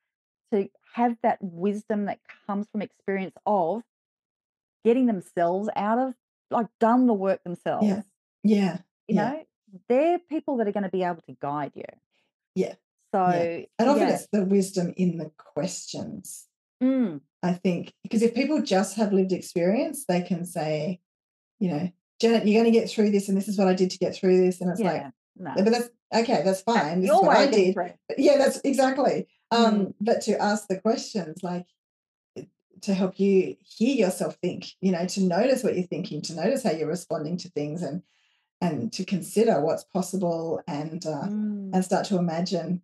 to 0.51 0.69
have 0.95 1.15
that 1.24 1.38
wisdom 1.41 2.05
that 2.05 2.19
comes 2.45 2.67
from 2.72 2.82
experience 2.82 3.36
of 3.45 3.84
getting 4.84 5.05
themselves 5.05 5.69
out 5.76 5.97
of 5.99 6.13
like 6.49 6.67
done 6.80 7.07
the 7.07 7.13
work 7.13 7.43
themselves. 7.43 7.88
yeah, 7.88 8.01
yeah, 8.43 8.78
You 9.07 9.15
yeah. 9.15 9.32
know, 9.32 9.45
they're 9.88 10.19
people 10.19 10.57
that 10.57 10.67
are 10.67 10.72
going 10.72 10.84
to 10.84 10.89
be 10.89 11.03
able 11.03 11.22
to 11.28 11.38
guide 11.41 11.72
you. 11.76 11.86
Yeah, 12.55 12.74
So 13.14 13.66
and 13.80 13.89
often 13.89 14.07
yeah. 14.07 14.14
it's 14.16 14.28
the 14.32 14.45
wisdom 14.45 14.93
in 14.97 15.18
the 15.18 15.32
questions. 15.38 16.47
Mm, 16.82 17.22
I 17.43 17.53
think 17.53 17.93
because 18.03 18.22
if 18.22 18.34
people 18.34 18.62
just 18.62 18.95
have 18.97 19.12
lived 19.14 19.32
experience, 19.34 20.05
they 20.07 20.22
can 20.22 20.45
say, 20.45 20.99
you 21.59 21.70
know, 21.72 21.91
Janet, 22.20 22.47
you're 22.47 22.62
going 22.62 22.72
to 22.74 22.80
get 22.80 22.89
through 22.89 23.12
this, 23.12 23.28
and 23.30 23.38
this 23.38 23.47
is 23.47 23.57
what 23.57 23.68
I 23.68 23.74
did 23.74 23.91
to 23.91 23.97
get 23.97 24.16
through 24.16 24.38
this, 24.41 24.62
and 24.62 24.70
it's 24.72 24.80
like. 24.80 25.03
No. 25.38 25.53
but 25.55 25.66
that's 25.72 25.89
okay, 26.14 26.41
that's 26.43 26.62
That's 26.62 26.62
fine. 26.62 27.01
This 27.01 27.09
is 27.09 27.22
what 27.22 27.38
I 27.38 27.47
did. 27.47 27.76
Yeah, 28.18 28.38
that's 28.38 28.59
exactly. 28.64 29.28
Um, 29.49 29.74
Mm. 29.88 29.93
but 30.01 30.22
to 30.24 30.39
ask 30.41 30.68
the 30.68 30.80
questions, 30.80 31.41
like 31.41 31.66
to 32.82 32.93
help 32.93 33.20
you 33.20 33.55
hear 33.64 33.95
yourself 33.95 34.36
think, 34.41 34.72
you 34.82 34.91
know, 34.91 35.05
to 35.05 35.22
notice 35.22 35.64
what 35.64 35.76
you're 35.76 35.88
thinking, 35.88 36.22
to 36.24 36.36
notice 36.36 36.64
how 36.64 36.72
you're 36.72 36.88
responding 36.88 37.38
to 37.38 37.49
things, 37.49 37.82
and 37.82 38.03
and 38.59 38.91
to 38.93 39.05
consider 39.05 39.62
what's 39.62 39.84
possible, 39.86 40.62
and 40.68 41.05
uh, 41.05 41.24
Mm. 41.28 41.72
and 41.74 41.86
start 41.86 42.05
to 42.07 42.18
imagine 42.18 42.82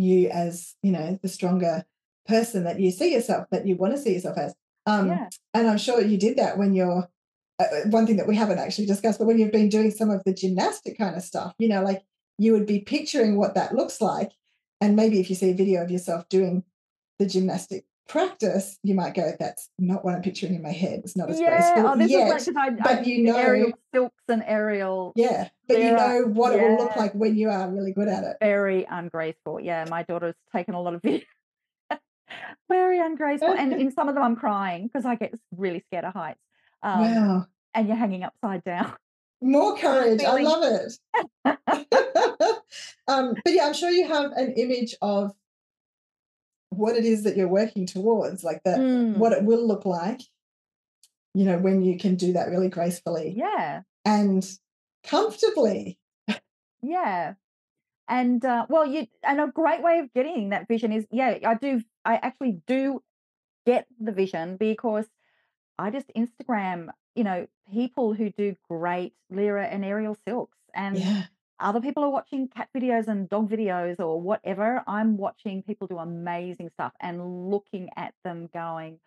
you 0.00 0.28
as 0.30 0.74
you 0.82 0.92
know 0.92 1.18
the 1.22 1.28
stronger 1.28 1.84
person 2.26 2.64
that 2.64 2.80
you 2.80 2.90
see 2.90 3.12
yourself 3.12 3.46
that 3.50 3.66
you 3.66 3.76
want 3.76 3.94
to 3.94 4.00
see 4.00 4.14
yourself 4.14 4.38
as 4.38 4.54
um 4.86 5.08
Yeah. 5.08 5.28
and 5.54 5.68
i'm 5.68 5.78
sure 5.78 6.00
you 6.00 6.16
did 6.16 6.36
that 6.38 6.58
when 6.58 6.74
you're 6.74 7.08
uh, 7.58 7.62
uh, 7.62 7.88
one 7.90 8.06
thing 8.06 8.16
that 8.16 8.26
we 8.28 8.36
haven't 8.36 8.58
actually 8.58 8.86
discussed 8.86 9.18
but 9.18 9.26
when 9.26 9.38
you've 9.38 9.52
been 9.52 9.68
doing 9.68 9.90
some 9.90 10.10
of 10.10 10.22
the 10.24 10.32
gymnastic 10.32 10.96
kind 10.96 11.16
of 11.16 11.22
stuff 11.22 11.54
you 11.58 11.68
know 11.68 11.82
like 11.82 12.02
you 12.38 12.52
would 12.52 12.66
be 12.66 12.80
picturing 12.80 13.36
what 13.36 13.54
that 13.54 13.74
looks 13.74 14.00
like 14.00 14.30
and 14.80 14.96
maybe 14.96 15.20
if 15.20 15.28
you 15.28 15.36
see 15.36 15.50
a 15.50 15.54
video 15.54 15.82
of 15.82 15.90
yourself 15.90 16.26
doing 16.28 16.64
the 17.18 17.26
gymnastic 17.26 17.84
practice, 18.10 18.76
you 18.82 18.94
might 18.94 19.14
go, 19.14 19.32
that's 19.38 19.68
not 19.78 20.04
what 20.04 20.14
I'm 20.14 20.22
picturing 20.22 20.54
in 20.54 20.62
my 20.62 20.72
head. 20.72 21.00
It's 21.04 21.16
not 21.16 21.30
as 21.30 21.40
Yeah. 21.40 21.50
graceful 21.50 21.86
Oh, 21.92 21.96
this 21.96 22.10
yet. 22.10 22.36
is 22.36 22.48
like 22.48 22.56
I, 22.56 22.70
but 22.70 22.86
I 22.98 23.00
you 23.02 23.22
know- 23.24 23.36
aerial 23.36 23.72
silks 23.94 24.24
and 24.28 24.42
aerial 24.44 25.12
yeah, 25.14 25.48
but 25.68 25.78
you 25.78 25.92
know 25.92 26.24
what 26.26 26.54
it 26.54 26.60
will 26.60 26.76
look 26.76 26.96
like 26.96 27.12
when 27.12 27.36
you 27.36 27.50
are 27.50 27.70
really 27.70 27.92
good 27.92 28.08
at 28.08 28.24
it. 28.24 28.36
very 28.40 28.84
ungraceful. 28.90 29.60
Yeah, 29.60 29.84
my 29.88 30.02
daughter's 30.02 30.34
taken 30.54 30.74
a 30.74 30.82
lot 30.82 30.94
of 30.94 31.02
videos. 31.02 31.24
very 32.68 32.98
ungraceful, 32.98 33.52
and 33.52 33.72
in 33.72 33.90
some 33.92 34.08
of 34.08 34.14
them 34.14 34.24
I'm 34.24 34.36
crying 34.36 34.86
because 34.88 35.04
I 35.06 35.14
get 35.14 35.34
really 35.56 35.80
scared 35.86 36.04
of 36.04 36.12
heights. 36.14 36.40
Um, 36.82 37.00
wow. 37.00 37.46
And 37.74 37.86
you're 37.86 37.96
hanging 37.96 38.24
upside 38.24 38.64
down. 38.64 38.92
More 39.40 39.76
courage. 39.84 40.22
I 40.24 40.40
love 40.42 40.64
it. 40.64 40.92
um, 43.06 43.34
but 43.44 43.52
yeah, 43.52 43.66
I'm 43.66 43.74
sure 43.74 43.90
you 43.90 44.08
have 44.08 44.32
an 44.32 44.52
image 44.56 44.96
of 45.00 45.32
what 46.70 46.96
it 46.96 47.04
is 47.04 47.24
that 47.24 47.36
you're 47.36 47.48
working 47.48 47.86
towards, 47.86 48.42
like 48.42 48.62
that, 48.64 48.78
Mm, 48.78 49.16
what 49.16 49.32
it 49.32 49.44
will 49.44 49.66
look 49.66 49.84
like, 49.84 50.20
you 51.34 51.44
know, 51.44 51.58
when 51.58 51.82
you 51.82 51.98
can 51.98 52.14
do 52.16 52.32
that 52.32 52.48
really 52.48 52.68
gracefully 52.68 53.34
yeah, 53.36 53.82
and 54.04 54.48
comfortably. 55.04 55.98
yeah. 56.82 57.34
And 58.08 58.44
uh, 58.44 58.66
well, 58.68 58.86
you 58.86 59.06
and 59.22 59.40
a 59.40 59.46
great 59.46 59.82
way 59.82 60.00
of 60.00 60.12
getting 60.12 60.48
that 60.50 60.66
vision 60.66 60.92
is 60.92 61.06
yeah, 61.12 61.38
I 61.46 61.54
do. 61.54 61.82
I 62.04 62.16
actually 62.16 62.60
do 62.66 63.02
get 63.66 63.86
the 64.00 64.10
vision 64.10 64.56
because 64.56 65.06
I 65.78 65.90
just 65.90 66.10
Instagram, 66.16 66.88
you 67.14 67.22
know, 67.22 67.46
people 67.72 68.12
who 68.14 68.30
do 68.30 68.56
great 68.68 69.12
Lyra 69.30 69.64
and 69.66 69.84
aerial 69.84 70.16
silks, 70.26 70.58
and 70.74 70.98
Yeah. 70.98 71.24
Other 71.60 71.80
people 71.80 72.02
are 72.02 72.10
watching 72.10 72.48
cat 72.48 72.68
videos 72.76 73.08
and 73.08 73.28
dog 73.28 73.50
videos 73.50 74.00
or 74.00 74.20
whatever. 74.20 74.82
I'm 74.86 75.16
watching 75.16 75.62
people 75.62 75.86
do 75.86 75.98
amazing 75.98 76.70
stuff 76.70 76.92
and 77.00 77.50
looking 77.50 77.90
at 77.96 78.14
them 78.24 78.48
going, 78.52 78.98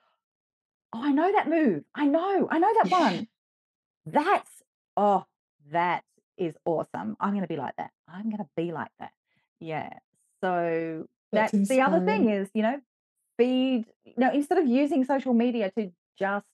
Oh, 0.94 1.04
I 1.04 1.12
know 1.12 1.32
that 1.32 1.50
move. 1.50 1.84
I 1.96 2.06
know, 2.06 2.48
I 2.52 2.60
know 2.60 2.72
that 2.84 2.92
one. 2.92 3.28
That's, 4.06 4.50
oh, 4.96 5.26
that 5.72 6.04
is 6.38 6.56
awesome. 6.66 7.18
I'm 7.20 7.32
going 7.32 7.42
to 7.42 7.48
be 7.48 7.56
like 7.58 7.76
that. 7.78 7.92
I'm 8.08 8.26
going 8.26 8.38
to 8.38 8.50
be 8.56 8.72
like 8.72 8.92
that. 9.00 9.12
Yeah. 9.60 9.90
So 10.42 11.08
That's 11.32 11.52
that's, 11.52 11.70
the 11.70 11.82
other 11.82 12.06
thing 12.06 12.30
is, 12.30 12.50
you 12.54 12.62
know, 12.62 12.80
feed, 13.38 13.86
you 14.04 14.14
know, 14.18 14.32
instead 14.32 14.58
of 14.58 14.68
using 14.68 15.04
social 15.06 15.34
media 15.34 15.72
to 15.78 15.92
just 16.20 16.46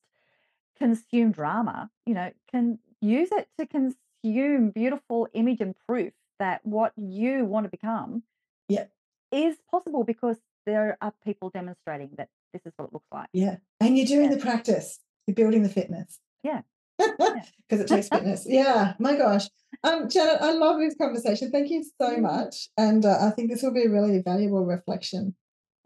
consume 0.78 1.32
drama, 1.32 1.90
you 2.06 2.14
know, 2.14 2.32
can 2.50 2.80
use 3.02 3.30
it 3.32 3.48
to 3.60 3.66
consume 3.66 3.98
beautiful 4.24 5.28
image 5.34 5.62
and 5.62 5.76
proof 5.88 6.14
that 6.40 6.62
what 6.66 6.94
you 6.98 7.46
want 7.46 7.66
to 7.66 7.70
become 7.70 8.24
Yeah. 8.68 8.86
is 9.32 9.58
possible 9.70 10.04
because 10.04 10.38
there 10.66 10.98
are 11.02 11.14
people 11.24 11.50
demonstrating 11.50 12.12
that 12.18 12.30
this 12.54 12.62
is 12.66 12.74
what 12.78 12.86
it 12.86 12.94
looks 12.94 13.08
like. 13.12 13.30
Yeah. 13.34 13.58
And 13.80 13.98
you're 13.98 14.08
doing 14.08 14.30
Yeah. 14.30 14.36
the 14.38 14.42
practice. 14.42 15.00
You're 15.28 15.36
building 15.36 15.64
the 15.64 15.70
fitness. 15.70 16.20
Yeah. 16.44 16.62
Because 16.98 17.46
it 17.82 17.88
takes 17.88 18.08
fitness. 18.14 18.46
Yeah. 18.48 18.94
My 19.00 19.16
gosh. 19.16 19.48
Um, 19.84 20.10
Janet, 20.10 20.42
I 20.42 20.52
love 20.54 20.80
this 20.80 20.96
conversation. 20.96 21.52
Thank 21.52 21.70
you 21.70 21.84
so 22.02 22.18
much. 22.18 22.70
And 22.78 23.06
uh, 23.06 23.18
I 23.22 23.30
think 23.32 23.50
this 23.52 23.62
will 23.62 23.74
be 23.74 23.84
a 23.86 23.90
really 23.90 24.22
valuable 24.22 24.66
reflection 24.66 25.36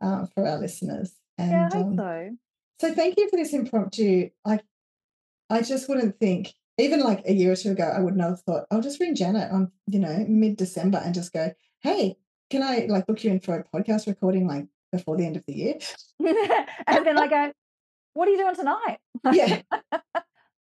uh, 0.01 0.25
for 0.33 0.47
our 0.47 0.57
listeners. 0.59 1.13
And 1.37 1.51
yeah, 1.51 1.69
I 1.71 1.75
hope 1.77 1.87
um, 1.87 1.97
so. 1.97 2.29
so 2.81 2.93
thank 2.93 3.17
you 3.17 3.29
for 3.29 3.37
this 3.37 3.53
impromptu. 3.53 4.29
I, 4.45 4.59
I 5.49 5.61
just 5.61 5.89
wouldn't 5.89 6.19
think, 6.19 6.53
even 6.77 7.01
like 7.01 7.21
a 7.25 7.33
year 7.33 7.51
or 7.51 7.55
two 7.55 7.71
ago, 7.71 7.83
I 7.95 7.99
would 7.99 8.15
not 8.15 8.29
have 8.29 8.41
thought, 8.41 8.65
I'll 8.71 8.81
just 8.81 8.99
ring 8.99 9.15
Janet 9.15 9.51
on, 9.51 9.71
you 9.87 9.99
know, 9.99 10.25
mid 10.27 10.57
December 10.57 11.01
and 11.03 11.13
just 11.13 11.31
go, 11.33 11.51
hey, 11.81 12.15
can 12.49 12.63
I 12.63 12.85
like 12.89 13.05
book 13.07 13.23
you 13.23 13.31
in 13.31 13.39
for 13.39 13.55
a 13.55 13.63
podcast 13.63 14.07
recording 14.07 14.47
like 14.47 14.65
before 14.91 15.17
the 15.17 15.25
end 15.25 15.37
of 15.37 15.43
the 15.47 15.53
year? 15.53 15.75
and 16.19 17.05
then 17.05 17.17
I 17.17 17.27
go, 17.27 17.51
What 18.13 18.27
are 18.27 18.31
you 18.31 18.37
doing 18.37 18.55
tonight? 18.55 18.97
Yeah. 19.31 19.61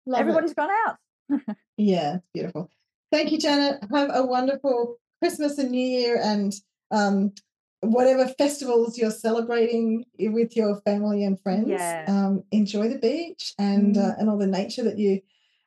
It. 0.04 0.14
Everybody's 0.16 0.54
gone 0.54 0.70
out. 0.86 0.96
Yeah, 1.76 2.16
it's 2.16 2.26
beautiful. 2.34 2.68
Thank 3.12 3.30
you, 3.30 3.38
Janet. 3.38 3.84
Have 3.94 4.10
a 4.12 4.24
wonderful 4.26 4.96
Christmas 5.20 5.58
and 5.58 5.70
New 5.70 5.86
Year 5.86 6.18
and 6.20 6.52
um, 6.90 7.32
whatever 7.80 8.26
festivals 8.36 8.98
you're 8.98 9.10
celebrating 9.12 10.04
with 10.18 10.56
your 10.56 10.80
family 10.82 11.24
and 11.24 11.40
friends. 11.40 11.68
Yeah. 11.68 12.04
Um, 12.08 12.42
enjoy 12.50 12.88
the 12.88 12.98
beach 12.98 13.54
and 13.58 13.96
uh, 13.96 14.00
Mm. 14.00 14.18
and 14.18 14.30
all 14.30 14.38
the 14.38 14.46
nature 14.46 14.82
that 14.84 14.98
you 14.98 15.20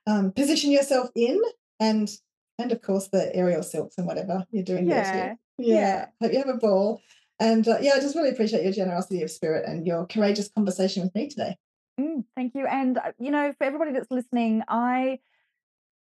um, 0.07 0.31
position 0.31 0.71
yourself 0.71 1.09
in, 1.15 1.41
and 1.79 2.09
and 2.57 2.71
of 2.71 2.81
course 2.81 3.07
the 3.09 3.35
aerial 3.35 3.63
silks 3.63 3.95
and 3.97 4.07
whatever 4.07 4.45
you're 4.51 4.63
doing 4.63 4.87
there 4.87 4.99
Yeah. 4.99 5.11
too. 5.11 5.37
Yeah. 5.57 5.75
Yeah. 5.75 6.05
Hope 6.21 6.31
you 6.33 6.37
have 6.39 6.49
a 6.49 6.57
ball. 6.57 7.01
And 7.39 7.67
uh, 7.67 7.77
yeah, 7.81 7.93
I 7.95 7.99
just 7.99 8.15
really 8.15 8.29
appreciate 8.29 8.63
your 8.63 8.71
generosity 8.71 9.21
of 9.21 9.29
spirit 9.29 9.65
and 9.67 9.85
your 9.85 10.05
courageous 10.07 10.49
conversation 10.49 11.03
with 11.03 11.13
me 11.15 11.27
today. 11.27 11.57
Mm, 11.99 12.23
thank 12.35 12.55
you. 12.55 12.65
And 12.65 12.97
uh, 12.97 13.11
you 13.19 13.31
know, 13.31 13.53
for 13.57 13.63
everybody 13.65 13.91
that's 13.91 14.11
listening, 14.11 14.63
I 14.67 15.19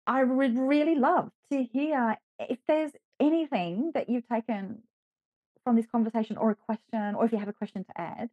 I 0.07 0.25
would 0.25 0.59
really 0.59 0.95
love 0.95 1.31
to 1.51 1.63
hear 1.63 2.17
if 2.39 2.59
there's 2.67 2.93
anything 3.21 3.93
that 3.95 4.09
you've 4.09 4.29
taken 4.29 4.83
from 5.65 5.77
this 5.77 5.87
conversation 5.87 6.37
or 6.37 6.51
a 6.51 6.57
question, 6.57 7.15
or 7.15 7.25
if 7.25 7.33
you 7.33 7.39
have 7.39 7.49
a 7.49 7.53
question 7.53 7.85
to 7.85 8.01
add, 8.01 8.31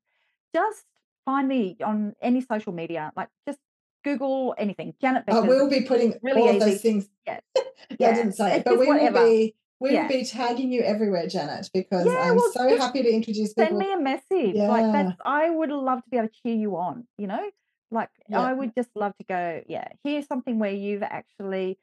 just 0.53 0.83
find 1.25 1.47
me 1.47 1.77
on 1.85 2.15
any 2.21 2.41
social 2.41 2.73
media, 2.73 3.11
like 3.15 3.29
just 3.47 3.59
Google 4.03 4.55
anything. 4.57 4.93
Janet 5.01 5.23
I 5.27 5.39
will 5.39 5.69
be 5.69 5.81
putting 5.81 6.15
really 6.21 6.41
all 6.41 6.49
of 6.49 6.59
those 6.59 6.81
things 6.81 7.07
Yes. 7.25 7.41
Yeah, 7.99 8.09
I 8.09 8.13
didn't 8.13 8.33
say 8.33 8.57
it, 8.57 8.65
but 8.65 8.77
we 8.79 8.87
whatever. 8.87 9.19
will 9.19 9.27
be 9.29 9.55
we 9.79 9.91
Yeah. 9.93 10.01
will 10.03 10.09
be 10.09 10.25
tagging 10.25 10.71
you 10.71 10.81
everywhere, 10.81 11.27
Janet, 11.27 11.69
because 11.73 12.05
Yeah, 12.05 12.19
I'm 12.21 12.35
well, 12.35 12.51
so 12.51 12.77
happy 12.77 13.01
to 13.01 13.09
introduce 13.09 13.53
Send 13.53 13.77
me 13.77 13.91
a 13.93 13.99
message. 13.99 14.55
Like 14.55 14.85
Yeah. 14.85 14.91
that's 14.91 15.17
I 15.25 15.49
would 15.49 15.69
love 15.69 16.03
to 16.03 16.09
be 16.09 16.17
able 16.17 16.27
to 16.29 16.33
cheer 16.43 16.55
you 16.55 16.75
on, 16.77 17.07
you 17.17 17.27
know? 17.27 17.49
Like. 17.91 18.09
I 18.31 18.53
would 18.53 18.75
just 18.75 18.89
love 18.95 19.17
to 19.17 19.23
go, 19.23 19.63
yeah, 19.67 19.87
here's 20.03 20.27
something 20.27 20.59
where 20.59 20.71
you've 20.71 21.01
actually, 21.01 21.79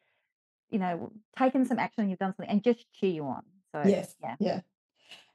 you 0.70 0.78
know, 0.78 1.10
taken 1.36 1.64
some 1.64 1.78
action 1.80 2.02
and 2.02 2.10
you've 2.10 2.20
done 2.20 2.34
something 2.36 2.48
and 2.48 2.62
just 2.62 2.86
cheer 2.92 3.10
you 3.10 3.24
on. 3.24 3.42
So 3.74 3.82
Yes, 3.84 4.14
yeah. 4.22 4.36
yeah. 4.38 4.60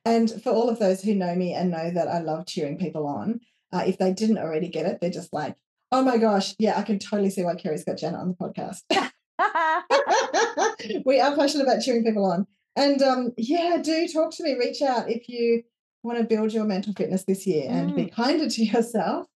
And 0.06 0.32
for 0.42 0.52
all 0.52 0.70
of 0.70 0.80
those 0.80 1.02
who 1.02 1.14
know 1.14 1.36
me 1.36 1.54
and 1.54 1.70
know 1.70 1.92
that 1.92 2.08
I 2.08 2.20
love 2.20 2.46
cheering 2.48 2.78
people 2.78 3.06
on, 3.06 3.42
uh, 3.74 3.84
if 3.86 3.98
they 3.98 4.14
didn't 4.14 4.38
already 4.38 4.70
get 4.70 4.86
it, 4.86 5.00
they're 5.02 5.10
just 5.10 5.34
like, 5.34 5.56
oh 5.92 6.04
my 6.04 6.18
gosh, 6.18 6.56
yeah, 6.60 6.78
I 6.78 6.84
can 6.84 7.00
totally 7.00 7.30
see 7.30 7.44
why 7.44 7.56
Kerry's 7.56 7.84
got 7.84 7.98
Janet 7.98 8.20
on 8.20 8.30
the 8.30 8.36
podcast. 8.36 8.82
we 11.06 11.20
are 11.20 11.36
passionate 11.36 11.64
about 11.64 11.82
cheering 11.82 12.04
people 12.04 12.26
on. 12.26 12.46
And 12.76 13.02
um, 13.02 13.32
yeah, 13.38 13.78
do 13.82 14.08
talk 14.08 14.32
to 14.36 14.44
me, 14.44 14.54
reach 14.54 14.82
out 14.82 15.10
if 15.10 15.28
you 15.28 15.64
want 16.04 16.18
to 16.18 16.24
build 16.24 16.54
your 16.54 16.64
mental 16.66 16.94
fitness 16.94 17.26
this 17.26 17.46
year 17.46 17.68
and 17.70 17.96
be 17.96 18.08
kinder 18.08 18.50
to 18.50 18.64
yourself. 18.64 19.28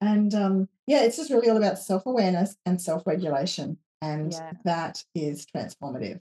And 0.00 0.34
um, 0.34 0.68
yeah, 0.86 1.02
it's 1.02 1.16
just 1.16 1.30
really 1.30 1.48
all 1.48 1.56
about 1.56 1.78
self 1.78 2.06
awareness 2.06 2.56
and 2.66 2.80
self 2.80 3.06
regulation. 3.06 3.78
And 4.02 4.32
Yeah. 4.32 4.52
that 4.64 5.04
is 5.14 5.46
transformative. 5.54 6.20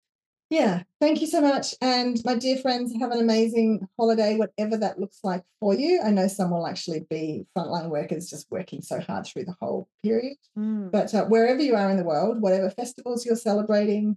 Yeah, 0.49 0.85
thank 1.01 1.21
you 1.21 1.27
so 1.27 1.41
much. 1.41 1.75
And 1.81 2.23
my 2.25 2.37
dear 2.37 2.57
friends, 2.59 2.95
have 3.01 3.11
an 3.11 3.21
amazing 3.21 3.89
holiday, 3.99 4.37
whatever 4.37 4.77
that 4.77 5.01
looks 5.01 5.21
like 5.25 5.43
for 5.59 5.75
you. 5.75 6.01
I 6.05 6.11
know 6.11 6.29
some 6.29 6.53
will 6.53 6.69
actually 6.69 7.05
be 7.11 7.47
frontline 7.57 7.91
workers 7.91 8.31
just 8.31 8.49
working 8.51 8.81
so 8.81 9.01
hard 9.01 9.27
through 9.27 9.47
the 9.47 9.57
whole 9.61 9.89
period. 10.05 10.37
Mm. 10.57 10.93
But 10.93 11.13
uh, 11.15 11.25
wherever 11.25 11.61
you 11.61 11.75
are 11.75 11.91
in 11.91 11.97
the 11.97 12.05
world, 12.05 12.41
whatever 12.41 12.71
festivals 12.71 13.27
you're 13.27 13.35
celebrating, 13.35 14.17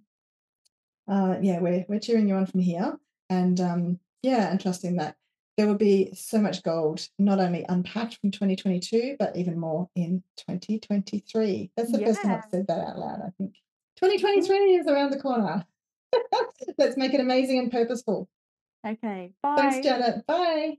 uh, 1.08 1.38
yeah, 1.42 1.60
we're 1.60 1.86
we're 1.90 2.00
cheering 2.00 2.30
you 2.30 2.36
on 2.36 2.46
from 2.46 2.60
here, 2.60 3.00
and 3.32 3.60
um, 3.60 4.00
yeah, 4.22 4.52
and 4.52 4.62
trusting 4.62 4.98
that 4.98 5.16
there 5.58 5.66
will 5.68 5.76
be 5.76 6.12
so 6.14 6.40
much 6.40 6.62
gold 6.62 7.08
not 7.18 7.40
only 7.40 7.66
unpacked 7.68 8.20
from 8.22 8.30
2022, 8.30 9.16
but 9.18 9.36
even 9.36 9.60
more 9.60 9.90
in 9.96 10.24
2023. 10.38 11.72
That's 11.76 11.92
the 11.92 12.00
first 12.00 12.22
time 12.22 12.32
I've 12.34 12.44
said 12.52 12.68
that 12.68 12.88
out 12.88 13.00
loud. 13.00 13.20
I 13.22 13.32
think 13.38 13.56
2023 13.98 14.76
is 14.76 14.88
around 14.88 15.12
the 15.12 15.20
corner. 15.20 15.66
Let's 16.78 16.98
make 16.98 17.14
it 17.14 17.20
amazing 17.20 17.60
and 17.60 17.72
purposeful. 17.72 18.28
Okay. 18.86 19.34
Bye. 19.42 19.56
Thanks, 19.58 19.86
Janet. 19.86 20.26
Bye. 20.26 20.78